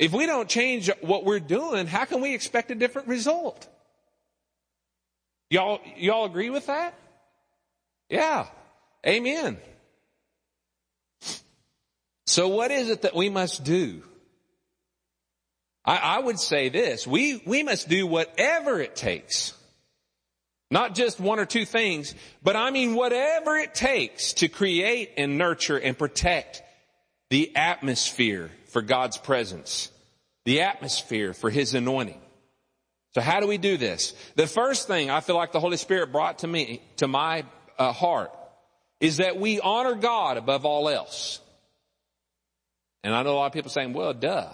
If 0.00 0.12
we 0.14 0.24
don't 0.24 0.48
change 0.48 0.90
what 1.02 1.26
we're 1.26 1.40
doing, 1.40 1.86
how 1.86 2.06
can 2.06 2.22
we 2.22 2.34
expect 2.34 2.70
a 2.70 2.74
different 2.74 3.06
result? 3.06 3.68
Y'all, 5.50 5.78
y'all 5.98 6.24
agree 6.24 6.48
with 6.48 6.66
that? 6.68 6.94
Yeah. 8.08 8.46
Amen. 9.06 9.58
So 12.26 12.48
what 12.48 12.70
is 12.70 12.88
it 12.88 13.02
that 13.02 13.14
we 13.14 13.28
must 13.28 13.62
do? 13.62 14.02
I, 15.84 15.96
I 15.96 16.18
would 16.20 16.40
say 16.40 16.70
this. 16.70 17.06
We, 17.06 17.42
we 17.44 17.62
must 17.62 17.90
do 17.90 18.06
whatever 18.06 18.80
it 18.80 18.96
takes. 18.96 19.52
Not 20.70 20.94
just 20.94 21.20
one 21.20 21.38
or 21.38 21.46
two 21.46 21.66
things, 21.66 22.14
but 22.42 22.56
I 22.56 22.70
mean 22.70 22.94
whatever 22.94 23.58
it 23.58 23.74
takes 23.74 24.32
to 24.34 24.48
create 24.48 25.12
and 25.18 25.36
nurture 25.36 25.76
and 25.76 25.98
protect 25.98 26.62
the 27.28 27.54
atmosphere 27.54 28.50
for 28.70 28.82
God's 28.82 29.18
presence, 29.18 29.90
the 30.44 30.62
atmosphere 30.62 31.32
for 31.32 31.50
His 31.50 31.74
anointing. 31.74 32.20
So 33.14 33.20
how 33.20 33.40
do 33.40 33.46
we 33.46 33.58
do 33.58 33.76
this? 33.76 34.14
The 34.36 34.46
first 34.46 34.86
thing 34.86 35.10
I 35.10 35.20
feel 35.20 35.36
like 35.36 35.52
the 35.52 35.60
Holy 35.60 35.76
Spirit 35.76 36.12
brought 36.12 36.40
to 36.40 36.46
me, 36.46 36.80
to 36.96 37.08
my 37.08 37.44
uh, 37.78 37.92
heart, 37.92 38.30
is 39.00 39.16
that 39.16 39.38
we 39.38 39.60
honor 39.60 39.94
God 39.94 40.36
above 40.36 40.64
all 40.64 40.88
else. 40.88 41.40
And 43.02 43.14
I 43.14 43.22
know 43.22 43.32
a 43.32 43.36
lot 43.36 43.46
of 43.46 43.52
people 43.52 43.70
saying, 43.70 43.94
well, 43.94 44.12
duh. 44.12 44.48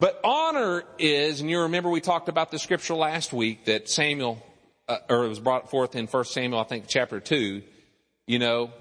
But 0.00 0.20
honor 0.24 0.82
is, 0.98 1.40
and 1.40 1.48
you 1.48 1.60
remember 1.60 1.88
we 1.88 2.00
talked 2.00 2.28
about 2.28 2.50
the 2.50 2.58
scripture 2.58 2.94
last 2.94 3.32
week 3.32 3.66
that 3.66 3.88
Samuel, 3.88 4.44
uh, 4.88 4.98
or 5.08 5.24
it 5.24 5.28
was 5.28 5.38
brought 5.38 5.70
forth 5.70 5.94
in 5.94 6.06
1 6.06 6.24
Samuel, 6.24 6.60
I 6.60 6.64
think 6.64 6.86
chapter 6.88 7.20
2, 7.20 7.62
you 8.26 8.38
know, 8.40 8.72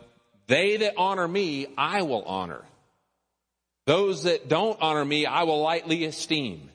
they 0.48 0.78
that 0.78 0.96
honor 0.98 1.28
me, 1.28 1.68
I 1.78 2.02
will 2.02 2.24
honor. 2.24 2.64
Those 3.92 4.24
that 4.24 4.48
don't 4.48 4.82
honor 4.82 5.04
me, 5.04 5.26
I 5.26 5.44
will 5.44 5.62
lightly 5.62 6.06
esteem. 6.06 6.70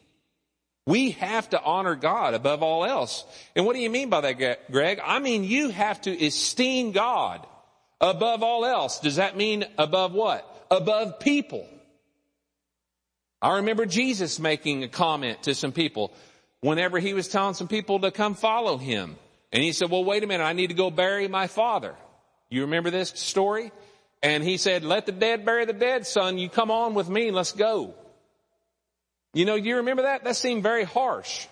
We 0.85 1.12
have 1.12 1.48
to 1.48 1.62
honor 1.62 1.94
God 1.94 2.35
above 2.35 2.62
all 2.62 2.85
else. 2.85 3.24
And 3.55 3.64
what 3.64 3.74
do 3.74 3.81
you 3.81 3.88
mean 3.88 4.11
by 4.11 4.20
that, 4.20 4.70
Greg? 4.70 5.00
I 5.02 5.18
mean, 5.18 5.42
you 5.42 5.70
have 5.70 5.98
to 6.02 6.11
esteem 6.26 6.92
God 6.92 7.46
above 8.02 8.42
all 8.42 8.66
else. 8.66 9.00
Does 9.00 9.16
that 9.16 9.35
mean 9.35 9.64
above 9.79 10.12
what? 10.12 10.66
Above 10.70 11.18
people. 11.18 11.66
I 13.40 13.57
remember 13.57 13.87
Jesus 13.87 14.38
making 14.38 14.85
a 14.85 14.88
comment 14.88 15.44
to 15.44 15.55
some 15.55 15.72
people 15.72 16.12
whenever 16.61 16.98
he 16.98 17.14
was 17.14 17.29
telling 17.29 17.55
some 17.55 17.66
people 17.66 18.00
to 18.00 18.11
come 18.11 18.35
follow 18.35 18.76
him. 18.76 19.16
And 19.52 19.62
he 19.62 19.72
said, 19.72 19.88
well, 19.88 20.05
wait 20.05 20.22
a 20.22 20.26
minute. 20.26 20.44
I 20.44 20.52
need 20.52 20.66
to 20.66 20.74
go 20.74 20.90
bury 20.90 21.29
my 21.29 21.46
father. 21.46 21.94
You 22.50 22.61
remember 22.61 22.90
this 22.90 23.09
story? 23.09 23.72
And 24.26 24.42
he 24.42 24.56
said, 24.56 24.82
let 24.82 25.06
the 25.06 25.12
dead 25.12 25.44
bury 25.44 25.66
the 25.66 25.72
dead, 25.72 26.04
son. 26.04 26.36
You 26.36 26.48
come 26.48 26.68
on 26.68 26.94
with 26.94 27.08
me. 27.08 27.30
Let's 27.30 27.52
go. 27.52 27.94
You 29.34 29.44
know, 29.44 29.54
you 29.54 29.76
remember 29.76 30.02
that? 30.02 30.24
That 30.24 30.34
seemed 30.34 30.64
very 30.64 30.82
harsh. 30.82 31.46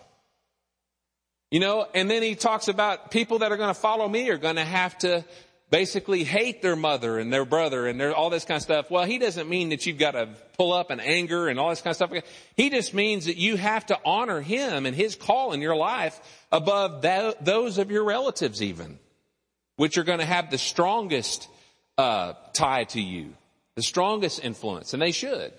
You 1.53 1.61
know, 1.61 1.87
and 1.95 2.11
then 2.11 2.21
he 2.25 2.35
talks 2.35 2.67
about 2.67 3.13
people 3.13 3.39
that 3.39 3.53
are 3.53 3.57
going 3.57 3.73
to 3.73 3.81
follow 3.81 4.09
me 4.09 4.29
are 4.31 4.39
going 4.39 4.57
to 4.57 4.65
have 4.65 4.99
to 4.99 5.25
basically 5.71 6.25
hate 6.25 6.63
their 6.63 6.75
mother 6.75 7.17
and 7.21 7.33
their 7.33 7.45
brother 7.45 7.87
and 7.87 8.01
their, 8.01 8.13
all 8.13 8.29
this 8.29 8.45
kind 8.45 8.57
of 8.57 8.63
stuff. 8.63 8.91
Well, 8.91 9.05
he 9.05 9.19
doesn't 9.19 9.49
mean 9.49 9.69
that 9.69 9.87
you've 9.87 9.99
got 9.99 10.13
to 10.13 10.31
pull 10.59 10.73
up 10.73 10.91
in 10.91 10.99
anger 10.99 11.47
and 11.47 11.61
all 11.61 11.71
this 11.71 11.81
kind 11.81 11.93
of 11.93 11.97
stuff. 11.97 12.25
He 12.57 12.71
just 12.71 12.93
means 12.93 13.27
that 13.27 13.37
you 13.37 13.57
have 13.57 13.87
to 13.87 14.01
honor 14.05 14.41
him 14.41 14.85
and 14.85 14.97
his 14.97 15.15
call 15.15 15.53
in 15.53 15.61
your 15.61 15.77
life 15.77 16.21
above 16.51 17.03
that, 17.03 17.45
those 17.45 17.79
of 17.79 17.93
your 17.93 18.03
relatives 18.03 18.61
even, 18.61 18.99
which 19.77 19.97
are 19.97 20.05
going 20.05 20.19
to 20.19 20.25
have 20.25 20.51
the 20.51 20.59
strongest 20.59 21.47
uh, 21.99 22.35
tie 22.53 22.85
to 22.85 23.01
you, 23.01 23.35
the 23.77 23.83
strongest 23.83 24.43
influence, 24.45 24.93
and 24.93 25.03
they 25.03 25.13
should. 25.13 25.53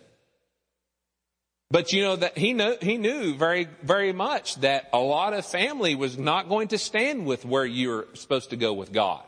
But 1.71 1.93
you 1.93 2.03
know 2.03 2.15
that 2.15 2.37
he 2.37 2.53
knew, 2.53 2.75
he 2.81 2.97
knew 2.97 3.35
very, 3.35 3.67
very 3.81 4.13
much 4.13 4.55
that 4.57 4.89
a 4.93 4.99
lot 4.99 5.33
of 5.33 5.45
family 5.45 5.95
was 5.95 6.17
not 6.17 6.47
going 6.47 6.69
to 6.69 6.77
stand 6.77 7.25
with 7.25 7.43
where 7.43 7.65
you're 7.65 8.05
supposed 8.13 8.51
to 8.51 8.55
go 8.55 8.73
with 8.73 8.93
God. 8.93 9.23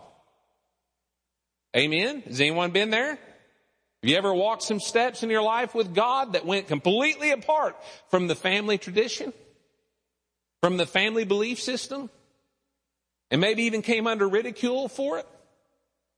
Amen? 1.75 2.21
Has 2.21 2.39
anyone 2.39 2.71
been 2.71 2.89
there? 2.89 3.09
Have 3.09 4.09
you 4.09 4.15
ever 4.15 4.33
walked 4.33 4.61
some 4.61 4.79
steps 4.79 5.23
in 5.23 5.29
your 5.29 5.41
life 5.41 5.73
with 5.73 5.93
God 5.93 6.33
that 6.33 6.45
went 6.45 6.67
completely 6.67 7.31
apart 7.31 7.75
from 8.09 8.27
the 8.27 8.35
family 8.35 8.77
tradition? 8.77 9.33
From 10.61 10.77
the 10.77 10.85
family 10.85 11.25
belief 11.25 11.59
system? 11.59 12.09
And 13.31 13.41
maybe 13.41 13.63
even 13.63 13.81
came 13.81 14.07
under 14.07 14.27
ridicule 14.27 14.87
for 14.87 15.17
it? 15.17 15.27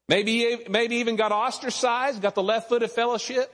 Maybe, 0.10 0.58
maybe 0.68 0.96
even 0.98 1.16
got 1.18 1.32
ostracized, 1.32 2.24
got 2.24 2.34
the 2.34 2.42
left 2.42 2.68
foot 2.68 2.82
of 2.82 2.92
fellowship. 2.92 3.54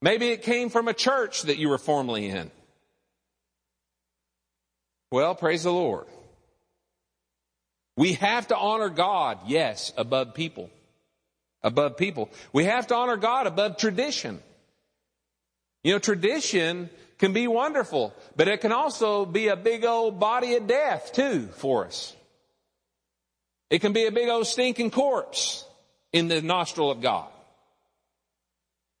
Maybe 0.00 0.28
it 0.28 0.42
came 0.42 0.70
from 0.70 0.86
a 0.86 0.94
church 0.94 1.42
that 1.42 1.58
you 1.58 1.68
were 1.68 1.78
formerly 1.78 2.28
in. 2.28 2.52
Well, 5.10 5.34
praise 5.34 5.64
the 5.64 5.72
Lord. 5.72 6.06
We 7.96 8.12
have 8.12 8.46
to 8.48 8.56
honor 8.56 8.90
God, 8.90 9.38
yes, 9.48 9.92
above 9.96 10.34
people. 10.34 10.70
Above 11.64 11.96
people. 11.96 12.30
We 12.52 12.66
have 12.66 12.86
to 12.86 12.94
honor 12.94 13.16
God 13.16 13.48
above 13.48 13.76
tradition. 13.76 14.40
You 15.82 15.94
know, 15.94 15.98
tradition 15.98 16.90
can 17.18 17.32
be 17.32 17.48
wonderful, 17.48 18.14
but 18.36 18.46
it 18.46 18.60
can 18.60 18.70
also 18.70 19.26
be 19.26 19.48
a 19.48 19.56
big 19.56 19.84
old 19.84 20.20
body 20.20 20.54
of 20.54 20.68
death 20.68 21.12
too 21.12 21.48
for 21.56 21.86
us. 21.86 22.14
It 23.70 23.80
can 23.80 23.92
be 23.92 24.06
a 24.06 24.12
big 24.12 24.28
old 24.28 24.46
stinking 24.46 24.90
corpse 24.90 25.64
in 26.12 26.28
the 26.28 26.40
nostril 26.40 26.90
of 26.90 27.00
God. 27.00 27.28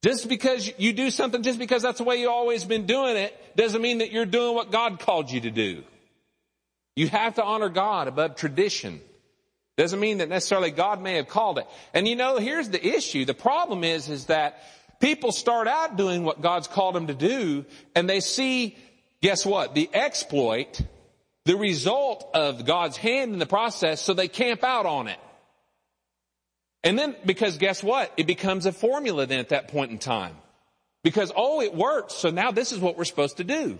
Just 0.02 0.28
because 0.28 0.70
you 0.78 0.92
do 0.92 1.10
something, 1.10 1.42
just 1.42 1.58
because 1.58 1.82
that's 1.82 1.98
the 1.98 2.04
way 2.04 2.20
you've 2.20 2.30
always 2.30 2.64
been 2.64 2.86
doing 2.86 3.16
it, 3.16 3.34
doesn't 3.56 3.82
mean 3.82 3.98
that 3.98 4.12
you're 4.12 4.26
doing 4.26 4.54
what 4.54 4.70
God 4.70 5.00
called 5.00 5.30
you 5.30 5.40
to 5.40 5.50
do. 5.50 5.82
You 6.94 7.08
have 7.08 7.34
to 7.34 7.44
honor 7.44 7.68
God 7.68 8.06
above 8.08 8.36
tradition. 8.36 9.00
Doesn't 9.76 9.98
mean 9.98 10.18
that 10.18 10.28
necessarily 10.28 10.70
God 10.70 11.00
may 11.00 11.14
have 11.14 11.28
called 11.28 11.58
it. 11.58 11.66
And 11.94 12.06
you 12.06 12.16
know, 12.16 12.38
here's 12.38 12.68
the 12.68 12.84
issue. 12.84 13.24
The 13.24 13.34
problem 13.34 13.84
is, 13.84 14.08
is 14.08 14.26
that 14.26 14.62
people 15.00 15.32
start 15.32 15.68
out 15.68 15.96
doing 15.96 16.24
what 16.24 16.40
God's 16.42 16.68
called 16.68 16.94
them 16.94 17.06
to 17.08 17.14
do, 17.14 17.64
and 17.94 18.08
they 18.08 18.20
see, 18.20 18.76
guess 19.20 19.46
what? 19.46 19.74
The 19.74 19.88
exploit, 19.92 20.80
the 21.48 21.56
result 21.56 22.28
of 22.34 22.66
God's 22.66 22.98
hand 22.98 23.32
in 23.32 23.38
the 23.38 23.46
process, 23.46 24.02
so 24.02 24.12
they 24.12 24.28
camp 24.28 24.62
out 24.62 24.84
on 24.84 25.08
it. 25.08 25.18
And 26.84 26.98
then, 26.98 27.16
because 27.24 27.56
guess 27.56 27.82
what? 27.82 28.12
It 28.18 28.26
becomes 28.26 28.66
a 28.66 28.72
formula 28.72 29.24
then 29.24 29.40
at 29.40 29.48
that 29.48 29.68
point 29.68 29.90
in 29.90 29.96
time. 29.96 30.36
Because, 31.02 31.32
oh, 31.34 31.62
it 31.62 31.74
works, 31.74 32.12
so 32.12 32.28
now 32.28 32.50
this 32.50 32.70
is 32.70 32.78
what 32.78 32.98
we're 32.98 33.06
supposed 33.06 33.38
to 33.38 33.44
do. 33.44 33.78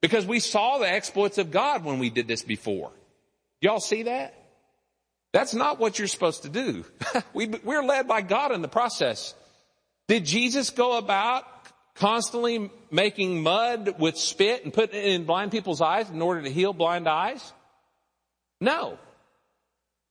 Because 0.00 0.24
we 0.24 0.40
saw 0.40 0.78
the 0.78 0.88
exploits 0.90 1.36
of 1.36 1.50
God 1.50 1.84
when 1.84 1.98
we 1.98 2.08
did 2.08 2.26
this 2.26 2.40
before. 2.40 2.90
Y'all 3.60 3.80
see 3.80 4.04
that? 4.04 4.32
That's 5.34 5.52
not 5.52 5.78
what 5.78 5.98
you're 5.98 6.08
supposed 6.08 6.44
to 6.44 6.48
do. 6.48 6.86
we, 7.34 7.48
we're 7.48 7.84
led 7.84 8.08
by 8.08 8.22
God 8.22 8.50
in 8.50 8.62
the 8.62 8.68
process. 8.68 9.34
Did 10.08 10.24
Jesus 10.24 10.70
go 10.70 10.96
about 10.96 11.44
constantly 11.94 12.70
making 12.90 13.42
mud 13.42 13.96
with 13.98 14.16
spit 14.16 14.64
and 14.64 14.72
putting 14.72 14.98
it 14.98 15.06
in 15.06 15.24
blind 15.24 15.50
people's 15.50 15.80
eyes 15.80 16.10
in 16.10 16.20
order 16.20 16.42
to 16.42 16.50
heal 16.50 16.72
blind 16.72 17.08
eyes? 17.08 17.52
No. 18.60 18.98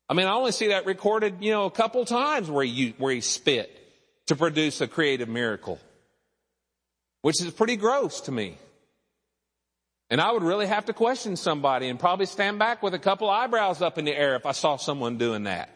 I 0.09 0.13
mean, 0.13 0.27
I 0.27 0.33
only 0.33 0.51
see 0.51 0.69
that 0.69 0.85
recorded, 0.85 1.37
you 1.41 1.51
know, 1.51 1.65
a 1.65 1.71
couple 1.71 2.03
times 2.05 2.49
where 2.49 2.65
he, 2.65 2.93
where 2.97 3.13
he 3.13 3.21
spit 3.21 3.79
to 4.27 4.35
produce 4.35 4.81
a 4.81 4.87
creative 4.87 5.29
miracle, 5.29 5.79
which 7.21 7.41
is 7.41 7.51
pretty 7.51 7.77
gross 7.77 8.21
to 8.21 8.31
me. 8.31 8.57
And 10.09 10.21
I 10.21 10.31
would 10.31 10.43
really 10.43 10.67
have 10.67 10.85
to 10.85 10.93
question 10.93 11.35
somebody 11.35 11.87
and 11.87 11.99
probably 11.99 12.27
stand 12.27 12.59
back 12.59 12.83
with 12.83 12.93
a 12.93 12.99
couple 12.99 13.29
eyebrows 13.29 13.81
up 13.81 13.97
in 13.97 14.05
the 14.05 14.15
air 14.15 14.35
if 14.35 14.45
I 14.45 14.51
saw 14.51 14.75
someone 14.75 15.17
doing 15.17 15.43
that. 15.43 15.69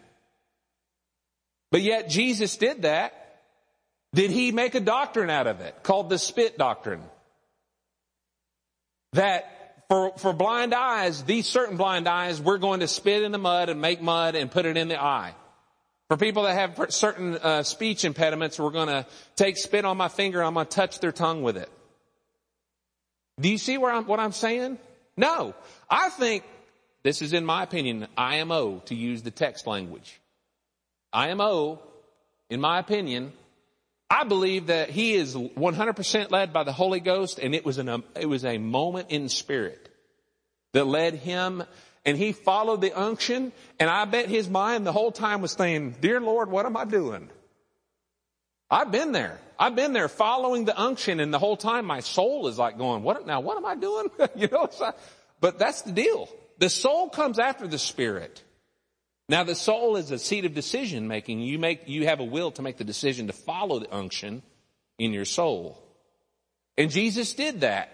But 1.72 1.82
yet 1.82 2.10
Jesus 2.10 2.56
did 2.58 2.84
that. 2.84 3.27
Did 4.14 4.32
he 4.32 4.52
make 4.52 4.76
a 4.76 4.80
doctrine 4.80 5.30
out 5.30 5.48
of 5.48 5.62
it 5.62 5.84
called 5.84 6.10
the 6.10 6.18
spit 6.18 6.58
doctrine? 6.58 7.04
That 9.14 9.86
for, 9.90 10.12
for 10.18 10.34
blind 10.34 10.74
eyes, 10.74 11.24
these 11.24 11.48
certain 11.48 11.78
blind 11.78 12.08
eyes, 12.08 12.42
we're 12.42 12.58
going 12.58 12.82
to 12.82 12.88
spit 12.88 13.24
in 13.24 13.32
the 13.32 13.38
mud 13.38 13.70
and 13.70 13.80
make 13.80 14.02
mud 14.02 14.36
and 14.36 14.52
put 14.52 14.66
it 14.66 14.78
in 14.78 14.88
the 14.88 15.02
eye. 15.02 15.34
For 16.10 16.18
people 16.18 16.44
that 16.44 16.54
have 16.54 16.92
certain 16.92 17.36
uh, 17.36 17.64
speech 17.64 18.06
impediments, 18.06 18.60
we're 18.60 18.72
going 18.72 18.88
to 18.88 19.06
take 19.36 19.58
spit 19.58 19.86
on 19.86 19.98
my 19.98 20.08
finger 20.08 20.40
and 20.40 20.48
I'm 20.48 20.54
going 20.54 20.66
to 20.66 20.72
touch 20.72 21.00
their 21.00 21.12
tongue 21.12 21.42
with 21.42 21.58
it. 21.58 21.70
Do 23.40 23.50
you 23.50 23.58
see 23.58 23.78
where 23.78 23.92
I'm, 23.92 24.06
what 24.08 24.20
I'm 24.20 24.32
saying? 24.32 24.78
No. 25.16 25.54
I 25.90 26.10
think, 26.10 26.44
this 27.04 27.22
is 27.22 27.34
in 27.34 27.46
my 27.46 27.64
opinion, 27.64 28.08
IMO 28.18 28.80
to 28.86 28.96
use 28.96 29.22
the 29.22 29.32
text 29.32 29.68
language. 29.68 30.20
IMO, 31.14 31.82
in 32.50 32.62
my 32.62 32.80
opinion, 32.80 33.34
I 34.10 34.24
believe 34.24 34.68
that 34.68 34.90
he 34.90 35.16
is 35.16 35.36
100% 35.36 36.32
led 36.32 36.54
by 36.54 36.64
the 36.64 36.72
Holy 36.72 37.00
Ghost 37.00 37.40
and 37.40 37.54
it 37.54 37.66
was 37.66 37.78
an, 37.78 37.90
um, 37.90 38.04
it 38.16 38.28
was 38.28 38.46
a 38.46 38.58
moment 38.58 39.10
in 39.10 39.28
spirit 39.28 39.90
that 40.74 40.88
led 40.88 41.16
him 41.16 41.64
and 42.06 42.18
he 42.18 42.32
followed 42.32 42.80
the 42.80 42.98
unction 42.98 43.52
and 43.80 43.90
I 43.90 44.06
bet 44.06 44.30
his 44.30 44.50
mind 44.50 44.86
the 44.86 44.94
whole 44.94 45.12
time 45.12 45.42
was 45.42 45.52
saying, 45.52 45.96
dear 46.00 46.22
Lord, 46.22 46.50
what 46.50 46.66
am 46.66 46.78
I 46.78 46.86
doing? 46.86 47.30
I've 48.70 48.92
been 48.92 49.12
there. 49.12 49.40
I've 49.60 49.76
been 49.76 49.92
there 49.92 50.08
following 50.08 50.66
the 50.66 50.80
unction 50.80 51.20
and 51.20 51.34
the 51.34 51.40
whole 51.40 51.58
time 51.58 51.86
my 51.86 52.00
soul 52.00 52.48
is 52.48 52.58
like 52.58 52.78
going, 52.78 53.04
what, 53.04 53.28
now 53.28 53.42
what 53.42 53.58
am 53.58 53.66
I 53.66 53.76
doing? 53.76 54.08
you 54.36 54.48
know, 54.48 54.70
but 55.42 55.60
that's 55.60 55.82
the 55.82 55.92
deal. 55.92 56.30
The 56.60 56.70
soul 56.70 57.10
comes 57.10 57.40
after 57.40 57.68
the 57.68 57.78
spirit. 57.78 58.42
Now 59.30 59.44
the 59.44 59.56
soul 59.56 59.98
is 59.98 60.12
a 60.12 60.20
seat 60.20 60.46
of 60.46 60.54
decision 60.54 61.08
making. 61.08 61.42
You 61.42 61.60
make, 61.60 61.88
you 61.88 62.06
have 62.06 62.20
a 62.20 62.24
will 62.24 62.52
to 62.52 62.62
make 62.62 62.78
the 62.78 62.84
decision 62.84 63.28
to 63.28 63.34
follow 63.34 63.80
the 63.80 63.94
unction 63.94 64.42
in 64.98 65.12
your 65.12 65.26
soul. 65.26 65.84
And 66.78 66.90
Jesus 66.90 67.34
did 67.34 67.62
that. 67.62 67.94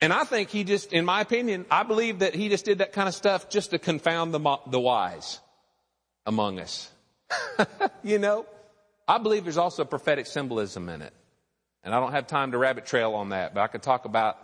And 0.00 0.12
I 0.12 0.24
think 0.24 0.50
he 0.50 0.64
just, 0.64 0.92
in 0.92 1.04
my 1.04 1.20
opinion, 1.20 1.66
I 1.70 1.82
believe 1.82 2.20
that 2.20 2.34
he 2.34 2.48
just 2.48 2.64
did 2.64 2.78
that 2.78 2.92
kind 2.92 3.08
of 3.08 3.14
stuff 3.14 3.48
just 3.48 3.70
to 3.70 3.78
confound 3.78 4.34
the, 4.34 4.58
the 4.66 4.80
wise 4.80 5.40
among 6.26 6.60
us. 6.60 6.90
you 8.02 8.18
know? 8.18 8.46
I 9.08 9.18
believe 9.18 9.44
there's 9.44 9.58
also 9.58 9.84
prophetic 9.84 10.26
symbolism 10.26 10.88
in 10.88 11.02
it. 11.02 11.12
And 11.82 11.94
I 11.94 12.00
don't 12.00 12.12
have 12.12 12.26
time 12.26 12.52
to 12.52 12.58
rabbit 12.58 12.86
trail 12.86 13.14
on 13.14 13.30
that, 13.30 13.54
but 13.54 13.60
I 13.60 13.66
could 13.66 13.82
talk 13.82 14.04
about 14.04 14.38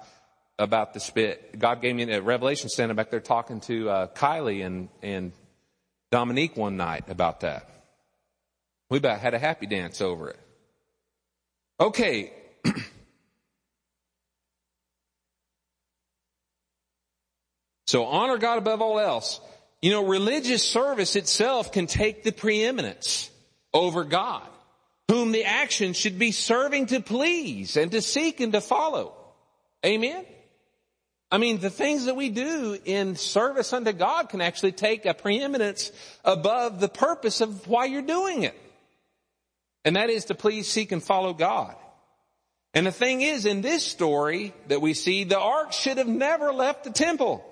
about 0.58 0.92
the 0.92 1.00
spit. 1.00 1.58
God 1.58 1.80
gave 1.80 1.96
me 1.96 2.02
a 2.12 2.20
revelation 2.20 2.68
standing 2.68 2.94
back 2.94 3.10
there 3.10 3.20
talking 3.20 3.60
to 3.60 3.88
uh, 3.88 4.06
Kylie 4.08 4.64
and 4.64 4.90
and 5.00 5.32
Dominique 6.10 6.56
one 6.56 6.76
night 6.76 7.04
about 7.08 7.40
that. 7.40 7.68
We 8.90 8.98
about 8.98 9.20
had 9.20 9.34
a 9.34 9.38
happy 9.38 9.66
dance 9.66 10.00
over 10.00 10.30
it. 10.30 10.40
Okay. 11.78 12.32
so 17.86 18.06
honor 18.06 18.38
God 18.38 18.58
above 18.58 18.82
all 18.82 18.98
else. 18.98 19.40
You 19.80 19.92
know, 19.92 20.06
religious 20.06 20.62
service 20.62 21.16
itself 21.16 21.72
can 21.72 21.86
take 21.86 22.22
the 22.22 22.32
preeminence 22.32 23.30
over 23.72 24.04
God, 24.04 24.46
whom 25.08 25.32
the 25.32 25.44
action 25.44 25.92
should 25.94 26.18
be 26.18 26.32
serving 26.32 26.86
to 26.86 27.00
please 27.00 27.76
and 27.76 27.92
to 27.92 28.02
seek 28.02 28.40
and 28.40 28.52
to 28.52 28.60
follow. 28.60 29.14
Amen? 29.86 30.26
I 31.32 31.38
mean, 31.38 31.58
the 31.58 31.70
things 31.70 32.06
that 32.06 32.16
we 32.16 32.28
do 32.28 32.76
in 32.84 33.14
service 33.14 33.72
unto 33.72 33.92
God 33.92 34.28
can 34.28 34.40
actually 34.40 34.72
take 34.72 35.06
a 35.06 35.14
preeminence 35.14 35.92
above 36.24 36.80
the 36.80 36.88
purpose 36.88 37.40
of 37.40 37.68
why 37.68 37.84
you're 37.84 38.02
doing 38.02 38.42
it. 38.42 38.58
And 39.84 39.96
that 39.96 40.10
is 40.10 40.26
to 40.26 40.34
please, 40.34 40.68
seek, 40.68 40.90
and 40.90 41.02
follow 41.02 41.32
God. 41.32 41.76
And 42.74 42.86
the 42.86 42.92
thing 42.92 43.22
is, 43.22 43.46
in 43.46 43.62
this 43.62 43.84
story 43.84 44.52
that 44.68 44.80
we 44.80 44.94
see, 44.94 45.24
the 45.24 45.38
ark 45.38 45.72
should 45.72 45.98
have 45.98 46.08
never 46.08 46.52
left 46.52 46.84
the 46.84 46.90
temple. 46.90 47.44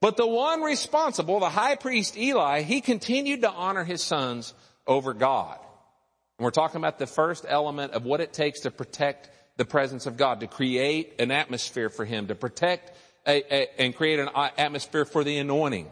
But 0.00 0.16
the 0.16 0.26
one 0.26 0.62
responsible, 0.62 1.38
the 1.38 1.48
high 1.48 1.76
priest 1.76 2.16
Eli, 2.16 2.62
he 2.62 2.80
continued 2.80 3.42
to 3.42 3.50
honor 3.50 3.84
his 3.84 4.02
sons 4.02 4.52
over 4.86 5.14
God. 5.14 5.58
And 6.38 6.44
we're 6.44 6.50
talking 6.50 6.78
about 6.78 6.98
the 6.98 7.06
first 7.06 7.44
element 7.48 7.92
of 7.92 8.04
what 8.04 8.20
it 8.20 8.32
takes 8.32 8.60
to 8.60 8.70
protect 8.70 9.30
the 9.56 9.64
presence 9.64 10.06
of 10.06 10.16
God, 10.16 10.40
to 10.40 10.46
create 10.46 11.14
an 11.18 11.30
atmosphere 11.30 11.88
for 11.88 12.04
Him, 12.04 12.28
to 12.28 12.34
protect 12.34 12.90
a, 13.26 13.54
a, 13.54 13.68
and 13.80 13.94
create 13.94 14.18
an 14.18 14.28
atmosphere 14.58 15.04
for 15.04 15.24
the 15.24 15.38
anointing 15.38 15.90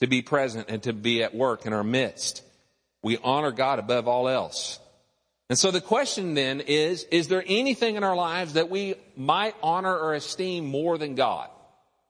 to 0.00 0.06
be 0.06 0.22
present 0.22 0.68
and 0.68 0.82
to 0.82 0.92
be 0.92 1.22
at 1.22 1.34
work 1.34 1.66
in 1.66 1.72
our 1.72 1.84
midst. 1.84 2.42
We 3.02 3.18
honor 3.18 3.52
God 3.52 3.78
above 3.78 4.08
all 4.08 4.28
else. 4.28 4.78
And 5.48 5.58
so 5.58 5.70
the 5.70 5.80
question 5.80 6.34
then 6.34 6.60
is, 6.60 7.04
is 7.04 7.28
there 7.28 7.42
anything 7.46 7.96
in 7.96 8.04
our 8.04 8.14
lives 8.14 8.54
that 8.54 8.70
we 8.70 8.94
might 9.16 9.54
honor 9.62 9.96
or 9.96 10.14
esteem 10.14 10.66
more 10.66 10.96
than 10.96 11.16
God? 11.16 11.48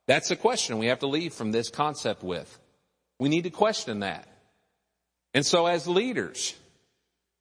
That's 0.06 0.28
the 0.28 0.36
question 0.36 0.78
we 0.78 0.86
have 0.86 0.98
to 1.00 1.06
leave 1.06 1.32
from 1.32 1.52
this 1.52 1.70
concept 1.70 2.22
with. 2.22 2.58
We 3.18 3.28
need 3.28 3.44
to 3.44 3.50
question 3.50 4.00
that. 4.00 4.28
And 5.32 5.46
so 5.46 5.66
as 5.66 5.86
leaders, 5.86 6.54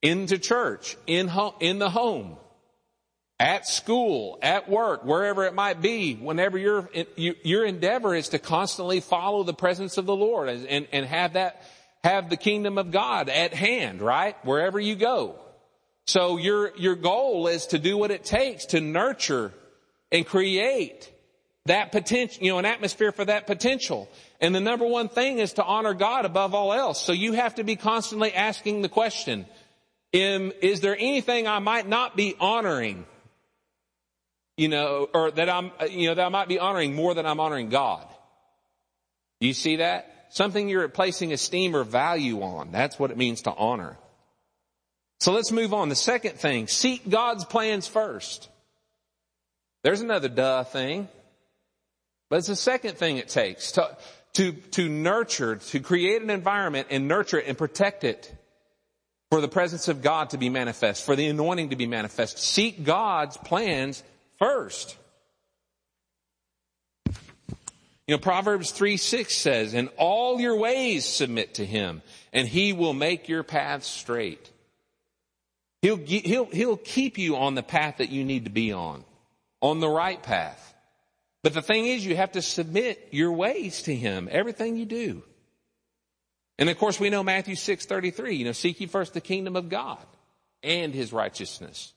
into 0.02 0.38
church, 0.38 0.96
in, 1.08 1.28
ho- 1.28 1.56
in 1.60 1.80
the 1.80 1.90
home, 1.90 2.38
at 3.40 3.66
school, 3.66 4.38
at 4.42 4.70
work, 4.70 5.06
wherever 5.06 5.46
it 5.46 5.54
might 5.54 5.82
be, 5.82 6.16
whenever 6.16 6.58
your, 6.58 6.90
your 7.16 7.66
endeavor 7.66 8.14
is 8.14 8.30
to 8.30 8.40
constantly 8.40 9.00
follow 9.00 9.44
the 9.44 9.54
presence 9.54 9.98
of 9.98 10.06
the 10.06 10.16
Lord 10.16 10.50
and, 10.50 10.88
and 10.92 11.06
have 11.06 11.34
that, 11.34 11.64
have 12.04 12.30
the 12.30 12.36
kingdom 12.36 12.78
of 12.78 12.92
God 12.92 13.30
at 13.30 13.54
hand, 13.54 14.02
right? 14.02 14.36
Wherever 14.44 14.80
you 14.80 14.96
go. 14.96 15.40
So 16.06 16.38
your, 16.38 16.76
your 16.76 16.96
goal 16.96 17.48
is 17.48 17.68
to 17.68 17.80
do 17.80 17.98
what 17.98 18.12
it 18.12 18.26
takes 18.26 18.66
to 18.68 18.82
nurture 18.82 19.54
and 20.12 20.26
create 20.26 21.10
that 21.66 21.92
potential, 21.92 22.44
you 22.44 22.52
know, 22.52 22.58
an 22.58 22.66
atmosphere 22.66 23.12
for 23.12 23.24
that 23.24 23.48
potential. 23.48 24.10
And 24.42 24.54
the 24.54 24.60
number 24.60 24.86
one 24.86 25.08
thing 25.08 25.40
is 25.40 25.54
to 25.54 25.64
honor 25.64 25.94
God 25.94 26.26
above 26.26 26.54
all 26.54 26.74
else. 26.74 27.00
So 27.00 27.14
you 27.14 27.34
have 27.34 27.56
to 27.56 27.64
be 27.64 27.76
constantly 27.76 28.34
asking 28.34 28.82
the 28.82 28.90
question, 28.90 29.46
is 30.12 30.82
there 30.82 30.98
anything 30.98 31.48
I 31.48 31.60
might 31.60 31.88
not 31.88 32.18
be 32.18 32.36
honoring? 32.40 33.06
You 34.60 34.68
know, 34.68 35.08
or 35.14 35.32
that 35.32 35.50
I'm, 35.50 35.72
you 35.90 36.10
know, 36.10 36.16
that 36.16 36.26
I 36.26 36.28
might 36.28 36.50
be 36.50 36.60
honoring 36.60 36.94
more 36.94 37.14
than 37.14 37.26
I'm 37.26 37.40
honoring 37.40 37.70
God. 37.70 38.06
You 39.40 39.54
see 39.54 39.78
that? 39.78 40.28
Something 40.32 40.68
you're 40.68 40.90
placing 40.90 41.32
esteem 41.32 41.74
or 41.74 41.86
value 41.86 42.42
on. 42.42 42.74
That's 42.74 43.00
what 43.00 43.10
it 43.10 43.16
means 43.16 43.44
to 43.44 43.54
honor. 43.54 43.98
So 45.22 45.32
let's 45.32 45.54
move 45.54 45.74
on. 45.74 45.88
The 45.88 45.96
second 45.96 46.34
thing, 46.42 46.68
seek 46.68 47.10
God's 47.10 47.46
plans 47.46 47.88
first. 47.88 48.50
There's 49.86 50.02
another 50.02 50.28
duh 50.28 50.66
thing. 50.66 51.08
But 52.30 52.40
it's 52.40 52.48
the 52.48 52.58
second 52.58 52.98
thing 52.98 53.16
it 53.16 53.30
takes. 53.30 53.72
To, 53.74 53.96
to, 54.34 54.52
to 54.52 54.90
nurture, 54.90 55.56
to 55.56 55.80
create 55.80 56.22
an 56.22 56.30
environment 56.30 56.88
and 56.90 57.08
nurture 57.08 57.40
it 57.40 57.48
and 57.48 57.58
protect 57.58 58.04
it 58.04 58.30
for 59.32 59.40
the 59.40 59.48
presence 59.48 59.88
of 59.88 60.02
God 60.02 60.32
to 60.32 60.38
be 60.38 60.50
manifest, 60.50 61.06
for 61.06 61.16
the 61.16 61.28
anointing 61.28 61.70
to 61.70 61.78
be 61.78 61.88
manifest. 61.88 62.40
Seek 62.40 62.84
God's 62.84 63.38
plans 63.38 64.04
first. 64.40 64.98
You 68.08 68.16
know, 68.16 68.18
Proverbs 68.18 68.72
3 68.72 68.98
6 68.98 69.36
says, 69.36 69.74
In 69.76 69.88
all 69.90 70.42
your 70.42 70.58
ways 70.58 71.06
submit 71.06 71.56
to 71.56 71.66
him, 71.66 72.02
and 72.34 72.48
he 72.48 72.74
will 72.74 72.94
make 72.94 73.30
your 73.30 73.44
paths 73.44 73.88
straight. 73.88 74.50
He'll, 75.84 75.98
he'll, 75.98 76.46
he'll 76.46 76.78
keep 76.78 77.18
you 77.18 77.38
on 77.38 77.56
the 77.56 77.64
path 77.64 77.98
that 77.98 78.10
you 78.10 78.26
need 78.26 78.46
to 78.46 78.50
be 78.50 78.74
on, 78.74 79.04
on 79.62 79.80
the 79.80 79.88
right 79.88 80.22
path. 80.22 80.74
But 81.44 81.54
the 81.54 81.62
thing 81.62 81.86
is, 81.86 82.06
you 82.06 82.16
have 82.16 82.32
to 82.34 82.42
submit 82.42 83.10
your 83.12 83.32
ways 83.32 83.84
to 83.84 83.96
him, 83.96 84.28
everything 84.32 84.76
you 84.76 84.86
do. 84.86 85.24
And 86.58 86.70
of 86.70 86.78
course, 86.78 87.00
we 87.00 87.10
know 87.10 87.24
Matthew 87.24 87.56
6:33, 87.56 88.38
you 88.38 88.46
know, 88.46 88.52
seek 88.52 88.82
ye 88.82 88.88
first 88.88 89.14
the 89.14 89.22
kingdom 89.22 89.56
of 89.56 89.70
God 89.70 90.06
and 90.62 90.94
his 90.94 91.14
righteousness. 91.14 91.94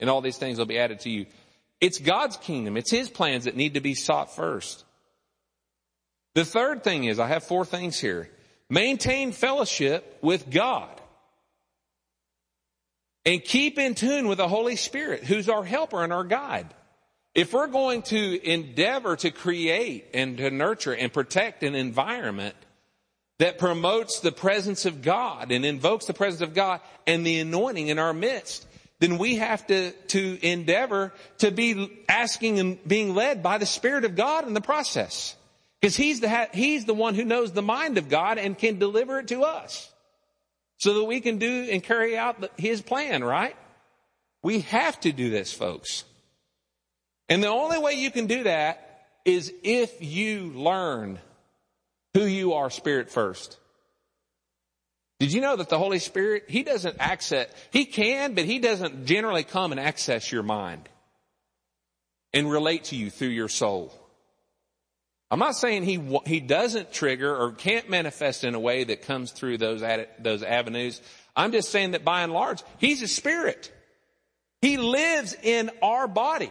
And 0.00 0.10
all 0.10 0.20
these 0.20 0.36
things 0.36 0.58
will 0.58 0.66
be 0.66 0.78
added 0.78 1.00
to 1.00 1.10
you. 1.10 1.26
It's 1.84 1.98
God's 1.98 2.38
kingdom. 2.38 2.78
It's 2.78 2.90
his 2.90 3.10
plans 3.10 3.44
that 3.44 3.56
need 3.56 3.74
to 3.74 3.82
be 3.82 3.92
sought 3.92 4.34
first. 4.34 4.86
The 6.34 6.46
third 6.46 6.82
thing 6.82 7.04
is, 7.04 7.20
I 7.20 7.26
have 7.26 7.44
four 7.44 7.66
things 7.66 8.00
here. 8.00 8.30
Maintain 8.70 9.32
fellowship 9.32 10.16
with 10.22 10.48
God. 10.48 10.98
And 13.26 13.44
keep 13.44 13.78
in 13.78 13.94
tune 13.94 14.28
with 14.28 14.38
the 14.38 14.48
Holy 14.48 14.76
Spirit, 14.76 15.24
who's 15.24 15.50
our 15.50 15.62
helper 15.62 16.02
and 16.02 16.10
our 16.10 16.24
guide. 16.24 16.72
If 17.34 17.52
we're 17.52 17.66
going 17.66 18.00
to 18.04 18.50
endeavor 18.50 19.16
to 19.16 19.30
create 19.30 20.06
and 20.14 20.38
to 20.38 20.50
nurture 20.50 20.94
and 20.94 21.12
protect 21.12 21.62
an 21.62 21.74
environment 21.74 22.56
that 23.40 23.58
promotes 23.58 24.20
the 24.20 24.32
presence 24.32 24.86
of 24.86 25.02
God 25.02 25.52
and 25.52 25.66
invokes 25.66 26.06
the 26.06 26.14
presence 26.14 26.40
of 26.40 26.54
God 26.54 26.80
and 27.06 27.26
the 27.26 27.40
anointing 27.40 27.88
in 27.88 27.98
our 27.98 28.14
midst, 28.14 28.66
then 29.00 29.18
we 29.18 29.36
have 29.36 29.66
to, 29.66 29.90
to 29.90 30.38
endeavor 30.46 31.12
to 31.38 31.50
be 31.50 32.04
asking 32.08 32.58
and 32.58 32.88
being 32.88 33.14
led 33.14 33.42
by 33.42 33.58
the 33.58 33.66
Spirit 33.66 34.04
of 34.04 34.16
God 34.16 34.46
in 34.46 34.54
the 34.54 34.60
process. 34.60 35.36
Because 35.80 35.96
he's 35.96 36.20
the, 36.20 36.48
he's 36.54 36.84
the 36.84 36.94
one 36.94 37.14
who 37.14 37.24
knows 37.24 37.52
the 37.52 37.62
mind 37.62 37.98
of 37.98 38.08
God 38.08 38.38
and 38.38 38.56
can 38.56 38.78
deliver 38.78 39.18
it 39.18 39.28
to 39.28 39.42
us. 39.42 39.90
So 40.78 40.94
that 40.94 41.04
we 41.04 41.20
can 41.20 41.38
do 41.38 41.68
and 41.70 41.82
carry 41.82 42.16
out 42.16 42.50
his 42.56 42.82
plan, 42.82 43.22
right? 43.22 43.56
We 44.42 44.60
have 44.60 44.98
to 45.00 45.12
do 45.12 45.30
this, 45.30 45.52
folks. 45.52 46.04
And 47.28 47.42
the 47.42 47.48
only 47.48 47.78
way 47.78 47.94
you 47.94 48.10
can 48.10 48.26
do 48.26 48.44
that 48.44 49.06
is 49.24 49.52
if 49.62 50.00
you 50.00 50.52
learn 50.54 51.18
who 52.12 52.24
you 52.24 52.54
are 52.54 52.70
spirit 52.70 53.10
first. 53.10 53.58
Did 55.20 55.32
you 55.32 55.40
know 55.40 55.56
that 55.56 55.68
the 55.68 55.78
Holy 55.78 56.00
Spirit, 56.00 56.44
He 56.48 56.62
doesn't 56.62 56.96
access, 56.98 57.48
He 57.70 57.84
can, 57.84 58.34
but 58.34 58.44
He 58.44 58.58
doesn't 58.58 59.06
generally 59.06 59.44
come 59.44 59.72
and 59.72 59.80
access 59.80 60.30
your 60.30 60.42
mind 60.42 60.88
and 62.32 62.50
relate 62.50 62.84
to 62.84 62.96
you 62.96 63.10
through 63.10 63.28
your 63.28 63.48
soul. 63.48 63.92
I'm 65.30 65.38
not 65.38 65.56
saying 65.56 65.84
He, 65.84 66.00
He 66.26 66.40
doesn't 66.40 66.92
trigger 66.92 67.34
or 67.34 67.52
can't 67.52 67.88
manifest 67.88 68.44
in 68.44 68.54
a 68.54 68.60
way 68.60 68.84
that 68.84 69.02
comes 69.02 69.30
through 69.30 69.58
those, 69.58 69.82
those 70.18 70.42
avenues. 70.42 71.00
I'm 71.36 71.52
just 71.52 71.70
saying 71.70 71.92
that 71.92 72.04
by 72.04 72.22
and 72.22 72.32
large, 72.32 72.62
He's 72.78 73.02
a 73.02 73.08
spirit. 73.08 73.72
He 74.60 74.78
lives 74.78 75.36
in 75.42 75.70
our 75.82 76.08
body. 76.08 76.50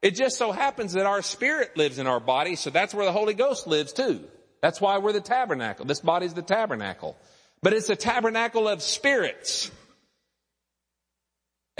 It 0.00 0.16
just 0.16 0.36
so 0.36 0.50
happens 0.50 0.94
that 0.94 1.06
our 1.06 1.22
spirit 1.22 1.76
lives 1.76 1.98
in 1.98 2.06
our 2.06 2.20
body, 2.20 2.56
so 2.56 2.70
that's 2.70 2.94
where 2.94 3.04
the 3.04 3.12
Holy 3.12 3.34
Ghost 3.34 3.66
lives 3.66 3.92
too. 3.92 4.20
That's 4.60 4.80
why 4.80 4.98
we're 4.98 5.12
the 5.12 5.20
tabernacle. 5.20 5.84
This 5.84 6.00
body's 6.00 6.34
the 6.34 6.42
tabernacle. 6.42 7.16
But 7.62 7.72
it's 7.72 7.88
a 7.90 7.96
tabernacle 7.96 8.68
of 8.68 8.82
spirits. 8.82 9.70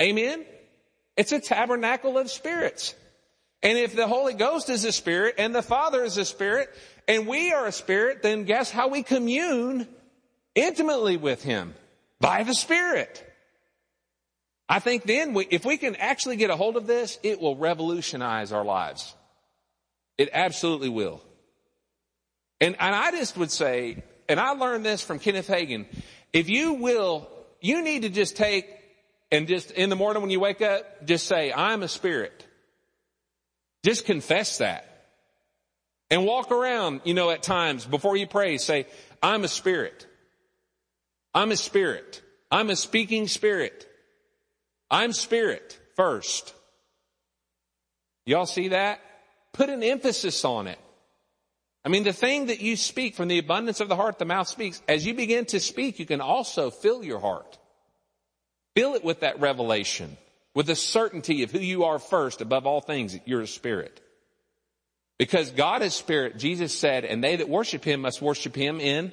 Amen? 0.01 0.45
It's 1.17 1.33
a 1.33 1.41
tabernacle 1.41 2.19
of 2.19 2.31
spirits. 2.31 2.95
And 3.63 3.79
if 3.79 3.95
the 3.95 4.09
Holy 4.09 4.35
Ghost 4.35 4.71
is 4.71 4.85
a 4.85 4.93
spirit 4.93 5.37
and 5.39 5.55
the 5.55 5.63
Father 5.63 6.03
is 6.03 6.17
a 6.17 6.25
spirit 6.25 6.71
and 7.07 7.27
we 7.27 7.53
are 7.53 7.67
a 7.67 7.73
spirit, 7.73 8.23
then 8.23 8.45
guess 8.45 8.71
how 8.71 8.89
we 8.89 9.03
commune 9.03 9.87
intimately 10.55 11.17
with 11.17 11.43
Him? 11.43 11.75
By 12.21 12.45
the 12.45 12.55
Spirit. 12.55 13.29
I 14.69 14.79
think 14.79 15.03
then 15.03 15.35
we, 15.35 15.47
if 15.51 15.65
we 15.65 15.77
can 15.77 15.97
actually 15.97 16.37
get 16.37 16.51
a 16.51 16.57
hold 16.57 16.77
of 16.77 16.87
this, 16.87 17.19
it 17.23 17.41
will 17.41 17.57
revolutionize 17.57 18.53
our 18.53 18.65
lives. 18.65 19.15
It 20.19 20.31
absolutely 20.33 20.89
will. 20.89 21.21
And, 22.61 22.77
and 22.79 22.95
I 22.95 23.11
just 23.11 23.37
would 23.37 23.51
say, 23.51 24.05
and 24.33 24.41
I 24.41 24.53
learned 24.53 24.83
this 24.83 25.03
from 25.03 25.19
Kenneth 25.19 25.47
Hagin, 25.47 25.85
if 26.33 26.49
you 26.49 26.73
will, 26.73 27.29
you 27.61 27.85
need 27.85 28.03
to 28.03 28.09
just 28.09 28.35
take 28.35 28.67
and 29.31 29.47
just 29.47 29.71
in 29.73 29.91
the 29.91 29.97
morning 29.97 30.23
when 30.23 30.31
you 30.31 30.41
wake 30.41 30.63
up, 30.63 31.07
just 31.07 31.27
say, 31.27 31.53
I'm 31.53 31.83
a 31.83 31.89
spirit. 31.89 32.47
Just 33.85 34.07
confess 34.07 34.57
that. 34.57 34.89
And 36.11 36.25
walk 36.25 36.51
around, 36.51 37.03
you 37.05 37.13
know, 37.13 37.29
at 37.29 37.43
times 37.43 37.85
before 37.85 38.17
you 38.17 38.27
pray, 38.27 38.57
say, 38.57 38.87
I'm 39.23 39.45
a 39.45 39.49
spirit. 39.49 40.07
I'm 41.35 41.53
a 41.53 41.57
spirit. 41.57 42.23
I'm 42.51 42.71
a 42.71 42.77
speaking 42.77 43.29
spirit. 43.29 43.87
I'm 44.91 45.13
spirit 45.13 45.79
first. 45.95 46.55
Y'all 48.25 48.47
see 48.47 48.69
that? 48.69 48.99
Put 49.53 49.69
an 49.69 49.83
emphasis 49.83 50.43
on 50.47 50.69
it. 50.69 50.79
I 51.85 51.89
mean, 51.89 52.05
the 52.05 52.13
thing 52.13 52.47
that 52.47 52.61
you 52.61 52.77
speak 52.77 53.17
from 53.17 53.29
the 53.29 53.39
abundance 53.39 53.81
of 53.81 53.89
the 53.89 53.97
heart, 53.97 54.19
the 54.19 54.25
mouth 54.25 54.49
speaks. 54.49 54.81
As 54.87 55.05
you 55.05 55.15
begin 55.15 55.47
to 55.47 55.59
speak, 55.59 55.99
you 55.99 56.07
can 56.07 56.21
also 56.21 56.71
fill 56.71 57.03
your 57.03 57.19
heart. 57.19 57.59
Fill 58.77 58.95
it 58.95 59.05
with 59.05 59.21
that 59.21 59.41
revelation, 59.41 60.17
with 60.55 60.67
the 60.67 60.77
certainty 60.77 61.43
of 61.43 61.51
who 61.51 61.59
you 61.59 61.85
are 61.85 61.99
first 61.99 62.41
above 62.41 62.67
all 62.67 62.81
things, 62.81 63.13
that 63.13 63.27
you're 63.27 63.43
a 63.43 63.47
spirit. 63.47 64.01
Because 65.19 65.51
God 65.51 65.83
is 65.83 65.95
spirit, 65.95 66.39
Jesus 66.39 66.77
said, 66.77 67.05
and 67.05 67.23
they 67.23 67.37
that 67.37 67.49
worship 67.49 67.85
him 67.85 68.01
must 68.01 68.23
worship 68.23 68.55
him 68.55 68.81
in 68.81 69.13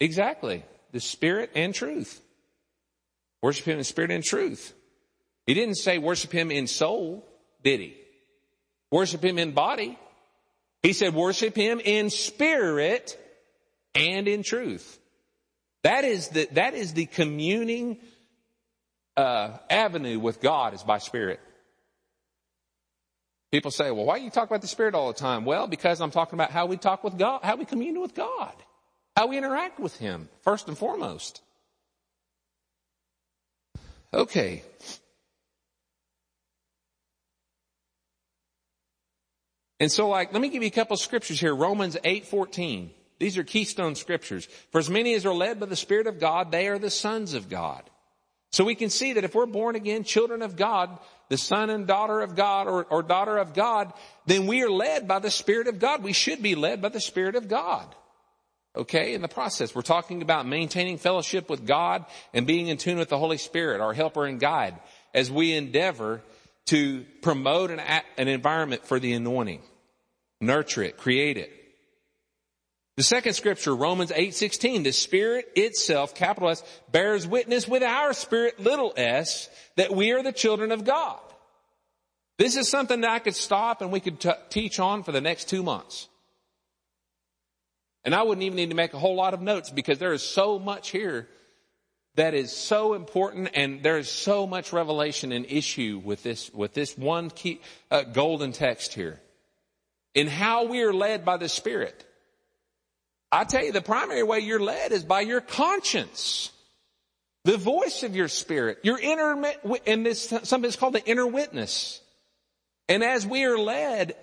exactly 0.00 0.64
the 0.92 1.00
spirit 1.00 1.50
and 1.54 1.74
truth. 1.74 2.20
Worship 3.42 3.66
him 3.66 3.78
in 3.78 3.84
spirit 3.84 4.10
and 4.12 4.24
truth. 4.24 4.72
He 5.46 5.54
didn't 5.54 5.74
say 5.74 5.98
worship 5.98 6.32
him 6.32 6.50
in 6.50 6.66
soul, 6.68 7.26
did 7.62 7.80
he? 7.80 7.96
Worship 8.90 9.24
him 9.24 9.38
in 9.38 9.52
body. 9.52 9.98
He 10.82 10.92
said 10.92 11.14
worship 11.14 11.54
him 11.54 11.80
in 11.80 12.10
spirit 12.10 13.18
and 13.94 14.26
in 14.26 14.42
truth. 14.42 14.98
That 15.82 16.04
is 16.04 16.28
the, 16.28 16.48
that 16.52 16.74
is 16.74 16.94
the 16.94 17.06
communing 17.06 17.98
uh, 19.16 19.58
avenue 19.70 20.18
with 20.18 20.40
God 20.40 20.74
is 20.74 20.82
by 20.82 20.98
spirit. 20.98 21.40
People 23.52 23.70
say, 23.70 23.90
well, 23.90 24.06
why 24.06 24.18
do 24.18 24.24
you 24.24 24.30
talk 24.30 24.48
about 24.48 24.62
the 24.62 24.66
Spirit 24.66 24.94
all 24.94 25.08
the 25.08 25.18
time? 25.18 25.44
Well, 25.44 25.66
because 25.66 26.00
I'm 26.00 26.10
talking 26.10 26.38
about 26.38 26.50
how 26.50 26.64
we 26.64 26.78
talk 26.78 27.04
with 27.04 27.18
God, 27.18 27.40
how 27.42 27.56
we 27.56 27.66
commune 27.66 28.00
with 28.00 28.14
God, 28.14 28.54
how 29.14 29.26
we 29.26 29.36
interact 29.36 29.78
with 29.78 29.94
Him, 29.98 30.30
first 30.40 30.68
and 30.68 30.78
foremost. 30.78 31.42
Okay. 34.14 34.62
And 39.82 39.90
so 39.90 40.08
like, 40.08 40.32
let 40.32 40.40
me 40.40 40.48
give 40.48 40.62
you 40.62 40.68
a 40.68 40.70
couple 40.70 40.96
scriptures 40.96 41.40
here. 41.40 41.52
Romans 41.52 41.96
8, 42.04 42.26
14. 42.26 42.92
These 43.18 43.36
are 43.36 43.42
keystone 43.42 43.96
scriptures. 43.96 44.46
For 44.70 44.78
as 44.78 44.88
many 44.88 45.12
as 45.14 45.26
are 45.26 45.34
led 45.34 45.58
by 45.58 45.66
the 45.66 45.74
Spirit 45.74 46.06
of 46.06 46.20
God, 46.20 46.52
they 46.52 46.68
are 46.68 46.78
the 46.78 46.88
sons 46.88 47.34
of 47.34 47.48
God. 47.48 47.82
So 48.52 48.62
we 48.62 48.76
can 48.76 48.90
see 48.90 49.14
that 49.14 49.24
if 49.24 49.34
we're 49.34 49.44
born 49.44 49.74
again, 49.74 50.04
children 50.04 50.42
of 50.42 50.54
God, 50.54 50.96
the 51.30 51.36
son 51.36 51.68
and 51.68 51.84
daughter 51.84 52.20
of 52.20 52.36
God 52.36 52.68
or, 52.68 52.84
or 52.84 53.02
daughter 53.02 53.38
of 53.38 53.54
God, 53.54 53.92
then 54.24 54.46
we 54.46 54.62
are 54.62 54.70
led 54.70 55.08
by 55.08 55.18
the 55.18 55.32
Spirit 55.32 55.66
of 55.66 55.80
God. 55.80 56.04
We 56.04 56.12
should 56.12 56.40
be 56.40 56.54
led 56.54 56.80
by 56.80 56.90
the 56.90 57.00
Spirit 57.00 57.34
of 57.34 57.48
God. 57.48 57.92
Okay, 58.76 59.14
in 59.14 59.20
the 59.20 59.26
process, 59.26 59.74
we're 59.74 59.82
talking 59.82 60.22
about 60.22 60.46
maintaining 60.46 60.96
fellowship 60.96 61.50
with 61.50 61.66
God 61.66 62.06
and 62.32 62.46
being 62.46 62.68
in 62.68 62.76
tune 62.76 62.98
with 62.98 63.08
the 63.08 63.18
Holy 63.18 63.36
Spirit, 63.36 63.80
our 63.80 63.94
helper 63.94 64.26
and 64.26 64.38
guide, 64.38 64.76
as 65.12 65.28
we 65.28 65.54
endeavor 65.54 66.22
to 66.66 67.04
promote 67.20 67.72
an, 67.72 67.80
an 68.16 68.28
environment 68.28 68.86
for 68.86 69.00
the 69.00 69.14
anointing. 69.14 69.60
Nurture 70.42 70.82
it, 70.82 70.98
create 70.98 71.36
it. 71.36 71.52
The 72.96 73.04
second 73.04 73.34
scripture, 73.34 73.74
Romans 73.74 74.10
8:16, 74.10 74.82
the 74.82 74.92
Spirit 74.92 75.50
itself, 75.54 76.14
capital 76.14 76.50
S, 76.50 76.62
bears 76.90 77.26
witness 77.26 77.66
with 77.66 77.82
our 77.82 78.12
spirit, 78.12 78.60
little 78.60 78.92
s, 78.96 79.48
that 79.76 79.94
we 79.94 80.10
are 80.10 80.22
the 80.22 80.32
children 80.32 80.72
of 80.72 80.84
God. 80.84 81.20
This 82.38 82.56
is 82.56 82.68
something 82.68 83.02
that 83.02 83.10
I 83.10 83.20
could 83.20 83.36
stop 83.36 83.82
and 83.82 83.92
we 83.92 84.00
could 84.00 84.20
t- 84.20 84.32
teach 84.50 84.80
on 84.80 85.04
for 85.04 85.12
the 85.12 85.20
next 85.20 85.48
two 85.48 85.62
months. 85.62 86.08
And 88.04 88.14
I 88.14 88.24
wouldn't 88.24 88.42
even 88.42 88.56
need 88.56 88.70
to 88.70 88.76
make 88.76 88.94
a 88.94 88.98
whole 88.98 89.14
lot 89.14 89.34
of 89.34 89.40
notes 89.40 89.70
because 89.70 90.00
there 90.00 90.12
is 90.12 90.24
so 90.24 90.58
much 90.58 90.90
here 90.90 91.28
that 92.16 92.34
is 92.34 92.50
so 92.50 92.94
important 92.94 93.50
and 93.54 93.82
there 93.82 93.96
is 93.96 94.10
so 94.10 94.46
much 94.46 94.72
revelation 94.72 95.30
and 95.30 95.46
issue 95.46 96.02
with 96.04 96.24
this, 96.24 96.52
with 96.52 96.74
this 96.74 96.98
one 96.98 97.30
key, 97.30 97.60
uh, 97.92 98.02
golden 98.02 98.50
text 98.50 98.94
here. 98.94 99.20
In 100.14 100.26
how 100.26 100.64
we 100.66 100.82
are 100.82 100.92
led 100.92 101.24
by 101.24 101.36
the 101.36 101.48
Spirit. 101.48 102.04
I 103.30 103.44
tell 103.44 103.64
you, 103.64 103.72
the 103.72 103.80
primary 103.80 104.22
way 104.22 104.40
you're 104.40 104.60
led 104.60 104.92
is 104.92 105.04
by 105.04 105.22
your 105.22 105.40
conscience. 105.40 106.50
The 107.44 107.56
voice 107.56 108.02
of 108.02 108.14
your 108.14 108.28
spirit, 108.28 108.78
your 108.84 109.00
inner, 109.00 109.42
and 109.86 110.06
this, 110.06 110.28
something 110.44 110.68
is 110.68 110.76
called 110.76 110.94
the 110.94 111.04
inner 111.04 111.26
witness. 111.26 112.00
And 112.88 113.02
as 113.02 113.26
we 113.26 113.44
are 113.44 113.58
led, 113.58 114.14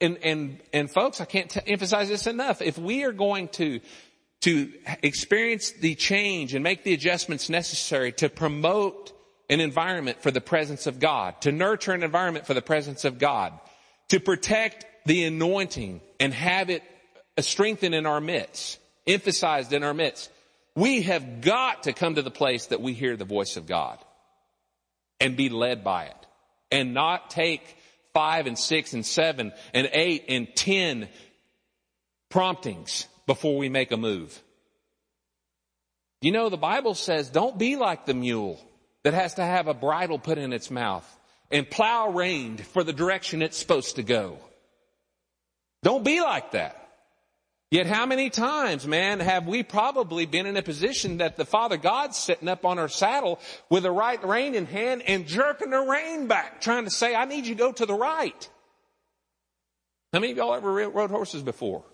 and, 0.00 0.18
and, 0.24 0.60
and 0.72 0.90
folks, 0.90 1.20
I 1.20 1.26
can't 1.26 1.50
t- 1.50 1.60
emphasize 1.66 2.08
this 2.08 2.26
enough. 2.26 2.62
If 2.62 2.76
we 2.76 3.04
are 3.04 3.12
going 3.12 3.48
to, 3.48 3.80
to 4.40 4.72
experience 5.02 5.72
the 5.72 5.94
change 5.94 6.54
and 6.54 6.64
make 6.64 6.82
the 6.82 6.94
adjustments 6.94 7.50
necessary 7.50 8.10
to 8.12 8.28
promote 8.28 9.12
an 9.48 9.60
environment 9.60 10.22
for 10.22 10.30
the 10.30 10.40
presence 10.40 10.86
of 10.86 10.98
God, 10.98 11.40
to 11.42 11.52
nurture 11.52 11.92
an 11.92 12.02
environment 12.02 12.46
for 12.46 12.54
the 12.54 12.62
presence 12.62 13.04
of 13.04 13.18
God, 13.18 13.52
to 14.08 14.18
protect 14.18 14.86
the 15.06 15.24
anointing 15.24 16.00
and 16.18 16.32
have 16.34 16.70
it 16.70 16.82
strengthened 17.38 17.94
in 17.94 18.06
our 18.06 18.20
midst, 18.20 18.78
emphasized 19.06 19.72
in 19.72 19.82
our 19.82 19.94
midst. 19.94 20.30
We 20.76 21.02
have 21.02 21.40
got 21.40 21.84
to 21.84 21.92
come 21.92 22.14
to 22.14 22.22
the 22.22 22.30
place 22.30 22.66
that 22.66 22.80
we 22.80 22.92
hear 22.92 23.16
the 23.16 23.24
voice 23.24 23.56
of 23.56 23.66
God 23.66 23.98
and 25.18 25.36
be 25.36 25.48
led 25.48 25.84
by 25.84 26.04
it 26.04 26.26
and 26.70 26.94
not 26.94 27.30
take 27.30 27.76
five 28.14 28.46
and 28.46 28.58
six 28.58 28.92
and 28.92 29.04
seven 29.04 29.52
and 29.74 29.90
eight 29.92 30.24
and 30.28 30.48
ten 30.54 31.08
promptings 32.28 33.06
before 33.26 33.56
we 33.56 33.68
make 33.68 33.92
a 33.92 33.96
move. 33.96 34.40
You 36.22 36.32
know, 36.32 36.48
the 36.48 36.56
Bible 36.56 36.94
says 36.94 37.30
don't 37.30 37.58
be 37.58 37.76
like 37.76 38.06
the 38.06 38.14
mule 38.14 38.60
that 39.02 39.14
has 39.14 39.34
to 39.34 39.42
have 39.42 39.68
a 39.68 39.74
bridle 39.74 40.18
put 40.18 40.38
in 40.38 40.52
its 40.52 40.70
mouth 40.70 41.06
and 41.50 41.68
plow 41.68 42.10
reined 42.10 42.64
for 42.64 42.84
the 42.84 42.92
direction 42.92 43.42
it's 43.42 43.58
supposed 43.58 43.96
to 43.96 44.02
go. 44.02 44.38
Don't 45.82 46.04
be 46.04 46.20
like 46.20 46.52
that. 46.52 46.76
Yet 47.70 47.86
how 47.86 48.04
many 48.04 48.30
times, 48.30 48.84
man, 48.84 49.20
have 49.20 49.46
we 49.46 49.62
probably 49.62 50.26
been 50.26 50.46
in 50.46 50.56
a 50.56 50.62
position 50.62 51.18
that 51.18 51.36
the 51.36 51.44
Father 51.44 51.76
God's 51.76 52.16
sitting 52.16 52.48
up 52.48 52.64
on 52.64 52.80
our 52.80 52.88
saddle 52.88 53.38
with 53.68 53.84
the 53.84 53.92
right 53.92 54.22
rein 54.24 54.56
in 54.56 54.66
hand 54.66 55.02
and 55.06 55.26
jerking 55.26 55.70
the 55.70 55.78
rein 55.78 56.26
back, 56.26 56.60
trying 56.60 56.84
to 56.84 56.90
say, 56.90 57.14
I 57.14 57.26
need 57.26 57.46
you 57.46 57.54
to 57.54 57.58
go 57.58 57.70
to 57.70 57.86
the 57.86 57.94
right. 57.94 58.48
How 60.12 60.18
many 60.18 60.32
of 60.32 60.38
y'all 60.38 60.54
ever 60.54 60.72
rode 60.90 61.10
horses 61.10 61.42
before? 61.42 61.84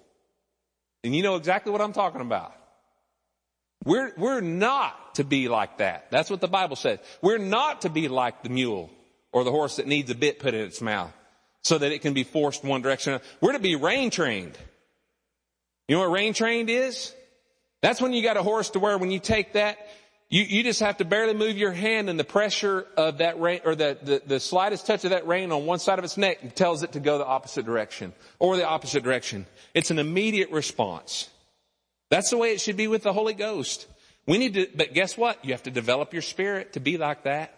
And 1.05 1.15
you 1.15 1.23
know 1.23 1.37
exactly 1.37 1.71
what 1.71 1.83
I'm 1.83 1.93
talking 1.93 2.23
about. 2.23 2.55
We're, 3.85 4.13
we're 4.17 4.41
not 4.41 5.17
to 5.17 5.25
be 5.25 5.49
like 5.49 5.79
that. 5.79 6.11
That's 6.11 6.31
what 6.31 6.41
the 6.41 6.49
Bible 6.49 6.77
says. 6.77 7.01
We're 7.21 7.37
not 7.37 7.83
to 7.83 7.91
be 7.91 8.09
like 8.09 8.43
the 8.43 8.49
mule 8.49 8.91
or 9.31 9.45
the 9.45 9.51
horse 9.51 9.77
that 9.77 9.87
needs 9.87 10.11
a 10.11 10.15
bit 10.15 10.39
put 10.39 10.55
in 10.55 10.63
its 10.63 10.81
mouth 10.81 11.13
so 11.67 11.79
that 11.79 11.91
it 11.91 12.01
can 12.01 12.15
be 12.15 12.23
forced 12.23 12.63
one 12.63 12.81
direction. 12.81 13.21
We're 13.41 13.53
to 13.53 13.59
be 13.59 13.75
rein 13.75 14.11
trained. 14.11 14.57
You 15.89 15.97
know 15.97 16.03
what 16.03 16.13
rein 16.13 16.33
trained 16.33 16.71
is? 16.71 17.13
That's 17.83 18.01
when 18.01 18.13
you 18.13 18.23
got 18.23 18.37
a 18.37 18.43
horse 18.43 18.71
to 18.71 18.79
where 18.79 18.97
when 18.99 19.11
you 19.11 19.19
take 19.19 19.55
that, 19.55 19.79
you, 20.29 20.43
you 20.43 20.63
just 20.63 20.81
have 20.81 20.97
to 20.99 21.05
barely 21.05 21.35
move 21.35 21.57
your 21.57 21.73
hand 21.73 22.09
and 22.09 22.19
the 22.19 22.25
pressure 22.25 22.87
of 22.97 23.19
that 23.19 23.41
rein 23.41 23.61
or 23.65 23.75
the, 23.75 23.99
the, 24.01 24.23
the 24.25 24.41
slightest 24.41 24.87
touch 24.87 25.05
of 25.05 25.11
that 25.11 25.27
rein 25.27 25.51
on 25.51 25.67
one 25.67 25.81
side 25.81 25.99
of 25.99 26.05
its 26.05 26.17
neck 26.17 26.55
tells 26.55 26.85
it 26.85 26.93
to 26.93 27.01
go 27.01 27.19
the 27.19 27.27
opposite 27.27 27.65
direction, 27.65 28.13
or 28.39 28.57
the 28.57 28.67
opposite 28.67 29.03
direction. 29.03 29.45
It's 29.75 29.91
an 29.91 29.99
immediate 29.99 30.51
response. 30.51 31.29
That's 32.11 32.31
the 32.31 32.39
way 32.39 32.53
it 32.53 32.61
should 32.61 32.77
be 32.77 32.87
with 32.87 33.03
the 33.03 33.13
Holy 33.13 33.35
Ghost. 33.35 33.87
We 34.27 34.39
need 34.39 34.55
to, 34.55 34.69
but 34.75 34.95
guess 34.95 35.19
what? 35.19 35.45
You 35.45 35.53
have 35.53 35.65
to 35.65 35.71
develop 35.73 36.13
your 36.13 36.23
spirit 36.23 36.75
to 36.75 36.81
be 36.81 36.97
like 36.97 37.25
that. 37.25 37.56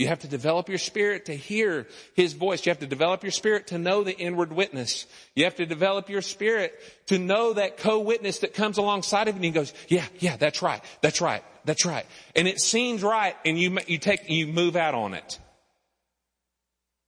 You 0.00 0.06
have 0.06 0.20
to 0.20 0.28
develop 0.28 0.70
your 0.70 0.78
spirit 0.78 1.26
to 1.26 1.36
hear 1.36 1.86
His 2.14 2.32
voice. 2.32 2.64
You 2.64 2.70
have 2.70 2.78
to 2.78 2.86
develop 2.86 3.22
your 3.22 3.32
spirit 3.32 3.66
to 3.66 3.76
know 3.76 4.02
the 4.02 4.16
inward 4.16 4.50
witness. 4.50 5.04
You 5.34 5.44
have 5.44 5.56
to 5.56 5.66
develop 5.66 6.08
your 6.08 6.22
spirit 6.22 6.72
to 7.08 7.18
know 7.18 7.52
that 7.52 7.76
co-witness 7.76 8.38
that 8.38 8.54
comes 8.54 8.78
alongside 8.78 9.28
of 9.28 9.36
you 9.36 9.44
and 9.44 9.52
goes, 9.52 9.74
yeah, 9.88 10.06
yeah, 10.18 10.38
that's 10.38 10.62
right. 10.62 10.82
That's 11.02 11.20
right. 11.20 11.44
That's 11.66 11.84
right. 11.84 12.06
And 12.34 12.48
it 12.48 12.60
seems 12.60 13.02
right 13.02 13.36
and 13.44 13.58
you, 13.58 13.76
you 13.86 13.98
take, 13.98 14.30
you 14.30 14.46
move 14.46 14.74
out 14.74 14.94
on 14.94 15.12
it. 15.12 15.38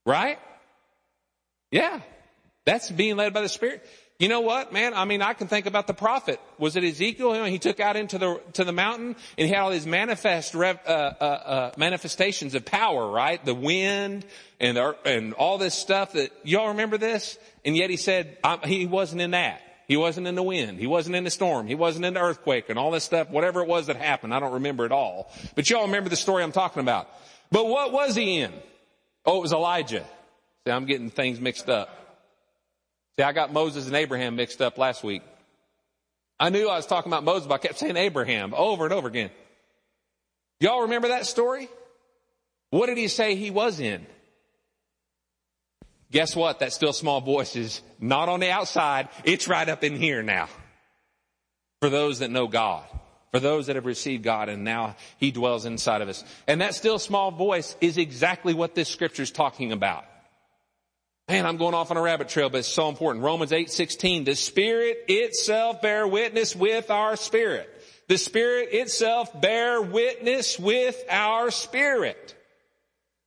Right? 0.05 0.39
Yeah. 1.71 1.99
That's 2.67 2.91
being 2.91 3.17
led 3.17 3.33
by 3.33 3.41
the 3.41 3.49
Spirit. 3.49 3.89
You 4.23 4.29
know 4.29 4.43
what, 4.43 4.73
man? 4.73 4.95
I 4.95 5.05
mean, 5.05 5.21
I 5.21 5.33
can 5.33 5.49
think 5.49 5.67
about 5.67 5.89
the 5.89 5.95
prophet. 5.95 6.39
Was 6.57 6.77
it 6.77 6.85
Ezekiel? 6.85 7.35
You 7.35 7.41
know, 7.41 7.47
he 7.47 7.59
took 7.59 7.81
out 7.81 7.97
into 7.97 8.19
the 8.19 8.41
to 8.53 8.63
the 8.63 8.71
mountain 8.71 9.17
and 9.37 9.49
he 9.49 9.53
had 9.53 9.59
all 9.59 9.71
these 9.71 9.85
manifest 9.85 10.55
rev, 10.55 10.79
uh, 10.87 10.91
uh, 10.91 11.25
uh, 11.25 11.73
manifestations 11.77 12.55
of 12.55 12.65
power, 12.65 13.11
right? 13.11 13.45
The 13.45 13.53
wind 13.53 14.25
and 14.61 14.77
the, 14.77 14.97
and 15.05 15.33
all 15.33 15.59
this 15.59 15.75
stuff. 15.75 16.13
That 16.13 16.31
y'all 16.45 16.69
remember 16.69 16.99
this? 16.99 17.37
And 17.65 17.77
yet 17.77 17.91
he 17.91 17.97
said 17.97 18.39
he 18.65 18.87
wasn't 18.87 19.23
in 19.23 19.33
that. 19.33 19.61
He 19.89 19.97
wasn't 19.97 20.29
in 20.29 20.37
the 20.37 20.43
wind. 20.45 20.79
He 20.79 20.87
wasn't 20.87 21.17
in 21.17 21.25
the 21.25 21.31
storm. 21.31 21.67
He 21.67 21.75
wasn't 21.75 22.05
in 22.05 22.15
the 22.15 22.21
earthquake 22.21 22.67
and 22.69 22.79
all 22.79 22.93
this 22.93 23.03
stuff. 23.03 23.29
Whatever 23.29 23.63
it 23.63 23.67
was 23.67 23.89
that 23.89 23.97
happened, 23.97 24.33
I 24.33 24.39
don't 24.39 24.53
remember 24.53 24.87
it 24.87 24.93
all. 24.93 25.33
But 25.57 25.69
y'all 25.69 25.87
remember 25.87 26.11
the 26.11 26.15
story 26.15 26.45
I'm 26.45 26.53
talking 26.53 26.81
about. 26.81 27.09
But 27.51 27.67
what 27.67 27.93
was 27.93 28.15
he 28.15 28.39
in? 28.39 28.53
Oh, 29.27 29.39
it 29.39 29.43
was 29.43 29.53
Elijah. 29.53 30.05
See, 30.65 30.71
I'm 30.71 30.85
getting 30.85 31.11
things 31.11 31.41
mixed 31.41 31.69
up. 31.69 32.02
See, 33.17 33.23
I 33.23 33.33
got 33.33 33.53
Moses 33.53 33.87
and 33.87 33.97
Abraham 33.97 34.37
mixed 34.37 34.63
up 34.63 34.79
last 34.79 35.05
week. 35.05 35.23
I 36.41 36.49
knew 36.49 36.69
I 36.69 36.77
was 36.77 36.87
talking 36.87 37.13
about 37.13 37.25
Moses, 37.25 37.47
but 37.47 37.55
I 37.55 37.59
kept 37.59 37.79
saying 37.79 37.97
Abraham 37.97 38.55
over 38.57 38.85
and 38.85 38.93
over 38.93 39.07
again. 39.07 39.31
Y'all 40.61 40.83
remember 40.83 41.09
that 41.09 41.27
story? 41.27 41.69
What 42.71 42.87
did 42.87 42.99
he 42.99 43.09
say 43.09 43.35
he 43.35 43.51
was 43.51 43.81
in? 43.81 44.07
Guess 46.11 46.37
what? 46.37 46.59
That 46.59 46.73
still 46.73 46.93
small 46.93 47.21
voice 47.21 47.57
is 47.57 47.83
not 47.99 48.29
on 48.29 48.41
the 48.41 48.51
outside. 48.51 49.09
It's 49.25 49.49
right 49.49 49.69
up 49.69 49.83
in 49.83 49.97
here 49.97 50.23
now. 50.23 50.49
For 51.81 51.89
those 51.89 52.21
that 52.21 52.31
know 52.31 52.47
God. 52.47 52.85
For 53.33 53.41
those 53.41 53.67
that 53.67 53.77
have 53.77 53.87
received 53.87 54.23
God 54.23 54.51
and 54.51 54.63
now 54.63 54.97
He 55.17 55.31
dwells 55.31 55.65
inside 55.65 56.03
of 56.03 56.09
us. 56.09 56.23
And 56.47 56.61
that 56.61 56.75
still 56.75 56.99
small 56.99 57.31
voice 57.31 57.77
is 57.81 57.97
exactly 57.97 58.53
what 58.53 58.75
this 58.75 58.91
scripture 58.91 59.23
is 59.23 59.31
talking 59.31 59.73
about. 59.73 60.05
Man, 61.29 61.47
I'm 61.47 61.57
going 61.57 61.75
off 61.75 61.91
on 61.91 61.97
a 61.97 62.03
rabbit 62.03 62.29
trail, 62.29 62.51
but 62.51 62.59
it's 62.59 62.69
so 62.69 62.89
important. 62.89 63.25
Romans 63.25 63.53
8, 63.53 63.71
16. 63.71 64.25
The 64.25 64.35
Spirit 64.35 65.05
itself 65.09 65.81
bear 65.81 66.07
witness 66.07 66.57
with 66.57 66.91
our 66.91 67.17
spirit. 67.17 67.69
The 68.09 68.19
Spirit 68.19 68.71
itself 68.73 69.41
bear 69.41 69.81
witness 69.81 70.59
with 70.59 71.01
our 71.09 71.51
spirit. 71.51 72.35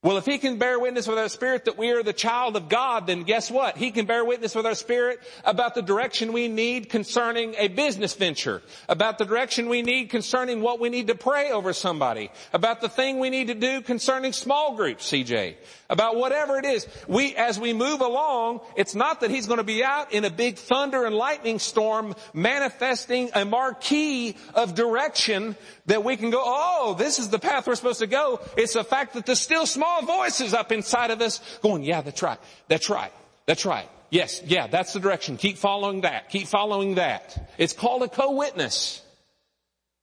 Well, 0.05 0.17
if 0.17 0.25
he 0.27 0.37
can 0.37 0.59
bear 0.59 0.79
witness 0.79 1.07
with 1.07 1.17
our 1.17 1.29
spirit 1.29 1.65
that 1.65 1.79
we 1.79 1.89
are 1.89 2.03
the 2.03 2.13
child 2.13 2.55
of 2.55 2.69
God, 2.69 3.07
then 3.07 3.23
guess 3.23 3.49
what? 3.49 3.75
He 3.75 3.89
can 3.89 4.05
bear 4.05 4.23
witness 4.23 4.53
with 4.53 4.67
our 4.67 4.75
spirit 4.75 5.17
about 5.43 5.73
the 5.73 5.81
direction 5.81 6.31
we 6.31 6.47
need 6.47 6.89
concerning 6.89 7.55
a 7.57 7.69
business 7.69 8.13
venture, 8.13 8.61
about 8.87 9.17
the 9.17 9.25
direction 9.25 9.67
we 9.67 9.81
need 9.81 10.11
concerning 10.11 10.61
what 10.61 10.79
we 10.79 10.89
need 10.89 11.07
to 11.07 11.15
pray 11.15 11.49
over 11.49 11.73
somebody, 11.73 12.29
about 12.53 12.81
the 12.81 12.87
thing 12.87 13.17
we 13.17 13.31
need 13.31 13.47
to 13.47 13.55
do 13.55 13.81
concerning 13.81 14.31
small 14.31 14.75
groups, 14.75 15.11
CJ, 15.11 15.55
about 15.89 16.15
whatever 16.15 16.57
it 16.57 16.65
is. 16.65 16.87
We, 17.07 17.35
as 17.35 17.59
we 17.59 17.73
move 17.73 18.01
along, 18.01 18.61
it's 18.75 18.95
not 18.95 19.21
that 19.21 19.31
he's 19.31 19.47
going 19.47 19.59
to 19.59 19.63
be 19.63 19.83
out 19.83 20.13
in 20.13 20.25
a 20.25 20.29
big 20.29 20.57
thunder 20.57 21.05
and 21.05 21.15
lightning 21.15 21.59
storm 21.59 22.15
manifesting 22.33 23.29
a 23.33 23.45
marquee 23.45 24.35
of 24.53 24.75
direction 24.75 25.55
that 25.85 26.03
we 26.03 26.17
can 26.17 26.31
go, 26.31 26.41
oh, 26.43 26.95
this 26.97 27.19
is 27.19 27.29
the 27.29 27.39
path 27.39 27.67
we're 27.67 27.75
supposed 27.75 27.99
to 27.99 28.07
go. 28.07 28.39
It's 28.57 28.73
the 28.73 28.83
fact 28.83 29.13
that 29.13 29.25
the 29.25 29.35
still 29.35 29.65
small 29.65 30.03
voices 30.05 30.53
up 30.53 30.71
inside 30.71 31.11
of 31.11 31.21
us 31.21 31.41
going, 31.61 31.83
yeah, 31.83 32.01
that's 32.01 32.21
right. 32.21 32.39
That's 32.67 32.89
right. 32.89 33.11
That's 33.45 33.65
right. 33.65 33.89
Yes, 34.09 34.41
yeah, 34.45 34.67
that's 34.67 34.93
the 34.93 34.99
direction. 34.99 35.37
Keep 35.37 35.57
following 35.57 36.01
that. 36.01 36.29
Keep 36.29 36.47
following 36.47 36.95
that. 36.95 37.51
It's 37.57 37.73
called 37.73 38.03
a 38.03 38.07
co-witness. 38.07 39.01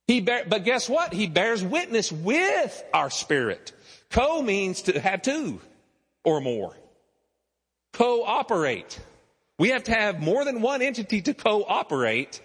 He 0.07 0.20
bear, 0.20 0.45
but 0.47 0.64
guess 0.64 0.89
what? 0.89 1.12
He 1.12 1.26
bears 1.26 1.62
witness 1.62 2.11
with 2.12 2.85
our 2.93 3.11
spirit. 3.11 3.72
Co 4.11 4.43
means 4.43 4.83
to 4.83 5.01
have 5.01 5.22
two 5.22 5.61
or 6.24 6.40
more. 6.40 6.76
Cooperate. 7.92 8.98
We 9.58 9.70
have 9.70 9.84
to 9.84 9.92
have 9.92 10.20
more 10.20 10.44
than 10.44 10.62
one 10.62 10.82
entity 10.82 11.22
to 11.22 11.34
cooperate 11.34 12.40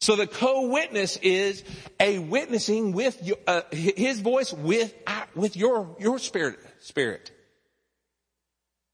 so 0.00 0.14
the 0.14 0.26
co-witness 0.26 1.16
is 1.16 1.64
a 1.98 2.18
witnessing 2.18 2.92
with 2.92 3.22
your, 3.22 3.38
uh, 3.46 3.62
his 3.70 4.20
voice 4.20 4.52
with 4.52 4.94
uh, 5.06 5.24
with 5.34 5.56
your 5.56 5.96
your 5.98 6.18
spirit 6.18 6.58
spirit, 6.80 7.30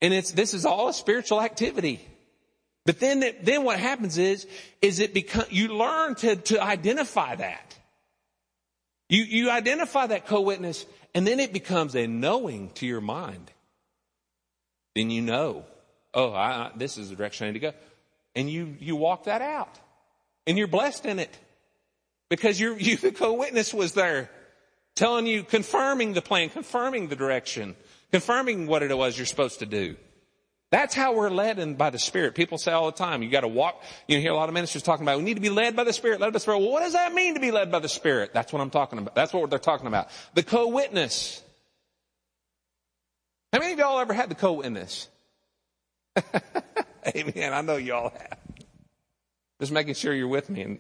and 0.01 0.15
it's 0.15 0.33
this 0.33 0.55
is 0.55 0.65
all 0.65 0.89
a 0.89 0.95
spiritual 0.95 1.43
activity. 1.43 2.01
But 2.87 3.01
then 3.01 3.25
then 3.43 3.65
what 3.65 3.79
happens 3.79 4.17
is 4.17 4.47
is 4.81 5.01
it 5.01 5.13
become 5.13 5.45
you 5.51 5.77
learn 5.77 6.15
to 6.17 6.37
to 6.37 6.63
identify 6.63 7.35
that. 7.35 7.77
You 9.09 9.25
you 9.25 9.51
identify 9.51 10.07
that 10.07 10.27
co-witness, 10.27 10.87
and 11.15 11.27
then 11.27 11.41
it 11.41 11.53
becomes 11.53 11.97
a 11.97 12.07
knowing 12.07 12.71
to 12.75 12.87
your 12.87 13.01
mind. 13.01 13.51
Then 14.95 15.11
you 15.11 15.23
know, 15.23 15.65
oh, 16.15 16.33
I, 16.33 16.51
I, 16.51 16.71
this 16.77 16.99
is 16.99 17.11
the 17.11 17.17
direction 17.17 17.47
I 17.47 17.51
need 17.51 17.61
to 17.61 17.71
go, 17.71 17.73
and 18.35 18.51
you 18.51 18.77
you 18.79 18.97
walk 18.97 19.25
that 19.25 19.43
out. 19.43 19.79
And 20.47 20.59
you're 20.59 20.67
blessed 20.67 21.07
in 21.07 21.19
it. 21.19 21.39
Because 22.29 22.59
you 22.59 22.75
you, 22.79 22.97
the 22.97 23.13
co-witness 23.13 23.73
was 23.73 23.93
there 23.93 24.31
telling 24.95 25.27
you, 25.27 25.43
confirming 25.43 26.13
the 26.13 26.23
plan, 26.23 26.51
confirming 26.51 27.09
the 27.09 27.17
direction, 27.17 27.77
confirming 28.11 28.67
what 28.67 28.83
it 28.83 28.97
was 28.97 29.17
you're 29.17 29.27
supposed 29.27 29.61
to 29.61 29.67
do. 29.67 29.97
That's 30.71 30.95
how 30.95 31.15
we're 31.15 31.29
led 31.29 31.59
in 31.59 31.75
by 31.75 31.91
the 31.91 31.99
Spirit. 31.99 32.35
People 32.35 32.57
say 32.57 32.73
all 32.73 32.87
the 32.87 32.97
time, 32.97 33.23
you 33.23 33.29
gotta 33.29 33.47
walk, 33.47 33.83
you 34.09 34.19
hear 34.19 34.33
a 34.33 34.35
lot 34.35 34.49
of 34.49 34.55
ministers 34.55 34.83
talking 34.83 35.05
about, 35.05 35.19
we 35.19 35.25
need 35.25 35.35
to 35.35 35.43
be 35.43 35.51
led 35.51 35.77
by 35.77 35.85
the 35.85 35.93
Spirit, 35.93 36.19
led 36.19 36.29
by 36.29 36.33
the 36.33 36.41
Spirit. 36.41 36.61
Well, 36.61 36.71
what 36.71 36.81
does 36.81 36.95
that 36.95 37.13
mean 37.13 37.35
to 37.35 37.41
be 37.41 37.51
led 37.51 37.71
by 37.71 37.79
the 37.79 37.91
Spirit? 37.91 38.33
That's 38.33 38.55
what 38.55 38.63
I'm 38.63 38.71
talking 38.71 38.99
about. 38.99 39.15
That's 39.15 39.35
what 39.35 39.51
they're 39.51 39.59
talking 39.59 39.87
about. 39.87 40.09
The 40.33 40.43
co-witness. 40.43 41.43
How 43.53 43.59
many 43.59 43.73
of 43.75 43.79
y'all 43.79 44.01
ever 44.01 44.15
had 44.15 44.31
the 44.31 44.35
co-witness? 44.35 45.09
Amen. 47.17 47.53
I 47.53 47.61
know 47.61 47.77
y'all 47.77 48.11
have. 48.11 48.39
Just 49.61 49.73
making 49.73 49.95
sure 49.95 50.15
you're 50.15 50.29
with 50.29 50.49
me. 50.49 50.79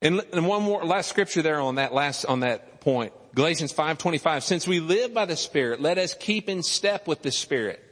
And, 0.00 0.22
and 0.32 0.46
one 0.46 0.62
more 0.62 0.84
last 0.84 1.08
scripture 1.08 1.42
there 1.42 1.60
on 1.60 1.74
that 1.74 1.92
last 1.92 2.24
on 2.24 2.40
that 2.40 2.80
point. 2.80 3.12
Galatians 3.34 3.72
5:25 3.72 4.42
Since 4.42 4.66
we 4.66 4.80
live 4.80 5.12
by 5.12 5.24
the 5.24 5.36
Spirit, 5.36 5.80
let 5.80 5.98
us 5.98 6.14
keep 6.14 6.48
in 6.48 6.62
step 6.62 7.06
with 7.06 7.22
the 7.22 7.30
Spirit. 7.30 7.82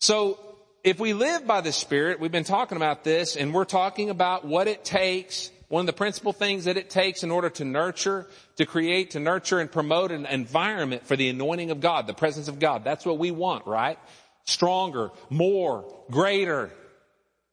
So, 0.00 0.38
if 0.84 1.00
we 1.00 1.12
live 1.12 1.46
by 1.46 1.60
the 1.60 1.72
Spirit, 1.72 2.20
we've 2.20 2.32
been 2.32 2.44
talking 2.44 2.76
about 2.76 3.04
this 3.04 3.36
and 3.36 3.54
we're 3.54 3.64
talking 3.64 4.10
about 4.10 4.44
what 4.44 4.68
it 4.68 4.84
takes, 4.84 5.50
one 5.68 5.80
of 5.80 5.86
the 5.86 5.92
principal 5.92 6.32
things 6.32 6.64
that 6.64 6.76
it 6.76 6.90
takes 6.90 7.22
in 7.22 7.30
order 7.30 7.50
to 7.50 7.64
nurture, 7.64 8.26
to 8.56 8.66
create, 8.66 9.12
to 9.12 9.20
nurture 9.20 9.60
and 9.60 9.70
promote 9.70 10.10
an 10.10 10.26
environment 10.26 11.06
for 11.06 11.16
the 11.16 11.28
anointing 11.28 11.70
of 11.70 11.80
God, 11.80 12.06
the 12.06 12.14
presence 12.14 12.48
of 12.48 12.58
God. 12.58 12.84
That's 12.84 13.04
what 13.04 13.18
we 13.18 13.30
want, 13.30 13.66
right? 13.66 13.98
Stronger, 14.44 15.10
more, 15.30 15.84
greater, 16.10 16.70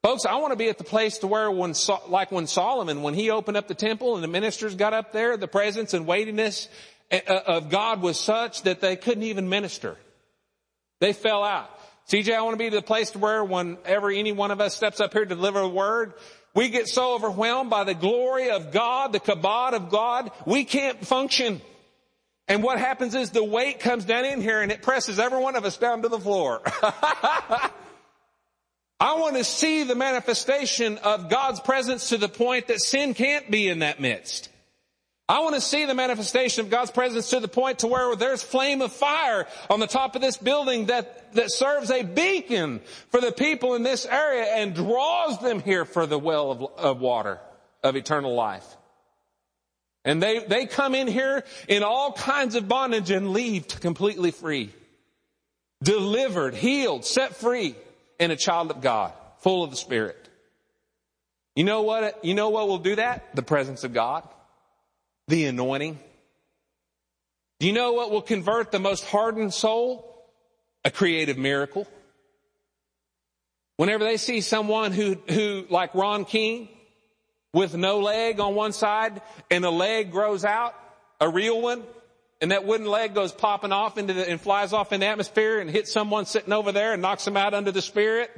Folks, 0.05 0.27
I 0.27 0.35
want 0.35 0.51
to 0.51 0.55
be 0.55 0.69
at 0.69 0.77
the 0.77 0.83
place 0.83 1.17
to 1.17 1.27
where 1.27 1.49
when, 1.49 1.73
like 2.09 2.31
when 2.31 2.45
Solomon, 2.45 3.01
when 3.01 3.15
he 3.15 3.31
opened 3.31 3.57
up 3.57 3.67
the 3.67 3.73
temple 3.73 4.13
and 4.13 4.23
the 4.23 4.27
ministers 4.27 4.75
got 4.75 4.93
up 4.93 5.11
there, 5.13 5.35
the 5.35 5.47
presence 5.47 5.95
and 5.95 6.05
weightiness 6.05 6.69
eh, 7.09 7.21
eh, 7.25 7.39
of 7.47 7.69
God 7.69 8.03
was 8.03 8.19
such 8.19 8.61
that 8.61 8.81
they 8.81 8.97
couldn't 8.97 9.23
even 9.23 9.49
minister. 9.49 9.97
They 10.99 11.11
fell 11.11 11.43
out. 11.43 11.71
CJ, 12.07 12.35
I 12.35 12.43
want 12.43 12.53
to 12.53 12.59
be 12.59 12.69
to 12.69 12.75
the 12.75 12.81
place 12.83 13.09
to 13.11 13.17
where 13.17 13.43
whenever 13.43 14.11
any 14.11 14.31
one 14.31 14.51
of 14.51 14.61
us 14.61 14.75
steps 14.75 14.99
up 14.99 15.11
here 15.11 15.25
to 15.25 15.33
deliver 15.33 15.61
a 15.61 15.67
word, 15.67 16.13
we 16.55 16.69
get 16.69 16.87
so 16.87 17.13
overwhelmed 17.13 17.69
by 17.69 17.83
the 17.83 17.93
glory 17.93 18.49
of 18.49 18.71
God, 18.71 19.11
the 19.11 19.19
kabod 19.19 19.73
of 19.73 19.89
God, 19.89 20.31
we 20.45 20.63
can't 20.63 21.05
function. 21.05 21.61
And 22.47 22.63
what 22.63 22.79
happens 22.79 23.13
is 23.13 23.31
the 23.31 23.43
weight 23.43 23.79
comes 23.79 24.05
down 24.05 24.23
in 24.25 24.41
here 24.41 24.61
and 24.61 24.71
it 24.71 24.81
presses 24.81 25.19
every 25.19 25.39
one 25.39 25.55
of 25.55 25.65
us 25.65 25.77
down 25.77 26.01
to 26.03 26.09
the 26.09 26.19
floor. 26.19 26.61
I 28.97 29.17
want 29.17 29.35
to 29.35 29.43
see 29.43 29.83
the 29.83 29.95
manifestation 29.95 30.97
of 30.99 31.29
God's 31.29 31.59
presence 31.59 32.09
to 32.09 32.17
the 32.17 32.29
point 32.29 32.67
that 32.67 32.79
sin 32.79 33.13
can't 33.13 33.51
be 33.51 33.67
in 33.67 33.79
that 33.79 33.99
midst. 33.99 34.49
I 35.27 35.39
want 35.39 35.55
to 35.55 35.61
see 35.61 35.85
the 35.85 35.95
manifestation 35.95 36.63
of 36.63 36.69
God's 36.69 36.91
presence 36.91 37.31
to 37.31 37.39
the 37.39 37.47
point 37.47 37.79
to 37.79 37.87
where 37.87 38.15
there's 38.15 38.43
flame 38.43 38.81
of 38.81 38.91
fire 38.91 39.47
on 39.71 39.79
the 39.79 39.87
top 39.87 40.15
of 40.15 40.21
this 40.21 40.37
building 40.37 40.85
that, 40.85 41.33
that 41.33 41.51
serves 41.51 41.89
a 41.89 42.03
beacon 42.03 42.81
for 43.09 43.19
the 43.19 43.31
people 43.31 43.73
in 43.73 43.81
this 43.81 44.05
area 44.05 44.43
and 44.43 44.75
draws 44.75 45.39
them 45.39 45.61
here 45.61 45.83
for 45.83 46.05
the 46.05 46.19
well 46.19 46.51
of, 46.51 46.61
of 46.77 46.99
water 46.99 47.39
of 47.83 47.95
eternal 47.95 48.35
life. 48.35 48.65
And 50.03 50.21
they, 50.21 50.45
they 50.45 50.67
come 50.67 50.93
in 50.93 51.07
here 51.07 51.43
in 51.67 51.81
all 51.81 52.13
kinds 52.13 52.53
of 52.53 52.67
bondage 52.67 53.09
and 53.09 53.31
leave 53.31 53.67
completely 53.67 54.29
free. 54.29 54.71
Delivered, 55.81 56.53
healed, 56.53 57.03
set 57.03 57.35
free 57.35 57.75
and 58.19 58.31
a 58.31 58.35
child 58.35 58.69
of 58.69 58.81
God, 58.81 59.13
full 59.39 59.63
of 59.63 59.71
the 59.71 59.75
Spirit. 59.75 60.29
You 61.55 61.63
know 61.63 61.81
what, 61.81 62.23
you 62.23 62.35
know 62.35 62.49
what 62.49 62.67
will 62.67 62.77
do 62.77 62.97
that? 62.97 63.35
The 63.35 63.41
presence 63.41 63.83
of 63.83 63.93
God. 63.93 64.27
The 65.27 65.45
anointing. 65.45 65.99
Do 67.59 67.67
you 67.67 67.73
know 67.73 67.93
what 67.93 68.11
will 68.11 68.21
convert 68.21 68.71
the 68.71 68.79
most 68.79 69.05
hardened 69.05 69.53
soul? 69.53 70.11
A 70.83 70.91
creative 70.91 71.37
miracle. 71.37 71.87
Whenever 73.77 74.03
they 74.03 74.17
see 74.17 74.41
someone 74.41 74.91
who, 74.91 75.17
who, 75.27 75.65
like 75.69 75.95
Ron 75.95 76.25
King, 76.25 76.69
with 77.53 77.75
no 77.75 77.99
leg 77.99 78.39
on 78.39 78.53
one 78.53 78.73
side 78.73 79.21
and 79.49 79.65
a 79.65 79.69
leg 79.69 80.11
grows 80.11 80.45
out, 80.45 80.75
a 81.19 81.29
real 81.29 81.61
one, 81.61 81.83
and 82.41 82.51
that 82.51 82.65
wooden 82.65 82.85
leg 82.85 83.15
goes 83.15 83.31
popping 83.31 83.71
off 83.71 83.97
into 83.97 84.13
the, 84.13 84.29
and 84.29 84.39
flies 84.39 84.73
off 84.73 84.91
in 84.91 84.99
the 84.99 85.05
atmosphere 85.07 85.59
and 85.59 85.69
hits 85.69 85.91
someone 85.91 86.25
sitting 86.25 86.53
over 86.53 86.71
there 86.71 86.93
and 86.93 87.01
knocks 87.01 87.25
them 87.25 87.37
out 87.37 87.53
under 87.53 87.71
the 87.71 87.81
spirit. 87.81 88.29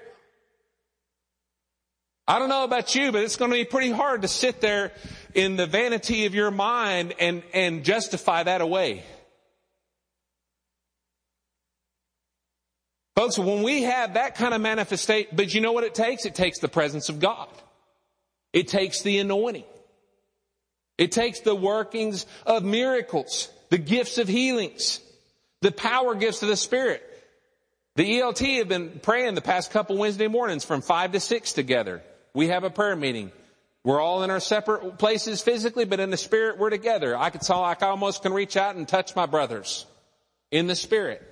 I 2.28 2.40
don't 2.40 2.50
know 2.50 2.66
about 2.66 2.94
you, 2.94 3.12
but 3.12 3.24
it's 3.24 3.38
going 3.38 3.52
to 3.52 3.58
be 3.58 3.64
pretty 3.64 3.92
hard 3.92 4.24
to 4.24 4.28
sit 4.28 4.60
there 4.60 4.92
in 5.34 5.56
the 5.56 5.66
vanity 5.66 6.26
of 6.26 6.36
your 6.36 6.52
mind 6.52 7.14
and, 7.20 7.42
and 7.54 7.86
justify 7.86 8.44
that 8.44 8.60
away. 8.60 9.04
Folks, 13.16 13.40
when 13.40 13.64
we 13.64 13.84
have 13.84 14.16
that 14.16 14.36
kind 14.36 14.54
of 14.54 14.62
manifestation, 14.62 15.32
but 15.36 15.54
you 15.54 15.62
know 15.62 15.72
what 15.72 15.84
it 15.84 15.96
takes? 15.96 16.26
It 16.26 16.36
takes 16.36 16.60
the 16.60 16.68
presence 16.68 17.10
of 17.10 17.20
God. 17.20 17.50
It 18.52 18.68
takes 18.68 19.02
the 19.02 19.20
anointing. 19.20 19.64
It 20.98 21.12
takes 21.12 21.40
the 21.40 21.56
workings 21.56 22.26
of 22.46 22.64
miracles 22.64 23.50
the 23.70 23.78
gifts 23.78 24.18
of 24.18 24.28
healings, 24.28 25.02
the 25.62 25.72
power 25.72 26.16
gifts 26.16 26.42
of 26.42 26.50
the 26.50 26.56
Spirit. 26.56 27.04
The 27.96 28.20
ELT 28.20 28.60
have 28.60 28.70
been 28.70 29.00
praying 29.02 29.36
the 29.36 29.42
past 29.42 29.72
couple 29.72 29.98
Wednesday 29.98 30.28
mornings 30.28 30.64
from 30.64 30.82
five 30.82 31.12
to 31.14 31.20
six 31.20 31.52
together. 31.52 32.02
We 32.38 32.50
have 32.50 32.64
a 32.64 32.70
prayer 32.70 32.96
meeting. 32.96 33.32
We're 33.84 34.00
all 34.00 34.22
in 34.22 34.30
our 34.30 34.40
separate 34.40 35.00
places 35.00 35.42
physically, 35.42 35.86
but 35.86 36.00
in 36.00 36.12
the 36.12 36.18
spirit 36.18 36.60
we're 36.60 36.70
together. 36.70 37.18
I 37.18 37.32
could 37.32 37.42
tell 37.42 37.64
I 37.64 37.74
almost 37.82 38.22
can 38.22 38.32
reach 38.32 38.56
out 38.56 38.76
and 38.76 38.88
touch 38.88 39.16
my 39.16 39.26
brothers 39.26 39.88
in 40.52 40.68
the 40.68 40.76
spirit. 40.76 41.24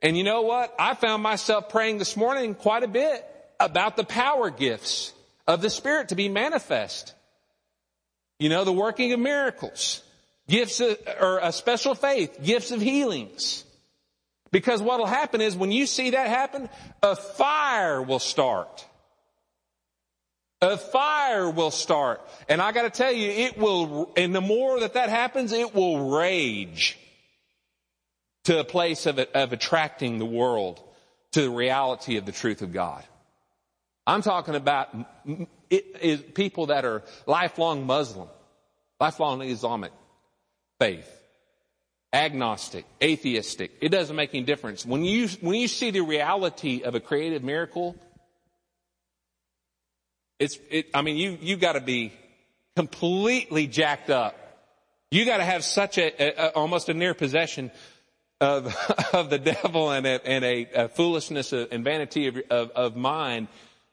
And 0.00 0.16
you 0.16 0.24
know 0.24 0.40
what? 0.40 0.74
I 0.78 0.94
found 0.94 1.22
myself 1.22 1.68
praying 1.68 1.98
this 1.98 2.16
morning 2.16 2.54
quite 2.54 2.84
a 2.84 2.88
bit 2.88 3.22
about 3.60 3.98
the 3.98 4.04
power 4.04 4.48
gifts 4.48 5.12
of 5.46 5.60
the 5.60 5.68
spirit 5.68 6.08
to 6.08 6.14
be 6.14 6.30
manifest. 6.30 7.12
You 8.38 8.48
know, 8.48 8.64
the 8.64 8.72
working 8.72 9.12
of 9.12 9.20
miracles 9.20 10.02
gifts 10.48 10.80
of, 10.80 10.96
or 11.20 11.38
a 11.42 11.52
special 11.52 11.94
faith, 11.94 12.38
gifts 12.42 12.70
of 12.70 12.80
healings. 12.80 13.62
Because 14.52 14.80
what 14.80 15.00
will 15.00 15.06
happen 15.06 15.42
is 15.42 15.54
when 15.54 15.70
you 15.70 15.84
see 15.84 16.12
that 16.12 16.28
happen, 16.28 16.70
a 17.02 17.14
fire 17.14 18.00
will 18.00 18.20
start. 18.20 18.86
A 20.62 20.78
fire 20.78 21.50
will 21.50 21.70
start. 21.70 22.22
And 22.48 22.62
I 22.62 22.72
gotta 22.72 22.90
tell 22.90 23.12
you, 23.12 23.28
it 23.28 23.58
will, 23.58 24.12
and 24.16 24.34
the 24.34 24.40
more 24.40 24.80
that 24.80 24.94
that 24.94 25.10
happens, 25.10 25.52
it 25.52 25.74
will 25.74 26.16
rage 26.16 26.98
to 28.44 28.60
a 28.60 28.64
place 28.64 29.06
of, 29.06 29.18
of 29.18 29.52
attracting 29.52 30.18
the 30.18 30.24
world 30.24 30.80
to 31.32 31.42
the 31.42 31.50
reality 31.50 32.16
of 32.16 32.24
the 32.24 32.32
truth 32.32 32.62
of 32.62 32.72
God. 32.72 33.04
I'm 34.06 34.22
talking 34.22 34.54
about 34.54 34.88
it, 35.68 35.84
it, 36.00 36.34
people 36.34 36.66
that 36.66 36.84
are 36.84 37.02
lifelong 37.26 37.86
Muslim, 37.86 38.28
lifelong 39.00 39.42
Islamic 39.42 39.92
faith. 40.78 41.12
Agnostic, 42.12 42.86
atheistic, 43.02 43.72
it 43.82 43.90
doesn't 43.90 44.16
make 44.16 44.30
any 44.32 44.44
difference. 44.44 44.86
When 44.86 45.04
you, 45.04 45.28
when 45.40 45.60
you 45.60 45.68
see 45.68 45.90
the 45.90 46.00
reality 46.00 46.82
of 46.82 46.94
a 46.94 47.00
creative 47.00 47.42
miracle, 47.42 47.96
it's, 50.38 50.58
it, 50.70 50.86
I 50.94 51.02
mean, 51.02 51.16
you, 51.16 51.38
you 51.40 51.56
gotta 51.56 51.80
be 51.80 52.12
completely 52.76 53.66
jacked 53.66 54.10
up. 54.10 54.36
You 55.10 55.24
gotta 55.24 55.44
have 55.44 55.64
such 55.64 55.98
a, 55.98 56.46
a, 56.46 56.48
almost 56.54 56.88
a 56.88 56.94
near 56.94 57.14
possession 57.14 57.70
of, 58.40 58.74
of 59.12 59.30
the 59.30 59.38
devil 59.38 59.90
and 59.90 60.06
a, 60.06 60.26
and 60.26 60.44
a, 60.44 60.68
a 60.74 60.88
foolishness 60.88 61.52
and 61.52 61.84
vanity 61.84 62.28
of, 62.28 62.36
of, 62.50 62.70
of 62.70 62.96
mind 62.96 63.48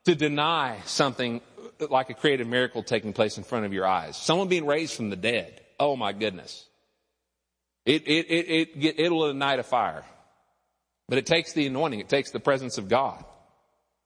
to 0.05 0.15
deny 0.15 0.79
something 0.85 1.41
like 1.89 2.09
a 2.09 2.13
creative 2.13 2.47
miracle 2.47 2.83
taking 2.83 3.13
place 3.13 3.37
in 3.37 3.43
front 3.43 3.65
of 3.65 3.73
your 3.73 3.85
eyes. 3.85 4.17
Someone 4.17 4.47
being 4.47 4.65
raised 4.65 4.93
from 4.93 5.09
the 5.09 5.15
dead. 5.15 5.61
Oh 5.79 5.95
my 5.95 6.11
goodness. 6.11 6.67
It, 7.85 8.07
it, 8.07 8.27
it, 8.29 8.69
it, 8.75 8.99
it'll 8.99 9.29
ignite 9.29 9.59
a 9.59 9.63
fire. 9.63 10.03
But 11.09 11.17
it 11.17 11.25
takes 11.25 11.53
the 11.53 11.67
anointing. 11.67 11.99
It 11.99 12.09
takes 12.09 12.31
the 12.31 12.39
presence 12.39 12.77
of 12.77 12.87
God. 12.87 13.23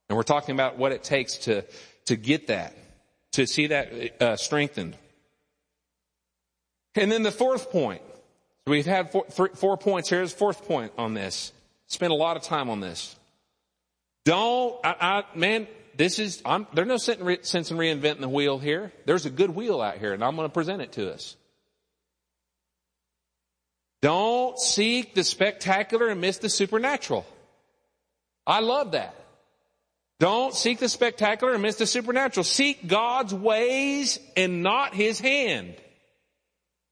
And 0.10 0.16
we're 0.16 0.24
talking 0.24 0.56
about 0.56 0.78
what 0.78 0.92
it 0.92 1.04
takes 1.04 1.38
to, 1.40 1.64
to 2.08 2.16
get 2.16 2.48
that, 2.48 2.76
to 3.34 3.46
see 3.46 3.68
that 3.68 4.22
uh, 4.22 4.36
strengthened. 4.36 4.98
And 6.96 7.12
then 7.12 7.24
the 7.24 7.32
fourth 7.32 7.72
point. 7.72 8.02
We've 8.66 8.86
had 8.86 9.12
four, 9.12 9.26
three, 9.30 9.50
four 9.56 9.78
points. 9.78 10.10
Here's 10.10 10.34
the 10.34 10.40
fourth 10.40 10.66
point 10.66 10.92
on 10.98 11.14
this. 11.14 11.54
Spent 11.88 12.12
a 12.12 12.16
lot 12.16 12.36
of 12.36 12.44
time 12.44 12.70
on 12.70 12.82
this. 12.82 13.16
Don't, 14.26 14.76
I, 14.84 14.96
I, 15.00 15.38
man, 15.38 15.68
this 15.96 16.20
is, 16.20 16.42
I'm, 16.44 16.68
there's 16.74 16.88
no 16.88 16.98
sense 16.98 17.72
in 17.72 17.78
reinventing 17.78 18.20
the 18.20 18.28
wheel 18.28 18.60
here. 18.60 18.92
There's 19.06 19.26
a 19.26 19.30
good 19.30 19.52
wheel 19.52 19.80
out 19.82 19.98
here 20.00 20.14
and 20.14 20.24
I'm 20.24 20.36
going 20.36 20.50
to 20.50 20.54
present 20.54 20.82
it 20.82 20.92
to 20.94 21.14
us. 21.14 21.38
Don't 24.02 24.60
seek 24.60 25.16
the 25.16 25.24
spectacular 25.24 26.08
and 26.08 26.20
miss 26.20 26.38
the 26.40 26.50
supernatural. 26.50 27.26
I 28.46 28.60
love 28.60 28.92
that. 28.92 29.16
Don't 30.20 30.54
seek 30.54 30.80
the 30.80 30.90
spectacular 30.90 31.54
and 31.54 31.62
miss 31.62 31.76
the 31.76 31.86
supernatural. 31.86 32.44
Seek 32.44 32.88
God's 32.88 33.34
ways 33.34 34.20
and 34.36 34.64
not 34.64 34.96
His 34.96 35.20
hand. 35.20 35.76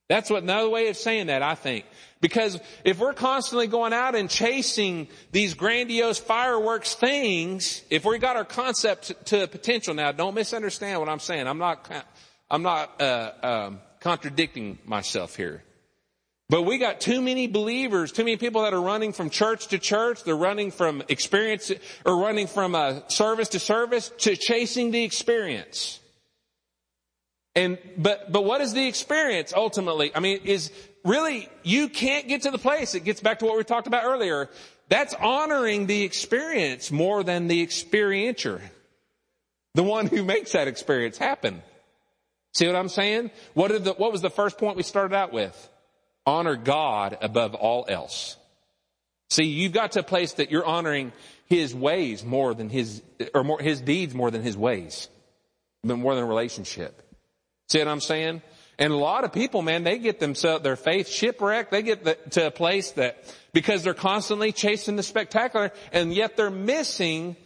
That's 0.08 0.30
what 0.30 0.44
another 0.44 0.70
way 0.70 0.90
of 0.90 0.98
saying 0.98 1.28
that, 1.28 1.42
I 1.42 1.56
think. 1.56 1.86
Because 2.22 2.60
if 2.84 3.00
we're 3.00 3.14
constantly 3.14 3.66
going 3.66 3.92
out 3.92 4.14
and 4.14 4.30
chasing 4.30 5.08
these 5.32 5.56
grandiose 5.56 6.20
fireworks 6.20 6.94
things, 6.94 7.82
if 7.90 8.06
we 8.06 8.20
got 8.20 8.36
our 8.36 8.46
concept 8.46 9.14
to 9.28 9.48
potential 9.48 9.96
now, 9.96 10.12
don't 10.12 10.36
misunderstand 10.36 11.00
what 11.00 11.10
I'm 11.10 11.20
saying. 11.20 11.48
I'm 11.48 11.58
not, 11.58 11.92
I'm 12.52 12.62
not, 12.62 13.02
uh, 13.02 13.32
um, 13.42 13.80
contradicting 14.00 14.78
myself 14.86 15.36
here. 15.36 15.64
But 16.48 16.62
we 16.62 16.78
got 16.78 17.02
too 17.02 17.22
many 17.22 17.48
believers, 17.48 18.12
too 18.12 18.24
many 18.24 18.38
people 18.38 18.64
that 18.64 18.74
are 18.74 18.82
running 18.82 19.14
from 19.14 19.32
church 19.32 19.68
to 19.68 19.80
church. 19.80 20.24
They're 20.24 20.36
running 20.36 20.70
from 20.70 21.02
experience 21.10 21.72
or 22.06 22.18
running 22.18 22.46
from 22.46 22.76
uh, 22.76 23.08
service 23.08 23.50
to 23.50 23.60
service 23.60 24.12
to 24.20 24.36
chasing 24.36 24.92
the 24.92 25.04
experience. 25.04 26.00
And, 27.56 27.80
but, 27.98 28.32
but 28.32 28.44
what 28.44 28.62
is 28.62 28.74
the 28.74 28.86
experience 28.88 29.54
ultimately? 29.56 30.12
I 30.14 30.20
mean, 30.20 30.42
is 30.44 30.72
really, 31.04 31.50
you 31.64 31.90
can't 31.90 32.28
get 32.28 32.44
to 32.44 32.52
the 32.52 32.60
place. 32.60 32.94
It 32.94 33.06
gets 33.06 33.22
back 33.22 33.40
to 33.40 33.46
what 33.46 33.58
we 33.58 33.64
talked 33.64 33.88
about 33.88 34.04
earlier. 34.04 34.50
That's 34.90 35.16
honoring 35.16 35.88
the 35.88 36.04
experience 36.04 36.92
more 36.92 37.24
than 37.24 37.48
the 37.48 37.66
experiencer. 37.66 38.62
The 39.74 39.84
one 39.84 40.08
who 40.08 40.24
makes 40.24 40.52
that 40.52 40.68
experience 40.68 41.18
happen. 41.18 41.64
See 42.54 42.68
what 42.68 42.76
I'm 42.76 42.90
saying? 42.90 43.32
What, 43.56 43.84
the, 43.84 43.94
what 43.94 44.12
was 44.12 44.22
the 44.22 44.30
first 44.30 44.58
point 44.60 44.78
we 44.78 44.84
started 44.84 45.16
out 45.16 45.34
with? 45.34 45.70
Honor 46.26 46.56
God 46.56 47.18
above 47.22 47.54
all 47.54 47.86
else. 47.88 48.38
See, 49.30 49.46
you've 49.46 49.74
got 49.74 49.94
to 49.94 50.00
a 50.00 50.04
place 50.04 50.34
that 50.34 50.52
you're 50.52 50.66
honoring 50.66 51.12
His 51.48 51.74
ways 51.74 52.24
more 52.24 52.54
than 52.54 52.70
His, 52.70 53.02
or 53.34 53.44
more, 53.44 53.60
His 53.60 53.82
deeds 53.82 54.14
more 54.14 54.32
than 54.32 54.42
His 54.42 54.58
ways. 54.58 55.08
but 55.84 55.98
More 55.98 56.16
than 56.16 56.24
a 56.24 56.28
relationship. 56.28 57.02
See 57.68 57.80
what 57.80 57.88
I'm 57.88 58.02
saying? 58.02 58.42
And 58.78 58.92
a 58.92 58.98
lot 58.98 59.24
of 59.24 59.32
people, 59.32 59.62
man, 59.62 59.84
they 59.84 60.00
get 60.00 60.20
themselves, 60.20 60.64
their 60.64 60.76
faith 60.76 61.08
shipwrecked. 61.08 61.72
They 61.72 61.82
get 61.82 62.04
the, 62.04 62.16
to 62.32 62.48
a 62.48 62.52
place 62.52 62.92
that, 62.92 63.24
because 63.54 63.84
they're 63.84 63.94
constantly 63.94 64.52
chasing 64.52 64.98
the 64.98 65.04
spectacular, 65.04 65.72
and 65.94 66.14
yet 66.14 66.36
they're 66.36 66.50
missing, 66.50 67.38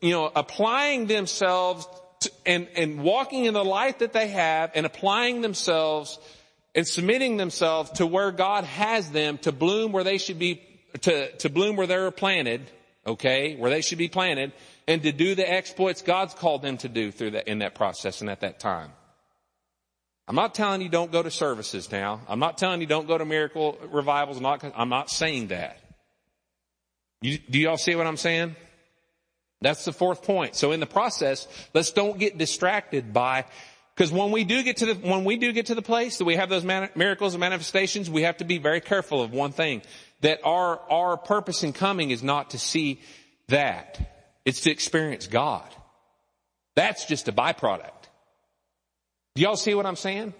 you 0.00 0.10
know, 0.10 0.30
applying 0.34 1.06
themselves 1.06 1.86
to, 2.20 2.30
and, 2.46 2.68
and 2.74 3.02
walking 3.02 3.44
in 3.44 3.52
the 3.52 3.64
light 3.64 3.98
that 3.98 4.14
they 4.14 4.28
have 4.28 4.72
and 4.74 4.86
applying 4.86 5.42
themselves 5.42 6.18
and 6.74 6.86
submitting 6.86 7.36
themselves 7.36 7.90
to 7.92 8.06
where 8.06 8.30
God 8.30 8.64
has 8.64 9.10
them 9.10 9.38
to 9.38 9.52
bloom 9.52 9.92
where 9.92 10.04
they 10.04 10.18
should 10.18 10.38
be, 10.38 10.62
to, 11.02 11.30
to 11.36 11.48
bloom 11.48 11.76
where 11.76 11.86
they're 11.86 12.10
planted, 12.10 12.62
okay, 13.06 13.56
where 13.56 13.70
they 13.70 13.80
should 13.80 13.98
be 13.98 14.08
planted, 14.08 14.52
and 14.88 15.02
to 15.02 15.12
do 15.12 15.34
the 15.34 15.48
exploits 15.48 16.02
God's 16.02 16.34
called 16.34 16.62
them 16.62 16.76
to 16.78 16.88
do 16.88 17.10
through 17.10 17.32
that, 17.32 17.48
in 17.48 17.60
that 17.60 17.74
process 17.74 18.20
and 18.20 18.30
at 18.30 18.40
that 18.40 18.58
time. 18.58 18.90
I'm 20.26 20.36
not 20.36 20.54
telling 20.54 20.80
you 20.80 20.88
don't 20.88 21.12
go 21.12 21.22
to 21.22 21.30
services 21.30 21.92
now. 21.92 22.22
I'm 22.28 22.38
not 22.38 22.56
telling 22.56 22.80
you 22.80 22.86
don't 22.86 23.06
go 23.06 23.18
to 23.18 23.24
miracle 23.24 23.78
revivals. 23.90 24.38
I'm 24.38 24.42
not, 24.42 24.64
I'm 24.74 24.88
not 24.88 25.10
saying 25.10 25.48
that. 25.48 25.78
You, 27.20 27.38
do 27.38 27.58
y'all 27.58 27.76
see 27.76 27.94
what 27.94 28.06
I'm 28.06 28.16
saying? 28.16 28.56
That's 29.60 29.84
the 29.84 29.92
fourth 29.92 30.22
point. 30.22 30.56
So 30.56 30.72
in 30.72 30.80
the 30.80 30.86
process, 30.86 31.46
let's 31.72 31.90
don't 31.90 32.18
get 32.18 32.36
distracted 32.36 33.12
by 33.12 33.44
because 33.94 34.10
when 34.10 34.32
we 34.32 34.44
do 34.44 34.62
get 34.62 34.78
to 34.78 34.86
the, 34.86 34.94
when 34.94 35.24
we 35.24 35.36
do 35.36 35.52
get 35.52 35.66
to 35.66 35.74
the 35.74 35.82
place 35.82 36.18
that 36.18 36.24
we 36.24 36.34
have 36.34 36.48
those 36.48 36.64
miracles 36.64 37.34
and 37.34 37.40
manifestations, 37.40 38.10
we 38.10 38.22
have 38.22 38.38
to 38.38 38.44
be 38.44 38.58
very 38.58 38.80
careful 38.80 39.22
of 39.22 39.32
one 39.32 39.52
thing. 39.52 39.82
That 40.20 40.40
our, 40.44 40.80
our 40.90 41.16
purpose 41.16 41.62
in 41.62 41.72
coming 41.72 42.10
is 42.10 42.22
not 42.22 42.50
to 42.50 42.58
see 42.58 43.00
that. 43.48 44.00
It's 44.44 44.62
to 44.62 44.70
experience 44.70 45.28
God. 45.28 45.68
That's 46.74 47.06
just 47.06 47.28
a 47.28 47.32
byproduct. 47.32 47.90
Do 49.36 49.42
y'all 49.42 49.56
see 49.56 49.74
what 49.74 49.86
I'm 49.86 49.96
saying? 49.96 50.34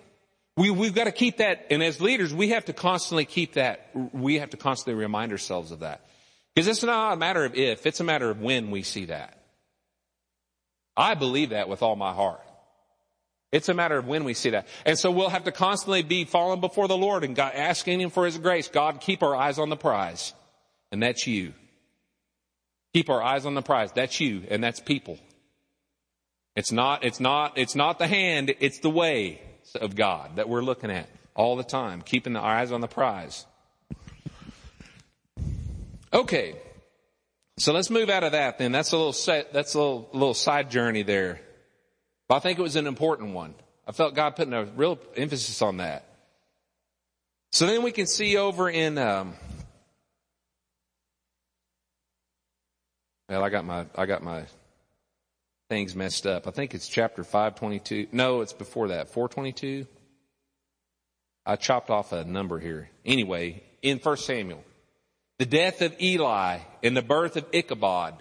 We, 0.57 0.70
we've 0.70 0.94
got 0.94 1.05
to 1.05 1.12
keep 1.12 1.38
that, 1.38 1.66
and 1.70 1.82
as 1.82 2.00
leaders, 2.00 2.32
we 2.32 2.50
have 2.50 2.64
to 2.66 2.72
constantly 2.72 3.24
keep 3.24 3.55
that, 3.55 3.90
we 4.12 4.38
have 4.38 4.50
to 4.50 4.57
constantly 4.57 5.00
remind 5.00 5.32
ourselves 5.32 5.72
of 5.72 5.80
that. 5.80 6.07
Because 6.55 6.68
it's 6.68 6.82
not 6.84 7.12
a 7.12 7.16
matter 7.16 7.44
of 7.44 7.57
if, 7.57 7.86
it's 7.86 7.98
a 7.98 8.05
matter 8.05 8.30
of 8.30 8.40
when 8.40 8.70
we 8.70 8.82
see 8.82 9.07
that. 9.07 9.40
I 10.96 11.14
believe 11.14 11.50
that 11.50 11.68
with 11.68 11.82
all 11.82 11.96
my 11.96 12.12
heart. 12.12 12.40
It's 13.55 13.68
a 13.68 13.74
matter 13.74 13.96
of 13.96 14.09
when 14.09 14.24
we 14.24 14.34
see 14.34 14.50
that. 14.50 14.66
And 14.84 14.98
so 14.98 15.12
we'll 15.12 15.28
have 15.28 15.44
to 15.44 15.52
constantly 15.52 16.02
be 16.02 16.24
falling 16.24 16.61
before 16.61 16.88
the 16.88 16.96
Lord 16.96 17.22
and 17.22 17.36
God, 17.36 17.52
asking 17.55 18.00
Him 18.00 18.11
for 18.11 18.24
His 18.24 18.36
grace. 18.36 18.66
God, 18.66 19.00
keep 19.00 19.22
our 19.22 19.36
eyes 19.36 19.61
on 19.61 19.68
the 19.68 19.76
prize. 19.76 20.32
And 20.90 21.00
that's 21.00 21.28
you. 21.28 21.55
Keep 22.94 23.11
our 23.11 23.22
eyes 23.22 23.46
on 23.46 23.55
the 23.55 23.62
prize. 23.62 23.92
That's 23.92 24.18
you, 24.18 24.42
and 24.50 24.62
that's 24.62 24.80
people. 24.80 25.20
It's 26.57 26.72
not, 26.72 27.05
it's 27.05 27.20
not, 27.20 27.57
it's 27.57 27.76
not 27.76 28.00
the 28.00 28.09
hand, 28.09 28.52
it's 28.59 28.80
the 28.80 28.90
way 28.90 29.40
of 29.80 29.94
God 29.94 30.34
that 30.34 30.48
we're 30.48 30.62
looking 30.62 30.90
at 30.90 31.09
all 31.36 31.55
the 31.55 31.62
time, 31.62 32.02
keeping 32.02 32.32
the 32.32 32.42
eyes 32.42 32.72
on 32.72 32.80
the 32.80 32.88
prize. 32.88 33.46
Okay. 36.12 36.57
So 37.59 37.72
let's 37.72 37.88
move 37.88 38.11
out 38.11 38.24
of 38.24 38.32
that 38.32 38.59
then. 38.59 38.72
That's 38.72 38.90
a 38.90 38.96
little 38.96 39.12
set, 39.12 39.52
that's 39.52 39.74
a 39.74 39.78
little, 39.78 40.09
little 40.12 40.34
side 40.34 40.72
journey 40.72 41.05
there. 41.05 41.40
But 42.29 42.37
I 42.37 42.39
think 42.41 42.59
it 42.59 42.62
was 42.62 42.77
an 42.77 42.87
important 42.87 43.35
one. 43.35 43.55
I 43.87 43.93
felt 43.93 44.14
God 44.14 44.37
putting 44.37 44.55
a 44.55 44.64
real 44.64 44.99
emphasis 45.16 45.61
on 45.61 45.79
that. 45.79 46.09
So 47.53 47.66
then 47.66 47.83
we 47.83 47.93
can 47.93 48.07
see 48.07 48.37
over 48.37 48.68
in, 48.68 48.99
um, 48.99 49.35
well, 53.29 53.45
I 53.45 53.51
got 53.51 53.64
my, 53.64 53.87
I 53.95 54.07
got 54.07 54.22
my 54.22 54.45
things 55.68 55.95
messed 55.95 56.27
up. 56.27 56.49
I 56.49 56.51
think 56.51 56.75
it's 56.75 56.89
chapter 56.89 57.22
522. 57.22 58.09
No, 58.11 58.41
it's 58.41 58.53
before 58.53 58.89
that. 58.89 59.09
422. 59.09 59.87
I 61.47 61.57
chopped 61.57 61.91
off 61.91 62.12
a 62.12 62.25
number 62.25 62.59
here. 62.59 62.89
Anyway, 63.05 63.62
in 63.83 63.99
1 63.99 64.16
Samuel, 64.16 64.64
the 65.39 65.47
death 65.47 65.83
of 65.83 65.95
Eli 66.01 66.59
and 66.83 66.97
the 66.97 67.03
birth 67.03 67.37
of 67.37 67.47
Ichabod 67.53 68.14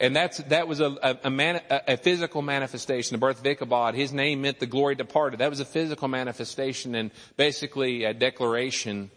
and 0.00 0.16
that's, 0.16 0.38
that 0.38 0.66
was 0.66 0.80
a, 0.80 0.96
a, 1.02 1.18
a, 1.24 1.30
man, 1.30 1.60
a, 1.68 1.98
physical 1.98 2.40
manifestation. 2.40 3.14
The 3.14 3.18
birth 3.18 3.40
of 3.40 3.46
Ichabod, 3.46 3.94
his 3.94 4.14
name 4.14 4.40
meant 4.40 4.58
the 4.58 4.66
glory 4.66 4.94
departed. 4.94 5.40
That 5.40 5.50
was 5.50 5.60
a 5.60 5.66
physical 5.66 6.08
manifestation 6.08 6.94
and 6.94 7.10
basically 7.36 8.04
a 8.04 8.14
declaration 8.14 9.10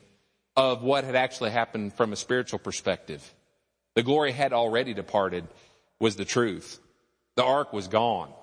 of 0.58 0.84
what 0.84 1.06
had 1.06 1.16
actually 1.16 1.52
happened 1.52 1.94
from 1.94 2.12
a 2.12 2.18
spiritual 2.18 2.60
perspective. 2.60 3.34
The 3.96 4.04
glory 4.04 4.34
had 4.34 4.52
already 4.52 4.94
departed 4.94 5.48
was 6.02 6.18
the 6.18 6.26
truth. 6.26 6.80
The 7.38 7.46
ark 7.46 7.72
was 7.72 7.88
gone. 7.88 8.34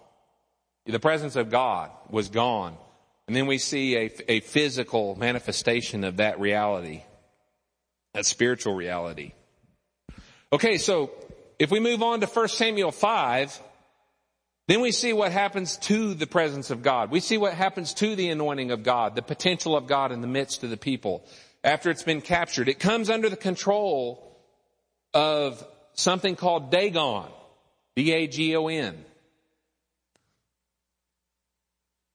The 0.86 0.98
presence 0.98 1.36
of 1.36 1.50
God 1.50 1.90
was 2.08 2.30
gone. 2.30 2.74
And 3.26 3.36
then 3.36 3.46
we 3.46 3.58
see 3.58 3.96
a, 3.96 4.10
a 4.28 4.40
physical 4.40 5.14
manifestation 5.14 6.04
of 6.04 6.16
that 6.16 6.40
reality, 6.40 7.02
that 8.14 8.24
spiritual 8.24 8.74
reality. 8.74 9.34
Okay, 10.52 10.78
so 10.78 11.12
if 11.60 11.70
we 11.70 11.78
move 11.78 12.02
on 12.02 12.20
to 12.20 12.26
1 12.26 12.48
Samuel 12.48 12.90
5, 12.90 13.60
then 14.66 14.80
we 14.80 14.92
see 14.92 15.12
what 15.12 15.30
happens 15.30 15.76
to 15.76 16.14
the 16.14 16.26
presence 16.26 16.70
of 16.70 16.82
God. 16.82 17.10
We 17.10 17.20
see 17.20 17.36
what 17.36 17.52
happens 17.52 17.92
to 17.94 18.16
the 18.16 18.30
anointing 18.30 18.70
of 18.70 18.82
God, 18.82 19.14
the 19.14 19.20
potential 19.20 19.76
of 19.76 19.86
God 19.86 20.10
in 20.10 20.22
the 20.22 20.26
midst 20.26 20.64
of 20.64 20.70
the 20.70 20.78
people 20.78 21.22
after 21.62 21.90
it's 21.90 22.02
been 22.02 22.22
captured. 22.22 22.70
It 22.70 22.78
comes 22.78 23.10
under 23.10 23.28
the 23.28 23.36
control 23.36 24.40
of 25.12 25.62
something 25.92 26.34
called 26.34 26.70
Dagon. 26.70 27.26
D-A-G-O-N. 27.94 29.04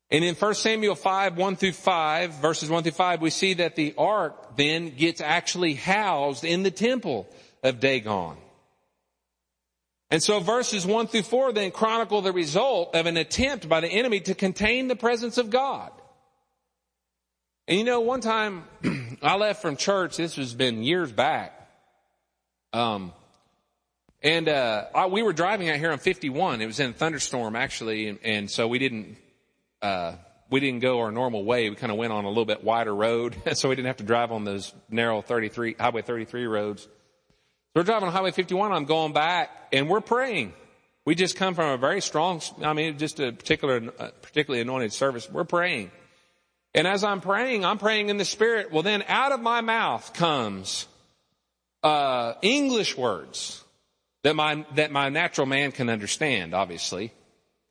And 0.10 0.24
in 0.24 0.34
1 0.34 0.54
Samuel 0.56 0.96
5, 0.96 1.38
1 1.38 1.56
through 1.58 1.74
5, 1.74 2.34
verses 2.36 2.70
1 2.70 2.82
through 2.82 2.94
5, 2.94 3.22
we 3.22 3.30
see 3.30 3.56
that 3.56 3.76
the 3.76 3.94
ark 3.96 4.56
then 4.58 4.96
gets 4.96 5.22
actually 5.22 5.76
housed 5.76 6.44
in 6.44 6.64
the 6.64 6.72
temple 6.72 7.28
of 7.62 7.80
Dagon. 7.80 8.38
And 10.12 10.22
so 10.22 10.40
verses 10.40 10.86
one 10.86 11.08
through 11.08 11.24
four 11.24 11.52
then 11.52 11.72
chronicle 11.72 12.22
the 12.22 12.32
result 12.32 12.96
of 12.96 13.06
an 13.06 13.18
attempt 13.18 13.68
by 13.68 13.80
the 13.80 13.88
enemy 13.88 14.20
to 14.22 14.36
contain 14.36 14.88
the 14.88 14.96
presence 14.96 15.38
of 15.38 15.50
God. 15.50 15.92
And 17.68 17.78
you 17.80 17.84
know, 17.84 18.02
one 18.02 18.22
time 18.22 18.66
I 19.22 19.38
left 19.38 19.62
from 19.62 19.76
church, 19.76 20.18
this 20.18 20.36
has 20.36 20.54
been 20.54 20.84
years 20.84 21.12
back. 21.12 21.54
Um, 22.72 23.14
and, 24.22 24.48
uh, 24.50 24.86
I, 24.94 25.08
we 25.08 25.24
were 25.24 25.34
driving 25.34 25.70
out 25.70 25.78
here 25.78 25.92
on 25.92 25.98
51. 25.98 26.62
It 26.62 26.66
was 26.66 26.80
in 26.80 26.92
a 26.92 26.94
thunderstorm 26.94 27.56
actually. 27.56 28.10
And, 28.10 28.20
and 28.24 28.52
so 28.52 28.68
we 28.68 28.78
didn't, 28.78 29.18
uh, 29.82 30.14
we 30.52 30.60
didn't 30.60 30.82
go 30.82 31.00
our 31.00 31.12
normal 31.12 31.44
way. 31.44 31.70
We 31.70 31.76
kind 31.76 31.92
of 31.92 31.98
went 31.98 32.14
on 32.14 32.26
a 32.26 32.30
little 32.30 32.46
bit 32.46 32.64
wider 32.64 32.94
road. 32.94 33.36
so 33.54 33.70
we 33.70 33.76
didn't 33.76 33.88
have 33.88 33.98
to 33.98 34.04
drive 34.04 34.32
on 34.32 34.44
those 34.44 34.74
narrow 34.90 35.22
33, 35.22 35.76
highway 35.80 36.04
33 36.04 36.46
roads. 36.46 36.88
We're 37.76 37.84
driving 37.84 38.08
on 38.08 38.14
Highway 38.14 38.32
51. 38.32 38.72
I'm 38.72 38.86
going 38.86 39.12
back 39.12 39.50
and 39.74 39.90
we're 39.90 40.00
praying. 40.00 40.54
We 41.04 41.14
just 41.14 41.36
come 41.36 41.56
from 41.56 41.72
a 41.72 41.78
very 41.78 42.02
strong, 42.02 42.42
I 42.64 42.72
mean, 42.72 42.98
just 42.98 43.20
a 43.20 43.34
particular, 43.34 43.82
particularly 43.82 44.62
anointed 44.62 44.94
service. 44.94 45.30
We're 45.30 45.44
praying. 45.44 45.92
And 46.74 46.88
as 46.88 47.04
I'm 47.04 47.20
praying, 47.20 47.66
I'm 47.66 47.78
praying 47.78 48.08
in 48.08 48.16
the 48.16 48.24
spirit. 48.24 48.72
Well, 48.72 48.82
then 48.82 49.04
out 49.10 49.34
of 49.34 49.42
my 49.42 49.60
mouth 49.60 50.14
comes, 50.14 50.88
uh, 51.84 52.36
English 52.42 52.98
words 52.98 53.62
that 54.24 54.38
my, 54.38 54.66
that 54.76 54.92
my 54.92 55.10
natural 55.10 55.46
man 55.46 55.74
can 55.74 55.90
understand, 55.90 56.54
obviously. 56.54 57.12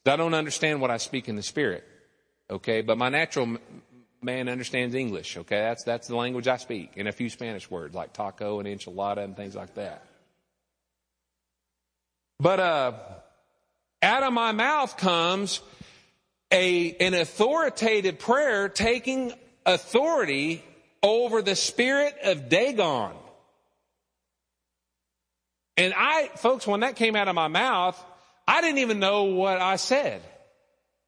I 0.04 0.16
don't 0.16 0.34
understand 0.34 0.82
what 0.82 0.90
I 0.90 0.98
speak 0.98 1.30
in 1.30 1.36
the 1.36 1.42
spirit. 1.42 1.82
Okay. 2.50 2.82
But 2.82 2.98
my 2.98 3.08
natural 3.08 3.56
man 4.24 4.48
understands 4.48 4.94
English. 4.94 5.36
Okay, 5.36 5.60
that's 5.60 5.84
that's 5.84 6.08
the 6.08 6.16
language 6.16 6.48
I 6.48 6.56
speak, 6.56 6.92
and 6.96 7.06
a 7.08 7.12
few 7.12 7.30
Spanish 7.30 7.70
words 7.70 7.94
like 7.94 8.12
taco 8.12 8.60
and 8.60 8.68
enchilada 8.68 9.24
and 9.24 9.36
things 9.36 9.54
like 9.54 9.74
that. 9.74 10.04
But 12.40 12.60
uh, 12.60 12.92
out 14.02 14.22
of 14.22 14.32
my 14.32 14.52
mouth 14.52 14.96
comes 14.96 15.60
a 16.50 16.92
an 16.92 17.14
authoritative 17.14 18.18
prayer 18.18 18.68
taking 18.68 19.32
authority 19.66 20.64
over 21.02 21.42
the 21.42 21.54
spirit 21.54 22.16
of 22.24 22.48
Dagon. 22.48 23.12
And 25.76 25.92
I, 25.96 26.30
folks, 26.36 26.66
when 26.66 26.80
that 26.80 26.96
came 26.96 27.16
out 27.16 27.28
of 27.28 27.34
my 27.34 27.48
mouth, 27.48 28.02
I 28.46 28.60
didn't 28.60 28.78
even 28.78 29.00
know 29.00 29.24
what 29.24 29.60
I 29.60 29.76
said. 29.76 30.22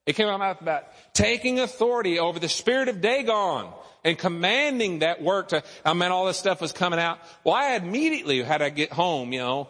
It 0.06 0.14
came 0.14 0.28
out 0.28 0.34
of 0.34 0.40
my 0.40 0.46
mouth 0.46 0.60
about 0.60 0.84
taking 1.12 1.58
authority 1.58 2.20
over 2.20 2.38
the 2.38 2.48
spirit 2.48 2.88
of 2.88 3.00
Dagon 3.00 3.66
and 4.04 4.16
commanding 4.16 5.00
that 5.00 5.20
work 5.20 5.48
to, 5.48 5.64
oh, 5.64 5.90
I 5.90 5.94
mean, 5.94 6.12
all 6.12 6.26
this 6.26 6.38
stuff 6.38 6.60
was 6.60 6.72
coming 6.72 7.00
out. 7.00 7.18
Well, 7.42 7.54
I 7.54 7.74
immediately 7.74 8.40
had 8.42 8.58
to 8.58 8.70
get 8.70 8.92
home, 8.92 9.32
you 9.32 9.40
know, 9.40 9.68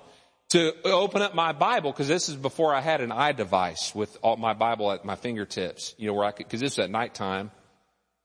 to 0.50 0.74
open 0.84 1.22
up 1.22 1.34
my 1.34 1.52
Bible, 1.52 1.90
because 1.90 2.06
this 2.06 2.28
is 2.28 2.36
before 2.36 2.74
I 2.74 2.80
had 2.80 3.00
an 3.00 3.10
eye 3.10 3.32
device 3.32 3.94
with 3.94 4.16
all 4.22 4.36
my 4.36 4.52
Bible 4.52 4.92
at 4.92 5.04
my 5.04 5.16
fingertips, 5.16 5.94
you 5.96 6.06
know, 6.06 6.12
where 6.12 6.26
I 6.26 6.32
could, 6.32 6.46
because 6.46 6.60
this 6.60 6.72
is 6.72 6.78
at 6.78 6.90
nighttime. 6.90 7.50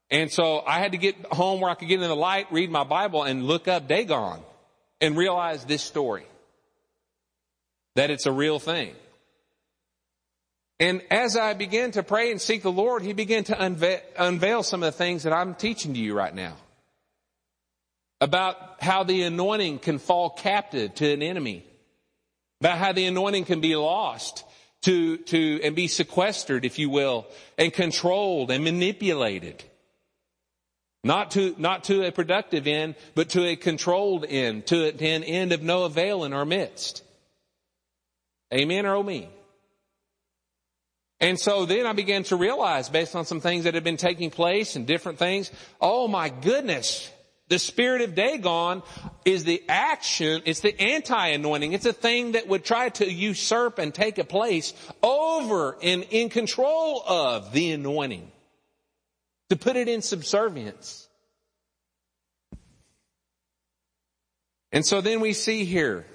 And 0.09 0.30
so 0.30 0.59
I 0.59 0.80
had 0.80 0.91
to 0.91 0.97
get 0.97 1.16
home 1.28 1.62
where 1.62 1.72
I 1.72 1.76
could 1.76 1.88
get 1.88 2.01
in 2.01 2.07
the 2.07 2.16
light, 2.16 2.51
read 2.51 2.70
my 2.70 2.84
Bible, 2.84 3.24
and 3.24 3.45
look 3.45 3.70
up 3.70 3.88
Dagon 3.88 4.39
and 4.99 5.16
realize 5.16 5.64
this 5.64 5.82
story. 5.82 6.26
That 7.95 8.12
it's 8.12 8.26
a 8.26 8.32
real 8.32 8.59
thing. 8.59 8.93
And 10.82 11.03
as 11.11 11.38
I 11.38 11.53
began 11.53 11.91
to 11.91 12.01
pray 12.01 12.32
and 12.32 12.41
seek 12.41 12.63
the 12.63 12.71
Lord, 12.71 13.03
He 13.03 13.13
began 13.13 13.43
to 13.45 13.63
unveil, 13.63 13.99
unveil 14.17 14.63
some 14.63 14.82
of 14.82 14.91
the 14.91 14.97
things 14.97 15.23
that 15.23 15.32
I'm 15.32 15.53
teaching 15.53 15.93
to 15.93 15.99
you 15.99 16.15
right 16.15 16.34
now. 16.34 16.57
About 18.19 18.82
how 18.82 19.03
the 19.03 19.21
anointing 19.21 19.77
can 19.77 19.99
fall 19.99 20.32
captive 20.32 20.95
to 20.95 21.13
an 21.13 21.21
enemy. 21.21 21.63
About 22.61 22.79
how 22.79 22.93
the 22.93 23.05
anointing 23.05 23.45
can 23.45 23.61
be 23.61 23.75
lost 23.75 24.43
to, 24.82 25.17
to, 25.17 25.61
and 25.63 25.75
be 25.75 25.88
sequestered, 25.88 26.65
if 26.65 26.79
you 26.79 26.89
will, 26.89 27.27
and 27.59 27.71
controlled 27.71 28.49
and 28.49 28.63
manipulated. 28.63 29.63
Not 31.03 31.32
to, 31.32 31.53
not 31.59 31.84
to 31.86 32.07
a 32.07 32.11
productive 32.11 32.65
end, 32.65 32.95
but 33.13 33.29
to 33.29 33.45
a 33.45 33.55
controlled 33.55 34.25
end, 34.27 34.65
to 34.67 34.88
an 34.88 35.23
end 35.23 35.51
of 35.51 35.61
no 35.61 35.84
avail 35.84 36.23
in 36.23 36.34
our 36.34 36.45
midst. 36.45 37.03
Amen 38.51 38.88
or 38.88 38.95
oh 38.95 39.03
me? 39.03 39.29
And 41.22 41.39
so 41.39 41.67
then 41.67 41.86
I 41.86 41.93
began 41.93 42.24
to 42.24 42.36
realize 42.36 42.89
based 42.89 43.15
on 43.15 43.26
some 43.26 43.41
things 43.41 43.65
that 43.65 43.76
had 43.76 43.84
been 43.84 43.95
taking 43.95 44.32
place 44.32 44.76
and 44.76 44.88
different 44.88 45.19
things, 45.19 45.51
oh 45.80 46.07
my 46.07 46.30
goodness, 46.30 47.11
the 47.47 47.59
spirit 47.59 48.01
of 48.01 48.15
Dagon 48.15 48.82
is 49.24 49.43
the 49.43 49.61
action, 49.69 50.41
it's 50.45 50.61
the 50.61 50.78
anti-anointing. 50.82 51.74
It's 51.74 51.86
a 51.86 51.93
thing 51.93 52.32
that 52.32 52.47
would 52.47 52.65
try 52.65 52.89
to 52.89 53.09
usurp 53.09 53.78
and 53.78 53.93
take 53.93 54.17
a 54.17 54.24
place 54.24 54.74
over 55.03 55.78
and 55.84 56.07
in 56.09 56.30
control 56.30 57.03
of 57.05 57.53
the 57.53 57.72
anointing. 57.72 58.32
To 59.49 59.55
put 59.57 59.76
it 59.76 59.88
in 59.88 60.01
subservience. 60.01 61.07
And 64.72 64.84
so 64.84 65.01
then 65.01 65.19
we 65.19 65.34
see 65.34 65.65
here, 65.65 66.07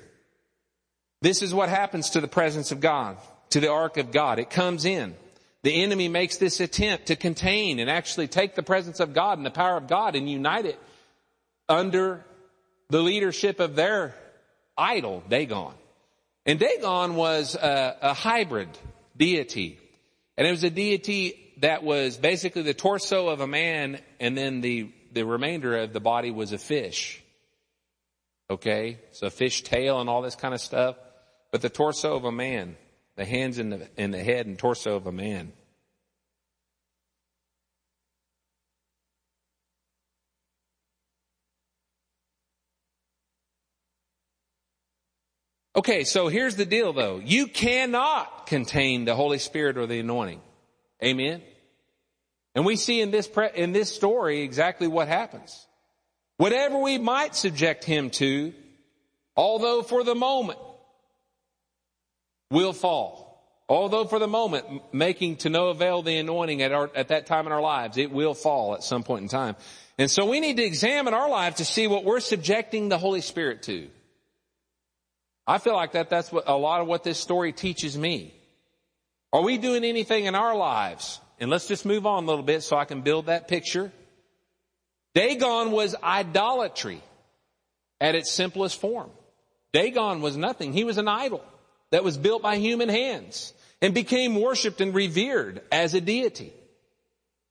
this 1.21 1.43
is 1.43 1.55
what 1.55 1.69
happens 1.69 2.11
to 2.11 2.21
the 2.21 2.29
presence 2.29 2.73
of 2.73 2.81
God 2.81 3.19
to 3.57 3.61
the 3.61 3.73
ark 3.73 3.97
of 3.97 4.13
God. 4.13 4.39
It 4.39 4.51
comes 4.51 4.85
in. 4.85 5.15
The 5.63 5.83
enemy 5.83 6.09
makes 6.09 6.37
this 6.37 6.61
attempt 6.61 7.07
to 7.07 7.17
contain 7.17 7.79
and 7.79 7.89
actually 7.89 8.29
take 8.29 8.55
the 8.55 8.63
presence 8.63 9.01
of 9.01 9.15
God 9.15 9.39
and 9.39 9.47
the 9.47 9.51
power 9.51 9.79
of 9.79 9.89
God 9.89 10.15
and 10.15 10.29
unite 10.29 10.67
it 10.67 10.79
under 11.67 12.23
the 12.91 13.01
leadership 13.01 13.59
of 13.59 13.75
their 13.75 14.15
idol, 14.77 15.25
Dagon. 15.31 15.73
And 16.45 16.59
Dagon 16.59 17.15
was 17.17 17.55
a, 17.55 17.97
a 18.03 18.13
hybrid 18.13 18.69
deity. 19.17 19.79
And 20.37 20.47
it 20.47 20.51
was 20.51 20.63
a 20.63 20.69
deity 20.69 21.55
that 21.63 21.83
was 21.83 22.19
basically 22.19 22.61
the 22.61 22.75
torso 22.75 23.29
of 23.29 23.41
a 23.41 23.47
man 23.47 24.01
and 24.21 24.37
then 24.37 24.61
the, 24.61 24.93
the 25.13 25.25
remainder 25.25 25.79
of 25.79 25.95
the 25.95 26.01
body 26.01 26.31
was 26.31 26.53
a 26.53 26.59
fish. 26.59 27.23
Okay? 28.51 28.99
So 29.13 29.31
fish 29.31 29.63
tail 29.63 29.99
and 29.99 30.11
all 30.11 30.21
this 30.21 30.37
kind 30.37 30.53
of 30.53 30.61
stuff. 30.61 30.97
But 31.53 31.63
the 31.63 31.71
torso 31.71 32.17
of 32.17 32.27
a 32.27 32.33
man 32.33 32.77
the 33.17 33.25
hands 33.25 33.59
and 33.59 33.73
the, 33.73 33.89
and 33.97 34.13
the 34.13 34.23
head 34.23 34.47
and 34.47 34.59
torso 34.59 34.97
of 34.97 35.07
a 35.07 35.13
man. 35.13 35.53
Okay, 45.75 46.05
so 46.05 46.29
here's 46.29 46.57
the 46.57 46.65
deal 46.65 46.95
though. 46.95 47.21
You 47.23 47.49
cannot 47.49 48.47
contain 48.47 49.05
the 49.05 49.15
Holy 49.15 49.39
Spirit 49.39 49.77
or 49.77 49.87
the 49.87 50.01
anointing. 50.01 50.41
Amen. 51.05 51.43
And 52.55 52.65
we 52.65 52.77
see 52.77 53.03
in 53.03 53.11
this, 53.11 53.29
pre- 53.29 53.51
in 53.55 53.73
this 53.73 53.95
story 53.95 54.41
exactly 54.41 54.89
what 54.89 55.09
happens. 55.09 55.67
Whatever 56.39 56.79
we 56.79 56.97
might 56.97 57.35
subject 57.35 57.85
him 57.85 58.09
to, 58.11 58.55
although 59.37 59.83
for 59.83 60.03
the 60.05 60.15
moment 60.15 60.59
will 62.51 62.73
fall. 62.73 63.27
Although 63.69 64.05
for 64.05 64.19
the 64.19 64.29
moment, 64.29 64.65
making 64.93 65.37
to 65.39 65.51
no 65.51 65.69
avail 65.69 66.03
the 66.03 66.17
anointing 66.19 66.63
at, 66.63 66.73
our, 66.73 66.91
at 66.95 67.09
that 67.09 67.27
time 67.27 67.47
in 67.47 67.53
our 67.53 67.61
lives, 67.61 67.97
it 67.97 68.13
will 68.13 68.35
fall 68.35 68.75
at 68.75 68.85
some 68.85 69.03
point 69.03 69.23
in 69.23 69.29
time. 69.29 69.57
And 69.99 70.11
so 70.11 70.27
we 70.27 70.41
need 70.41 70.59
to 70.59 70.65
examine 70.65 71.15
our 71.15 71.29
lives 71.29 71.57
to 71.57 71.65
see 71.65 71.89
what 71.89 72.05
we're 72.05 72.21
subjecting 72.21 72.89
the 72.89 72.99
Holy 72.99 73.21
Spirit 73.21 73.63
to. 73.65 73.89
I 75.47 75.59
feel 75.59 75.75
like 75.75 75.93
that 75.93 76.11
that's 76.11 76.31
what, 76.31 76.45
a 76.47 76.57
lot 76.57 76.81
of 76.81 76.87
what 76.87 77.03
this 77.03 77.19
story 77.19 77.53
teaches 77.53 77.97
me. 77.99 78.35
Are 79.33 79.43
we 79.43 79.59
doing 79.59 79.85
anything 79.85 80.27
in 80.27 80.35
our 80.35 80.55
lives? 80.55 81.21
And 81.41 81.51
let's 81.51 81.67
just 81.67 81.85
move 81.85 82.07
on 82.07 82.25
a 82.25 82.27
little 82.27 82.45
bit 82.45 82.63
so 82.63 82.77
I 82.77 82.85
can 82.85 83.03
build 83.03 83.27
that 83.27 83.49
picture. 83.49 83.91
Dagon 85.15 85.73
was 85.73 85.97
idolatry 86.03 87.03
at 88.01 88.15
its 88.15 88.31
simplest 88.31 88.81
form. 88.81 89.11
Dagon 89.73 90.21
was 90.21 90.37
nothing. 90.37 90.73
He 90.73 90.85
was 90.85 90.99
an 90.99 91.09
idol 91.09 91.43
that 91.91 92.05
was 92.05 92.17
built 92.17 92.43
by 92.43 92.57
human 92.57 92.89
hands 92.89 93.53
and 93.81 93.95
became 93.95 94.41
worshiped 94.41 94.81
and 94.81 94.95
revered 94.95 95.63
as 95.71 95.95
a 95.95 96.01
deity. 96.01 96.53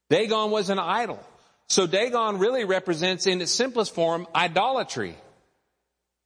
Dagon 0.09 0.51
was 0.51 0.69
an 0.69 0.79
idol. 0.79 1.19
So 1.67 1.87
Dagon 1.87 2.37
really 2.37 2.63
represents 2.63 3.27
in 3.27 3.41
its 3.41 3.51
simplest 3.51 3.93
form 3.95 4.27
idolatry. 4.35 5.15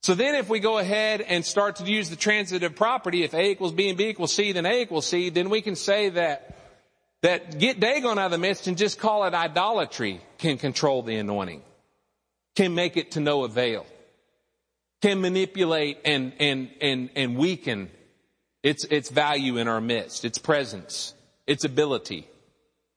So 0.01 0.15
then 0.15 0.35
if 0.35 0.49
we 0.49 0.59
go 0.59 0.77
ahead 0.77 1.21
and 1.21 1.45
start 1.45 1.77
to 1.77 1.83
use 1.83 2.09
the 2.09 2.15
transitive 2.15 2.75
property, 2.75 3.23
if 3.23 3.33
A 3.33 3.51
equals 3.51 3.73
B 3.73 3.89
and 3.89 3.97
B 3.97 4.07
equals 4.07 4.33
C, 4.33 4.51
then 4.51 4.65
A 4.65 4.81
equals 4.81 5.05
C, 5.05 5.29
then 5.29 5.49
we 5.49 5.61
can 5.61 5.75
say 5.75 6.09
that, 6.09 6.57
that 7.21 7.59
get 7.59 7.79
Dagon 7.79 8.17
out 8.17 8.25
of 8.25 8.31
the 8.31 8.37
midst 8.37 8.67
and 8.67 8.77
just 8.77 8.99
call 8.99 9.25
it 9.25 9.33
idolatry 9.33 10.21
can 10.37 10.57
control 10.57 11.03
the 11.03 11.15
anointing, 11.15 11.61
can 12.55 12.75
make 12.75 12.95
it 12.95 13.11
to 13.11 13.19
no 13.19 13.43
avail, 13.43 13.85
can 15.01 15.19
manipulate 15.21 15.99
and, 16.05 16.33
and, 16.39 16.69
and, 16.81 17.09
and 17.15 17.37
weaken 17.37 17.89
its, 18.63 18.85
its 18.85 19.09
value 19.09 19.57
in 19.57 19.67
our 19.67 19.81
midst, 19.81 20.25
its 20.25 20.37
presence, 20.37 21.13
its 21.47 21.63
ability. 21.63 22.27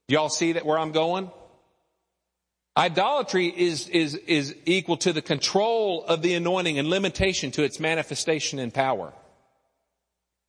Y'all 0.09 0.29
see 0.29 0.53
that 0.53 0.67
where 0.67 0.79
I'm 0.79 0.93
going? 0.93 1.31
Idolatry 2.77 3.49
is, 3.49 3.89
is, 3.89 4.15
is 4.15 4.57
equal 4.65 4.97
to 4.99 5.13
the 5.13 5.23
control 5.23 6.05
of 6.05 6.23
the 6.23 6.35
anointing 6.35 6.79
and 6.79 6.89
limitation 6.89 7.51
to 7.53 7.63
its 7.63 7.79
manifestation 7.79 8.59
and 8.59 8.73
power. 8.73 9.13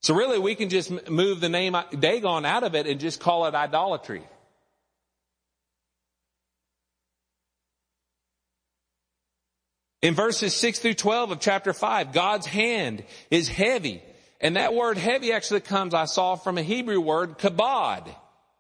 So 0.02 0.14
really 0.14 0.40
we 0.40 0.56
can 0.56 0.70
just 0.70 1.10
move 1.10 1.42
the 1.42 1.50
name 1.50 1.76
Dagon 1.98 2.46
out 2.46 2.64
of 2.64 2.76
it 2.76 2.88
and 2.88 3.00
just 3.00 3.20
call 3.20 3.46
it 3.46 3.56
idolatry. 3.56 4.24
In 10.02 10.16
verses 10.16 10.54
6 10.56 10.80
through 10.80 10.96
12 10.96 11.32
of 11.32 11.40
chapter 11.40 11.72
5, 11.72 12.12
God's 12.12 12.46
hand 12.46 13.06
is 13.32 13.48
heavy 13.48 14.02
and 14.44 14.58
that 14.58 14.74
word 14.74 14.98
heavy 14.98 15.32
actually 15.32 15.62
comes, 15.62 15.94
I 15.94 16.04
saw 16.04 16.36
from 16.36 16.58
a 16.58 16.62
Hebrew 16.62 17.00
word, 17.00 17.40
kabod. 17.40 18.14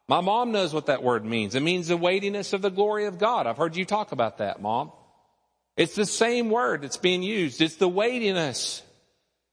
My 0.08 0.22
mom 0.22 0.54
knows 0.54 0.74
what 0.74 0.86
that 0.86 1.04
word 1.04 1.26
means. 1.26 1.56
It 1.56 1.62
means 1.62 1.90
the 1.90 1.98
weightiness 1.98 2.54
of 2.54 2.62
the 2.62 2.72
glory 2.72 3.06
of 3.06 3.20
God. 3.20 3.48
I've 3.48 3.58
heard 3.58 3.76
you 3.76 3.84
talk 3.84 4.14
about 4.14 4.38
that, 4.38 4.62
mom. 4.62 4.94
It's 5.76 5.94
the 5.94 6.06
same 6.06 6.50
word 6.50 6.84
that's 6.84 6.96
being 6.96 7.22
used. 7.22 7.62
It's 7.62 7.76
the 7.76 7.90
weightiness 7.90 8.82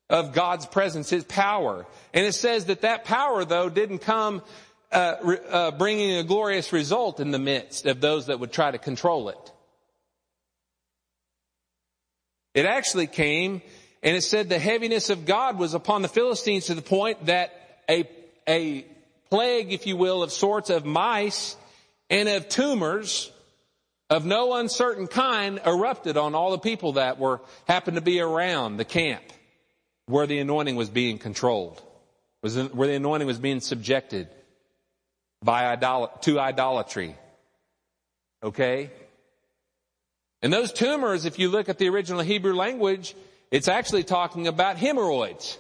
of 0.09 0.33
God's 0.33 0.67
presence, 0.67 1.11
His 1.11 1.25
power. 1.25 1.85
And 2.15 2.25
it 2.25 2.35
says 2.35 2.67
that 2.67 2.83
that 2.83 3.05
power, 3.05 3.45
though, 3.45 3.69
didn't 3.69 3.99
come 3.99 4.43
uh, 4.93 4.97
uh, 4.97 5.71
bringing 5.73 6.17
a 6.17 6.25
glorious 6.25 6.73
result 6.73 7.19
in 7.19 7.33
the 7.33 7.39
midst 7.41 7.87
of 7.87 8.01
those 8.01 8.27
that 8.27 8.39
would 8.39 8.53
try 8.53 8.71
to 8.71 8.79
control 8.79 9.31
it. 9.31 9.53
It 12.55 12.67
actually 12.67 13.09
came 13.09 13.63
and 14.03 14.17
it 14.17 14.23
said 14.23 14.49
the 14.49 14.59
heaviness 14.59 15.11
of 15.11 15.27
God 15.27 15.59
was 15.59 15.75
upon 15.75 16.03
the 16.03 16.09
Philistines 16.09 16.67
to 16.67 16.75
the 16.75 16.83
point 16.83 17.27
that 17.27 17.53
a, 17.89 18.09
a 18.49 18.87
plague, 19.29 19.73
if 19.73 19.87
you 19.87 19.97
will, 19.97 20.23
of 20.23 20.33
sorts 20.33 20.71
of 20.71 20.85
mice 20.85 21.57
and 22.09 22.29
of 22.29 22.49
tumors 22.49 23.31
of 24.11 24.27
no 24.27 24.55
uncertain 24.55 25.07
kind 25.07 25.61
erupted 25.65 26.17
on 26.17 26.35
all 26.35 26.51
the 26.51 26.59
people 26.59 26.95
that 26.95 27.19
were, 27.19 27.41
happened 27.69 27.95
to 27.95 28.03
be 28.03 28.21
around 28.21 28.77
the 28.77 28.85
camp 28.85 29.23
where 30.07 30.27
the 30.27 30.41
anointing 30.41 30.75
was 30.75 30.91
being 30.91 31.19
controlled, 31.19 31.81
was 32.43 32.57
where 32.57 32.89
the 32.89 32.95
anointing 32.95 33.29
was 33.29 33.39
being 33.39 33.61
subjected 33.61 34.29
by 35.43 35.71
idol- 35.73 36.11
to 36.23 36.41
idolatry. 36.41 37.15
Okay? 38.43 38.91
And 40.43 40.53
those 40.53 40.73
tumors, 40.73 41.25
if 41.25 41.39
you 41.39 41.49
look 41.49 41.69
at 41.69 41.79
the 41.79 41.89
original 41.89 42.23
Hebrew 42.23 42.55
language, 42.55 43.15
it's 43.51 43.69
actually 43.69 44.05
talking 44.05 44.47
about 44.47 44.77
hemorrhoids. 44.77 45.59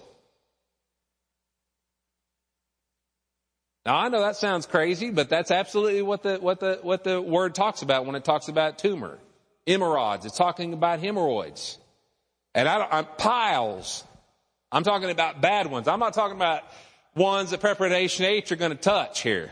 Now 3.86 3.96
I 3.96 4.08
know 4.08 4.20
that 4.20 4.36
sounds 4.36 4.66
crazy, 4.66 5.10
but 5.10 5.28
that's 5.28 5.50
absolutely 5.50 6.02
what 6.02 6.22
the, 6.22 6.36
what 6.36 6.60
the, 6.60 6.78
what 6.82 7.02
the 7.02 7.20
word 7.20 7.54
talks 7.54 7.82
about 7.82 8.06
when 8.06 8.14
it 8.14 8.24
talks 8.24 8.48
about 8.48 8.78
tumor. 8.78 9.18
Hemorrhoids. 9.66 10.26
It's 10.26 10.36
talking 10.36 10.72
about 10.72 11.00
hemorrhoids. 11.00 11.78
And 12.54 12.68
I 12.68 12.86
I'm, 12.90 13.06
piles. 13.18 14.04
I'm 14.72 14.84
talking 14.84 15.10
about 15.10 15.40
bad 15.40 15.66
ones. 15.66 15.88
I'm 15.88 16.00
not 16.00 16.14
talking 16.14 16.36
about 16.36 16.62
ones 17.14 17.50
that 17.50 17.60
preparation 17.60 18.24
H 18.24 18.52
are 18.52 18.56
going 18.56 18.72
to 18.72 18.76
touch 18.76 19.22
here. 19.22 19.50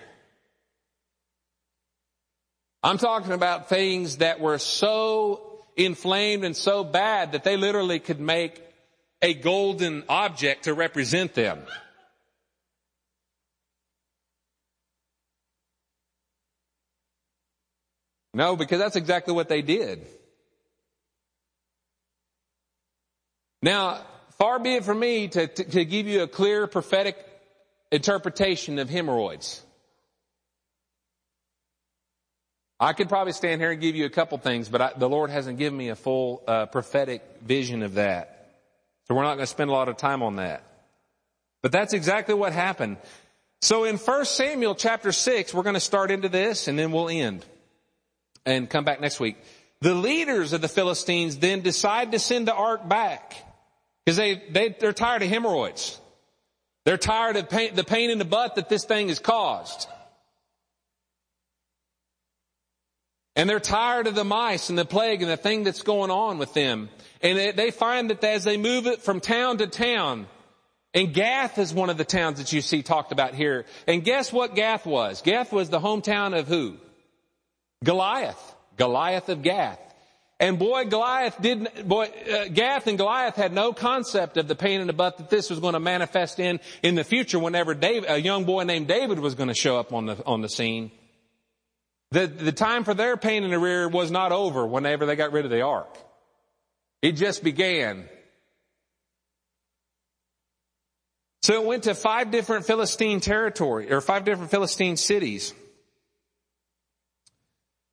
I'm 2.83 2.99
talking 2.99 3.33
about 3.33 3.69
things 3.69 4.19
that 4.19 4.41
were 4.41 4.59
so 4.59 5.48
inflamed 5.79 6.45
and 6.45 6.57
so 6.57 6.85
bad 6.85 7.33
that 7.33 7.45
they 7.45 7.57
literally 7.57 8.01
could 8.01 8.21
make 8.21 8.63
a 9.23 9.33
golden 9.33 10.05
object 10.09 10.65
to 10.65 10.75
represent 10.75 11.35
them. 11.35 11.61
No, 18.35 18.57
because 18.57 18.79
that's 18.79 18.97
exactly 18.97 19.33
what 19.35 19.49
they 19.49 19.63
did. 19.63 20.07
Now, 23.63 24.01
far 24.39 24.59
be 24.59 24.75
it 24.75 24.85
from 24.85 25.01
me 25.01 25.29
to, 25.29 25.47
to, 25.47 25.65
to 25.65 25.85
give 25.85 26.07
you 26.07 26.23
a 26.23 26.29
clear 26.29 26.67
prophetic 26.67 27.17
interpretation 27.91 28.79
of 28.79 28.89
hemorrhoids. 28.89 29.63
I 32.81 32.93
could 32.93 33.09
probably 33.09 33.33
stand 33.33 33.61
here 33.61 33.73
and 33.73 33.81
give 33.81 33.97
you 33.97 34.07
a 34.07 34.11
couple 34.11 34.39
things, 34.39 34.69
but 34.69 34.81
I, 34.81 34.93
the 34.97 35.09
Lord 35.09 35.31
hasn't 35.31 35.59
given 35.59 35.77
me 35.77 35.89
a 35.89 35.97
full 35.97 36.43
uh, 36.47 36.67
prophetic 36.67 37.23
vision 37.43 37.83
of 37.83 37.95
that. 37.95 38.53
So 39.07 39.15
we're 39.15 39.23
not 39.23 39.35
going 39.35 39.41
to 39.41 39.47
spend 39.47 39.71
a 39.71 39.73
lot 39.73 39.89
of 39.89 39.97
time 39.97 40.23
on 40.23 40.37
that. 40.37 40.63
But 41.61 41.73
that's 41.73 41.93
exactly 41.93 42.35
what 42.35 42.53
happened. 42.53 42.99
So 43.63 43.85
in 43.85 43.97
1 43.97 44.25
Samuel 44.27 44.77
chapter 44.77 45.11
6, 45.11 45.53
we're 45.53 45.65
going 45.65 45.75
to 45.75 45.81
start 45.81 46.13
into 46.13 46.29
this 46.29 46.69
and 46.69 46.79
then 46.79 46.93
we'll 46.93 47.09
end 47.09 47.45
and 48.47 48.71
come 48.71 48.85
back 48.85 49.01
next 49.01 49.19
week. 49.19 49.37
The 49.81 49.95
leaders 49.95 50.53
of 50.53 50.61
the 50.61 50.69
Philistines 50.69 51.39
then 51.39 51.63
decide 51.63 52.13
to 52.13 52.19
send 52.19 52.47
the 52.47 52.55
ark 52.55 52.89
back 52.89 53.35
because 54.05 54.17
they, 54.17 54.43
they, 54.51 54.77
they're 54.79 54.93
tired 54.93 55.23
of 55.23 55.29
hemorrhoids. 55.29 56.01
They're 56.85 56.97
tired 56.97 57.37
of 57.37 57.51
pain, 57.51 57.75
the 57.75 57.85
pain 57.85 58.11
in 58.11 58.19
the 58.19 58.25
butt 58.25 58.55
that 58.55 58.69
this 58.69 58.85
thing 58.85 59.09
has 59.09 59.19
caused. 59.19 59.89
And 63.39 63.49
they're 63.49 63.61
tired 63.61 64.09
of 64.09 64.17
the 64.17 64.25
mice 64.25 64.69
and 64.69 64.77
the 64.77 64.85
plague 64.85 65.23
and 65.23 65.31
the 65.31 65.37
thing 65.37 65.63
that's 65.63 65.83
going 65.83 66.11
on 66.11 66.39
with 66.39 66.55
them. 66.55 66.89
And 67.23 67.57
they 67.57 67.71
find 67.71 68.11
that 68.11 68.23
as 68.25 68.43
they 68.43 68.57
move 68.57 68.89
it 68.89 69.01
from 69.01 69.21
town 69.21 69.59
to 69.59 69.69
town, 69.69 70.27
and 70.93 71.15
Gath 71.15 71.57
is 71.57 71.73
one 71.73 71.89
of 71.89 71.97
the 71.97 72.05
towns 72.05 72.39
that 72.39 72.53
you 72.53 72.61
see 72.61 72.83
talked 72.83 73.13
about 73.13 73.35
here. 73.35 73.65
And 73.87 74.03
guess 74.03 74.33
what 74.33 74.57
Gath 74.57 74.87
was? 74.87 75.23
Gath 75.23 75.53
was 75.53 75.71
the 75.71 75.79
hometown 75.79 76.37
of 76.37 76.49
who? 76.49 76.79
Goliath. 77.85 78.55
Goliath 78.77 79.29
of 79.29 79.43
Gath. 79.43 79.79
And 80.41 80.59
boy, 80.59 80.87
Goliath 80.87 81.41
didn't, 81.41 81.87
boy, 81.87 82.07
uh, 82.07 82.49
Gath 82.49 82.89
and 82.89 82.99
Goliath 82.99 83.37
had 83.37 83.53
no 83.53 83.73
concept 83.73 84.37
of 84.37 84.49
the 84.49 84.57
pain 84.57 84.81
in 84.81 84.89
the 84.89 84.93
butt 84.93 85.19
that 85.19 85.31
this 85.31 85.49
was 85.49 85.61
going 85.61 85.75
to 85.75 85.81
manifest 85.81 86.41
in, 86.41 86.59
in 86.83 86.97
the 86.97 87.05
future 87.05 87.39
whenever 87.39 87.75
David, 87.75 88.11
a 88.11 88.21
young 88.21 88.45
boy 88.45 88.65
named 88.65 88.89
David 88.89 89.21
was 89.21 89.37
going 89.37 89.49
to 89.49 89.55
show 89.55 89.79
up 89.79 89.93
on 89.93 90.07
the, 90.07 90.25
on 90.27 90.41
the 90.41 90.49
scene. 90.49 90.91
The, 92.11 92.27
the 92.27 92.53
time 92.53 92.85
for 92.85 92.95
their 92.95 93.17
pain 93.17 93.45
in 93.45 93.51
the 93.51 93.59
rear 93.59 93.89
was 93.89 94.11
not 94.11 94.33
over 94.33 94.67
whenever 94.67 95.05
they 95.05 95.15
got 95.15 95.33
rid 95.33 95.45
of 95.45 95.51
the 95.51 95.61
ark. 95.61 95.95
It 97.03 97.13
just 97.13 97.45
began. 97.45 98.09
So 101.43 101.63
it 101.63 101.67
went 101.67 101.85
to 101.85 101.95
five 101.95 102.31
different 102.31 102.67
Philistine 102.67 103.21
territory, 103.21 103.93
or 103.93 104.01
five 104.01 104.25
different 104.25 104.51
Philistine 104.51 104.97
cities. 104.97 105.55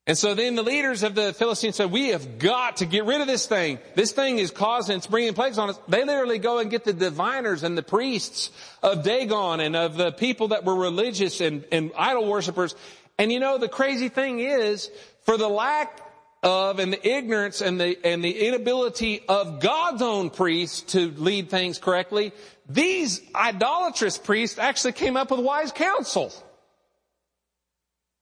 And 0.07 0.18
so 0.18 0.36
then 0.36 0.55
the 0.55 0.63
leaders 0.63 1.01
of 1.01 1.16
the 1.16 1.34
Philistines 1.34 1.78
said, 1.78 1.91
we 1.91 2.09
have 2.09 2.38
got 2.38 2.78
to 2.78 2.86
get 2.86 3.05
rid 3.05 3.22
of 3.22 3.28
this 3.28 3.47
thing. 3.47 3.80
This 3.95 4.11
thing 4.11 4.38
is 4.38 4.51
causing, 4.51 4.97
it's 4.97 5.07
bringing 5.07 5.34
plagues 5.34 5.57
on 5.57 5.72
us. 5.72 5.80
They 5.88 6.05
literally 6.05 6.38
go 6.38 6.59
and 6.59 6.70
get 6.70 6.84
the 6.84 6.93
diviners 6.93 7.63
and 7.63 7.76
the 7.76 7.82
priests 7.82 8.51
of 8.84 9.03
Dagon 9.03 9.59
and 9.59 9.76
of 9.76 9.97
the 9.97 10.11
people 10.11 10.49
that 10.49 10.63
were 10.63 10.76
religious 10.76 11.41
and, 11.41 11.66
and 11.72 11.91
idol 11.97 12.28
worshippers 12.28 12.76
and 13.18 13.32
you 13.32 13.39
know, 13.39 13.57
the 13.57 13.70
crazy 13.70 14.09
thing 14.09 14.39
is, 14.39 14.89
for 15.24 15.38
the 15.38 15.49
lack 15.49 16.01
of 16.43 16.80
and 16.80 16.93
the 16.93 17.07
ignorance 17.07 17.61
and 17.61 17.80
the, 17.80 17.97
and 18.05 18.24
the 18.24 18.47
inability 18.47 19.22
of 19.28 19.59
God's 19.59 20.01
own 20.01 20.30
priests 20.30 20.93
to 20.93 21.11
lead 21.11 21.49
things 21.49 21.80
correctly, 21.80 22.34
these 22.70 23.22
idolatrous 23.34 24.18
priests 24.18 24.59
actually 24.59 24.93
came 24.93 25.18
up 25.18 25.32
with 25.32 25.39
wise 25.39 25.72
counsel. 25.72 26.32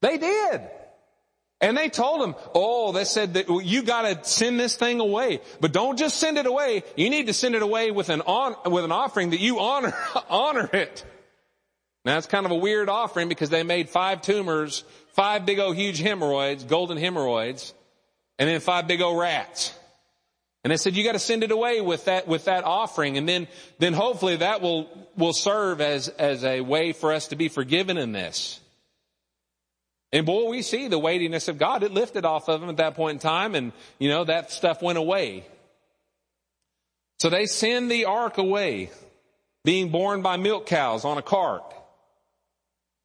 They 0.02 0.18
did. 0.18 0.62
And 1.60 1.78
they 1.78 1.88
told 1.88 2.22
him, 2.22 2.36
oh, 2.54 2.92
they 2.92 3.06
said 3.06 3.36
that 3.36 3.48
you 3.64 3.84
gotta 3.84 4.24
send 4.24 4.60
this 4.60 4.76
thing 4.76 5.00
away. 5.00 5.40
But 5.62 5.72
don't 5.72 5.98
just 5.98 6.18
send 6.18 6.38
it 6.38 6.46
away. 6.46 6.84
You 6.98 7.10
need 7.10 7.28
to 7.28 7.34
send 7.34 7.56
it 7.56 7.62
away 7.62 7.90
with 7.92 8.10
an 8.10 8.22
on, 8.22 8.72
with 8.72 8.84
an 8.84 8.92
offering 8.92 9.30
that 9.30 9.40
you 9.40 9.60
honor, 9.60 9.96
honor 10.30 10.70
it. 10.74 11.06
Now 12.06 12.18
it's 12.18 12.28
kind 12.28 12.46
of 12.46 12.52
a 12.52 12.56
weird 12.56 12.90
offering 12.90 13.30
because 13.30 13.50
they 13.50 13.64
made 13.64 13.90
five 13.90 14.22
tumors, 14.22 14.84
five 15.14 15.46
big 15.46 15.60
old 15.60 15.76
huge 15.76 16.00
hemorrhoids, 16.00 16.64
golden 16.64 16.98
hemorrhoids, 16.98 17.74
and 18.38 18.50
then 18.50 18.60
five 18.60 18.88
big 18.88 19.02
old 19.02 19.18
rats. 19.18 19.74
And 20.64 20.72
they 20.72 20.78
said, 20.78 20.96
you 20.96 21.04
gotta 21.04 21.20
send 21.20 21.44
it 21.44 21.52
away 21.52 21.82
with 21.82 22.06
that, 22.06 22.28
with 22.28 22.46
that 22.46 22.64
offering. 22.64 23.18
And 23.18 23.28
then, 23.28 23.48
then 23.80 23.94
hopefully 23.94 24.38
that 24.38 24.62
will, 24.62 24.90
will 25.18 25.34
serve 25.34 25.82
as, 25.82 26.10
as 26.10 26.44
a 26.44 26.62
way 26.62 26.94
for 26.94 27.14
us 27.14 27.28
to 27.28 27.36
be 27.36 27.50
forgiven 27.50 27.98
in 27.98 28.12
this. 28.12 28.60
And 30.12 30.26
boy, 30.26 30.50
we 30.50 30.62
see 30.62 30.90
the 30.90 31.00
weightiness 31.00 31.48
of 31.48 31.58
God. 31.58 31.84
It 31.84 31.92
lifted 31.92 32.24
off 32.24 32.48
of 32.48 32.62
them 32.62 32.70
at 32.70 32.78
that 32.78 32.96
point 32.96 33.16
in 33.16 33.20
time 33.20 33.56
and, 33.56 33.72
you 33.98 34.10
know, 34.10 34.26
that 34.26 34.52
stuff 34.52 34.82
went 34.82 34.98
away. 34.98 35.46
So 37.20 37.30
they 37.30 37.46
send 37.46 37.90
the 37.90 38.06
ark 38.06 38.38
away, 38.38 38.92
being 39.64 39.90
borne 39.90 40.22
by 40.22 40.38
milk 40.38 40.66
cows 40.66 41.06
on 41.06 41.18
a 41.18 41.22
cart 41.22 41.64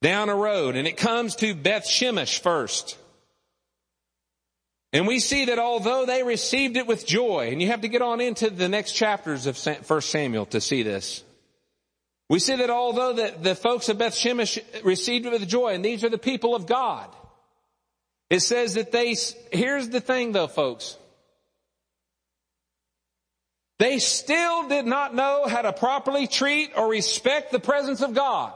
down 0.03 0.29
a 0.29 0.35
road 0.35 0.77
and 0.77 0.87
it 0.87 0.97
comes 0.97 1.37
to 1.37 1.55
Beth 1.55 1.85
Shemesh 1.85 2.39
first. 2.39 2.97
And 4.93 5.07
we 5.07 5.21
see 5.21 5.47
that 5.47 5.59
although 5.59 6.07
they 6.07 6.23
received 6.23 6.77
it 6.77 6.87
with 6.87 7.07
joy, 7.07 7.51
and 7.53 7.61
you 7.61 7.69
have 7.69 7.83
to 7.83 7.89
get 7.89 8.01
on 8.01 8.21
into 8.21 8.49
the 8.49 8.69
next 8.69 8.93
chapters 8.93 9.47
of 9.47 9.59
1 9.59 10.01
Samuel 10.01 10.47
to 10.47 10.61
see 10.61 10.83
this. 10.83 11.23
We 12.31 12.39
see 12.39 12.57
that 12.57 12.71
although 12.71 13.13
the, 13.13 13.35
the 13.41 13.55
folks 13.55 13.89
of 13.89 13.99
Beth 13.99 14.15
Shemesh 14.15 14.63
received 14.85 15.27
it 15.27 15.33
with 15.33 15.47
joy, 15.47 15.75
and 15.75 15.85
these 15.85 16.05
are 16.05 16.09
the 16.09 16.19
people 16.19 16.55
of 16.55 16.67
God, 16.67 17.09
it 18.31 18.41
says 18.41 18.75
that 18.75 18.93
they, 18.93 19.17
here's 19.53 19.89
the 19.89 20.01
thing 20.01 20.33
though 20.33 20.47
folks, 20.47 20.97
they 23.79 23.99
still 23.99 24.69
did 24.69 24.87
not 24.87 25.15
know 25.15 25.47
how 25.47 25.63
to 25.63 25.73
properly 25.73 26.27
treat 26.27 26.73
or 26.77 26.89
respect 26.89 27.53
the 27.53 27.61
presence 27.61 28.03
of 28.03 28.13
God. 28.13 28.53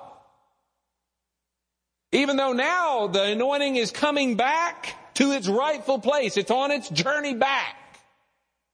Even 2.13 2.37
though 2.37 2.53
now 2.53 3.07
the 3.07 3.23
anointing 3.23 3.77
is 3.77 3.91
coming 3.91 4.37
back 4.37 4.95
to 5.15 5.33
its 5.33 5.49
rightful 5.49 5.99
place. 5.99 6.37
It's 6.37 6.51
on 6.51 6.71
its 6.71 6.89
journey 6.89 7.35
back 7.35 7.77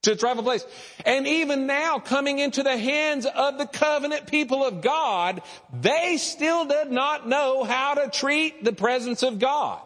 to 0.03 0.11
its 0.11 0.23
rightful 0.23 0.43
place. 0.43 0.65
And 1.05 1.27
even 1.27 1.67
now 1.67 1.99
coming 1.99 2.39
into 2.39 2.63
the 2.63 2.77
hands 2.77 3.25
of 3.25 3.57
the 3.57 3.65
covenant 3.65 4.27
people 4.27 4.63
of 4.63 4.81
God, 4.81 5.41
they 5.73 6.17
still 6.17 6.65
did 6.65 6.91
not 6.91 7.27
know 7.27 7.63
how 7.63 7.95
to 7.95 8.09
treat 8.09 8.63
the 8.63 8.73
presence 8.73 9.23
of 9.23 9.39
God. 9.39 9.81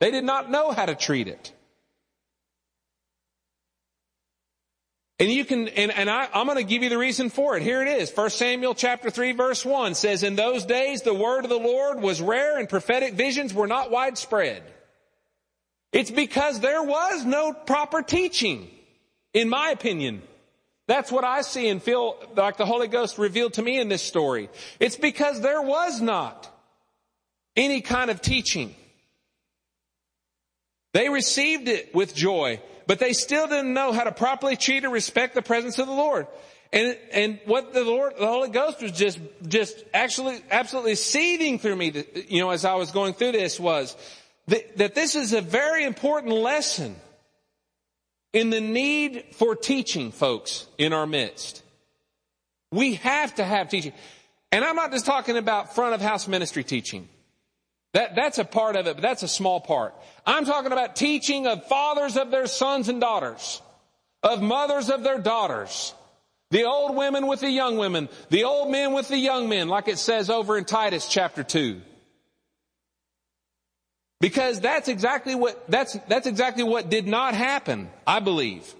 They 0.00 0.10
did 0.10 0.24
not 0.24 0.50
know 0.50 0.70
how 0.70 0.86
to 0.86 0.94
treat 0.94 1.28
it. 1.28 1.52
And 5.24 5.32
you 5.32 5.46
can, 5.46 5.68
and, 5.68 5.90
and 5.90 6.10
I, 6.10 6.28
I'm 6.34 6.44
going 6.44 6.58
to 6.58 6.64
give 6.64 6.82
you 6.82 6.90
the 6.90 6.98
reason 6.98 7.30
for 7.30 7.56
it. 7.56 7.62
Here 7.62 7.80
it 7.80 7.88
is. 7.88 8.12
1 8.14 8.28
Samuel 8.28 8.74
chapter 8.74 9.08
3 9.08 9.32
verse 9.32 9.64
1 9.64 9.94
says, 9.94 10.22
In 10.22 10.36
those 10.36 10.66
days 10.66 11.00
the 11.00 11.14
word 11.14 11.44
of 11.44 11.48
the 11.48 11.56
Lord 11.56 12.02
was 12.02 12.20
rare 12.20 12.58
and 12.58 12.68
prophetic 12.68 13.14
visions 13.14 13.54
were 13.54 13.66
not 13.66 13.90
widespread. 13.90 14.62
It's 15.92 16.10
because 16.10 16.60
there 16.60 16.82
was 16.82 17.24
no 17.24 17.54
proper 17.54 18.02
teaching, 18.02 18.68
in 19.32 19.48
my 19.48 19.70
opinion. 19.70 20.20
That's 20.88 21.10
what 21.10 21.24
I 21.24 21.40
see 21.40 21.68
and 21.68 21.82
feel 21.82 22.22
like 22.36 22.58
the 22.58 22.66
Holy 22.66 22.88
Ghost 22.88 23.16
revealed 23.16 23.54
to 23.54 23.62
me 23.62 23.80
in 23.80 23.88
this 23.88 24.02
story. 24.02 24.50
It's 24.78 24.96
because 24.96 25.40
there 25.40 25.62
was 25.62 26.02
not 26.02 26.50
any 27.56 27.80
kind 27.80 28.10
of 28.10 28.20
teaching. 28.20 28.74
They 30.92 31.08
received 31.08 31.68
it 31.68 31.94
with 31.94 32.14
joy, 32.14 32.60
but 32.86 32.98
they 32.98 33.12
still 33.12 33.46
didn't 33.46 33.72
know 33.72 33.92
how 33.92 34.04
to 34.04 34.12
properly 34.12 34.56
treat 34.56 34.84
or 34.84 34.90
respect 34.90 35.34
the 35.34 35.42
presence 35.42 35.78
of 35.78 35.86
the 35.86 35.92
Lord. 35.92 36.26
And, 36.72 36.98
and 37.12 37.38
what 37.44 37.72
the 37.72 37.84
Lord, 37.84 38.14
the 38.18 38.26
Holy 38.26 38.48
Ghost 38.48 38.82
was 38.82 38.92
just, 38.92 39.20
just 39.46 39.84
actually, 39.94 40.42
absolutely 40.50 40.96
seething 40.96 41.58
through 41.58 41.76
me, 41.76 42.04
you 42.28 42.40
know, 42.40 42.50
as 42.50 42.64
I 42.64 42.74
was 42.74 42.90
going 42.90 43.14
through 43.14 43.32
this 43.32 43.60
was 43.60 43.96
that, 44.48 44.76
that 44.78 44.94
this 44.94 45.14
is 45.14 45.32
a 45.32 45.40
very 45.40 45.84
important 45.84 46.32
lesson 46.32 46.96
in 48.32 48.50
the 48.50 48.60
need 48.60 49.24
for 49.36 49.54
teaching 49.54 50.10
folks 50.10 50.66
in 50.76 50.92
our 50.92 51.06
midst. 51.06 51.62
We 52.72 52.94
have 52.94 53.36
to 53.36 53.44
have 53.44 53.68
teaching. 53.68 53.92
And 54.50 54.64
I'm 54.64 54.74
not 54.74 54.90
just 54.90 55.06
talking 55.06 55.36
about 55.36 55.76
front 55.76 55.94
of 55.94 56.00
house 56.00 56.26
ministry 56.26 56.64
teaching. 56.64 57.08
That, 57.94 58.16
that's 58.16 58.38
a 58.38 58.44
part 58.44 58.74
of 58.74 58.88
it, 58.88 58.96
but 58.96 59.02
that's 59.02 59.22
a 59.22 59.28
small 59.28 59.60
part. 59.60 59.94
I'm 60.26 60.44
talking 60.44 60.72
about 60.72 60.96
teaching 60.96 61.46
of 61.46 61.64
fathers 61.68 62.16
of 62.16 62.32
their 62.32 62.48
sons 62.48 62.88
and 62.88 63.00
daughters, 63.00 63.62
of 64.20 64.42
mothers 64.42 64.90
of 64.90 65.04
their 65.04 65.18
daughters, 65.18 65.94
the 66.50 66.64
old 66.64 66.96
women 66.96 67.28
with 67.28 67.40
the 67.40 67.50
young 67.50 67.78
women, 67.78 68.08
the 68.30 68.44
old 68.44 68.70
men 68.72 68.92
with 68.92 69.06
the 69.06 69.16
young 69.16 69.48
men, 69.48 69.68
like 69.68 69.86
it 69.86 69.98
says 69.98 70.28
over 70.28 70.58
in 70.58 70.64
Titus 70.64 71.06
chapter 71.08 71.44
2. 71.44 71.80
Because 74.20 74.58
that's 74.58 74.88
exactly 74.88 75.36
what, 75.36 75.70
that's, 75.70 75.96
that's 76.08 76.26
exactly 76.26 76.64
what 76.64 76.90
did 76.90 77.06
not 77.06 77.34
happen, 77.34 77.88
I 78.04 78.18
believe. 78.18 78.74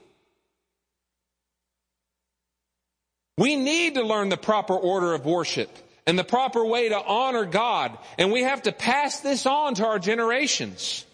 We 3.39 3.55
need 3.55 3.95
to 3.95 4.03
learn 4.03 4.29
the 4.29 4.37
proper 4.37 4.75
order 4.75 5.15
of 5.15 5.25
worship 5.25 5.71
and 6.07 6.19
the 6.19 6.25
proper 6.25 6.65
way 6.65 6.89
to 6.89 7.01
honor 7.01 7.45
God. 7.45 7.97
And 8.19 8.33
we 8.33 8.43
have 8.43 8.63
to 8.63 8.73
pass 8.73 9.21
this 9.21 9.47
on 9.47 9.75
to 9.77 9.87
our 9.87 9.99
generations. 9.99 11.05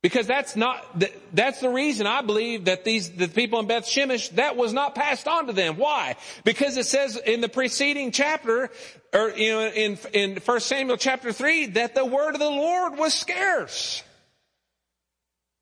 Because 0.00 0.28
that's 0.28 0.54
not, 0.54 0.84
that's 1.32 1.60
the 1.60 1.68
reason 1.68 2.06
I 2.06 2.22
believe 2.22 2.66
that 2.66 2.84
these, 2.84 3.10
the 3.10 3.26
people 3.26 3.58
in 3.58 3.66
Beth 3.66 3.84
Shemesh, 3.84 4.30
that 4.36 4.56
was 4.56 4.72
not 4.72 4.94
passed 4.94 5.26
on 5.26 5.48
to 5.48 5.52
them. 5.52 5.76
Why? 5.76 6.14
Because 6.44 6.76
it 6.76 6.86
says 6.86 7.16
in 7.16 7.40
the 7.40 7.48
preceding 7.48 8.12
chapter, 8.12 8.70
or 9.12 9.30
you 9.30 9.52
know, 9.52 9.66
in, 9.66 9.98
in 10.12 10.36
1 10.36 10.60
Samuel 10.60 10.98
chapter 10.98 11.32
3, 11.32 11.66
that 11.66 11.96
the 11.96 12.04
word 12.04 12.34
of 12.34 12.38
the 12.40 12.48
Lord 12.48 12.96
was 12.96 13.12
scarce. 13.12 14.04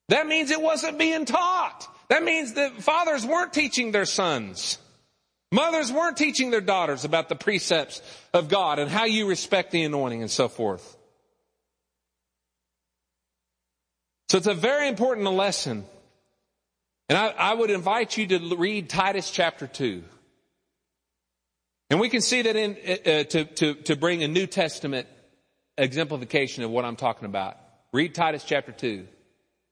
That 0.09 0.27
means 0.27 0.51
it 0.51 0.61
wasn't 0.61 0.99
being 0.99 1.25
taught. 1.25 1.89
That 2.11 2.23
means 2.23 2.53
that 2.55 2.75
fathers 2.83 3.25
weren't 3.25 3.55
teaching 3.55 3.91
their 3.91 4.05
sons. 4.05 4.79
Mothers 5.53 5.93
weren't 5.93 6.17
teaching 6.17 6.51
their 6.51 6.61
daughters 6.61 7.05
about 7.05 7.29
the 7.29 7.37
precepts 7.37 8.03
of 8.35 8.49
God 8.49 8.79
and 8.79 8.91
how 8.91 9.05
you 9.05 9.29
respect 9.29 9.71
the 9.71 9.85
anointing 9.85 10.23
and 10.23 10.31
so 10.31 10.49
forth. 10.49 10.97
So 14.29 14.39
it's 14.39 14.49
a 14.49 14.55
very 14.55 14.89
important 14.89 15.31
lesson. 15.31 15.85
And 17.09 17.17
I, 17.17 17.29
I 17.29 17.55
would 17.55 17.71
invite 17.71 18.17
you 18.17 18.27
to 18.27 18.57
read 18.57 18.91
Titus 18.91 19.31
chapter 19.31 19.69
2. 19.69 20.03
And 21.91 22.01
we 22.01 22.09
can 22.09 22.21
see 22.21 22.43
that 22.43 22.57
in, 22.57 22.73
uh, 22.73 23.23
to, 23.25 23.45
to, 23.45 23.75
to 23.75 23.97
bring 23.97 24.25
a 24.25 24.29
New 24.29 24.49
Testament 24.49 25.07
exemplification 25.79 26.65
of 26.65 26.71
what 26.71 26.85
I'm 26.85 26.97
talking 26.97 27.27
about. 27.27 27.57
Read 27.93 28.15
Titus 28.15 28.43
chapter 28.43 28.73
2. 28.73 29.07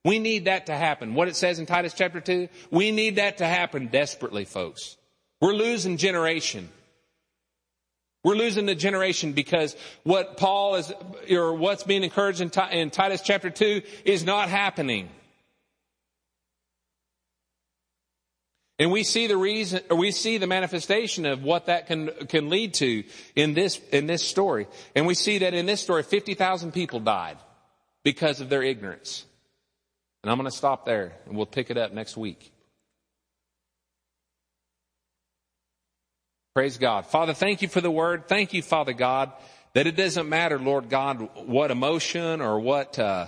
We 0.05 0.19
need 0.19 0.45
that 0.45 0.67
to 0.67 0.75
happen. 0.75 1.15
What 1.15 1.27
it 1.27 1.35
says 1.35 1.59
in 1.59 1.65
Titus 1.65 1.93
chapter 1.93 2.21
2, 2.21 2.47
we 2.71 2.91
need 2.91 3.17
that 3.17 3.39
to 3.39 3.45
happen 3.45 3.87
desperately, 3.87 4.45
folks. 4.45 4.95
We're 5.41 5.53
losing 5.53 5.97
generation. 5.97 6.69
We're 8.23 8.35
losing 8.35 8.65
the 8.65 8.75
generation 8.75 9.33
because 9.33 9.75
what 10.03 10.37
Paul 10.37 10.75
is, 10.75 10.91
or 11.29 11.53
what's 11.53 11.83
being 11.83 12.03
encouraged 12.03 12.41
in, 12.41 12.51
in 12.71 12.89
Titus 12.89 13.21
chapter 13.21 13.51
2 13.51 13.83
is 14.03 14.23
not 14.23 14.49
happening. 14.49 15.09
And 18.77 18.91
we 18.91 19.03
see 19.03 19.27
the 19.27 19.37
reason, 19.37 19.81
or 19.89 19.97
we 19.97 20.11
see 20.11 20.37
the 20.37 20.47
manifestation 20.47 21.25
of 21.25 21.43
what 21.43 21.67
that 21.67 21.87
can, 21.87 22.09
can 22.27 22.49
lead 22.49 22.73
to 22.75 23.03
in 23.35 23.53
this, 23.53 23.79
in 23.91 24.07
this 24.07 24.23
story. 24.23 24.67
And 24.95 25.05
we 25.05 25.13
see 25.13 25.37
that 25.39 25.53
in 25.53 25.65
this 25.65 25.81
story, 25.81 26.03
50,000 26.03 26.73
people 26.73 26.99
died 26.99 27.37
because 28.03 28.41
of 28.41 28.49
their 28.49 28.63
ignorance. 28.63 29.23
And 30.23 30.31
I'm 30.31 30.37
going 30.37 30.49
to 30.49 30.57
stop 30.57 30.85
there 30.85 31.13
and 31.25 31.37
we'll 31.37 31.45
pick 31.45 31.69
it 31.69 31.77
up 31.77 31.93
next 31.93 32.17
week. 32.17 32.51
Praise 36.55 36.77
God. 36.77 37.05
Father, 37.05 37.33
thank 37.33 37.61
you 37.61 37.67
for 37.67 37.81
the 37.81 37.91
word. 37.91 38.29
Thank 38.29 38.53
you, 38.53 38.61
Father 38.61 38.93
God, 38.93 39.33
that 39.73 39.87
it 39.87 39.97
doesn't 39.97 40.29
matter, 40.29 40.57
Lord 40.57 40.89
God, 40.89 41.27
what 41.47 41.69
emotion 41.69 42.39
or 42.39 42.61
what, 42.61 42.97
uh, 42.97 43.27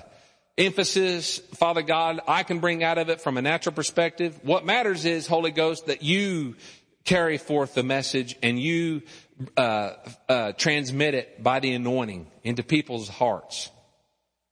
emphasis, 0.58 1.40
Father 1.56 1.82
God, 1.82 2.22
I 2.26 2.44
can 2.44 2.60
bring 2.60 2.86
out 2.86 2.98
of 2.98 3.10
it 3.10 3.20
from 3.20 3.36
a 3.36 3.42
natural 3.42 3.76
perspective. 3.76 4.40
What 4.44 4.64
matters 4.64 5.04
is, 5.04 5.28
Holy 5.28 5.52
Ghost, 5.52 5.88
that 5.88 6.04
you 6.04 6.56
carry 7.04 7.38
forth 7.38 7.74
the 7.74 7.84
message 7.84 8.38
and 8.42 8.58
you 8.58 9.02
uh, 9.58 9.92
uh, 10.30 10.52
transmit 10.54 11.14
it 11.14 11.44
by 11.44 11.60
the 11.60 11.74
anointing 11.74 12.28
into 12.44 12.64
people's 12.64 13.10
hearts. 13.10 13.70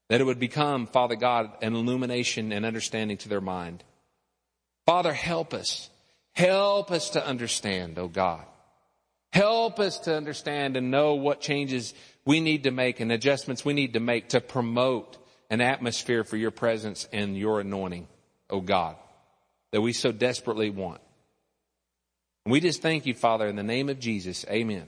That 0.10 0.20
it 0.20 0.26
would 0.26 0.38
become, 0.38 0.86
Father 0.86 1.16
God, 1.16 1.50
an 1.62 1.76
illumination 1.76 2.52
and 2.52 2.66
understanding 2.66 3.16
to 3.20 3.30
their 3.30 3.40
mind. 3.40 3.86
Father, 4.86 5.14
help 5.14 5.54
us. 5.54 5.90
Help 6.34 6.92
us 6.92 7.12
to 7.12 7.26
understand, 7.26 7.98
oh 7.98 8.10
God. 8.10 8.46
Help 9.36 9.82
us 9.82 10.00
to 10.00 10.16
understand 10.16 10.78
and 10.78 10.92
know 10.92 11.16
what 11.16 11.42
changes 11.42 11.94
we 12.24 12.40
need 12.40 12.64
to 12.64 12.72
make 12.72 13.02
and 13.02 13.12
adjustments 13.12 13.66
we 13.66 13.74
need 13.74 13.92
to 13.92 14.00
make 14.00 14.30
to 14.30 14.40
promote 14.40 15.18
an 15.50 15.60
atmosphere 15.60 16.24
for 16.24 16.38
your 16.38 16.52
presence 16.52 17.06
and 17.12 17.38
your 17.38 17.60
anointing, 17.60 18.08
oh 18.50 18.62
God, 18.62 18.96
that 19.72 19.82
we 19.82 19.92
so 19.92 20.14
desperately 20.14 20.70
want. 20.70 21.02
And 22.46 22.54
we 22.54 22.62
just 22.62 22.82
thank 22.82 23.06
you, 23.06 23.14
Father, 23.14 23.46
in 23.46 23.58
the 23.58 23.64
name 23.64 23.90
of 23.90 24.00
Jesus. 24.00 24.46
Amen. 24.50 24.86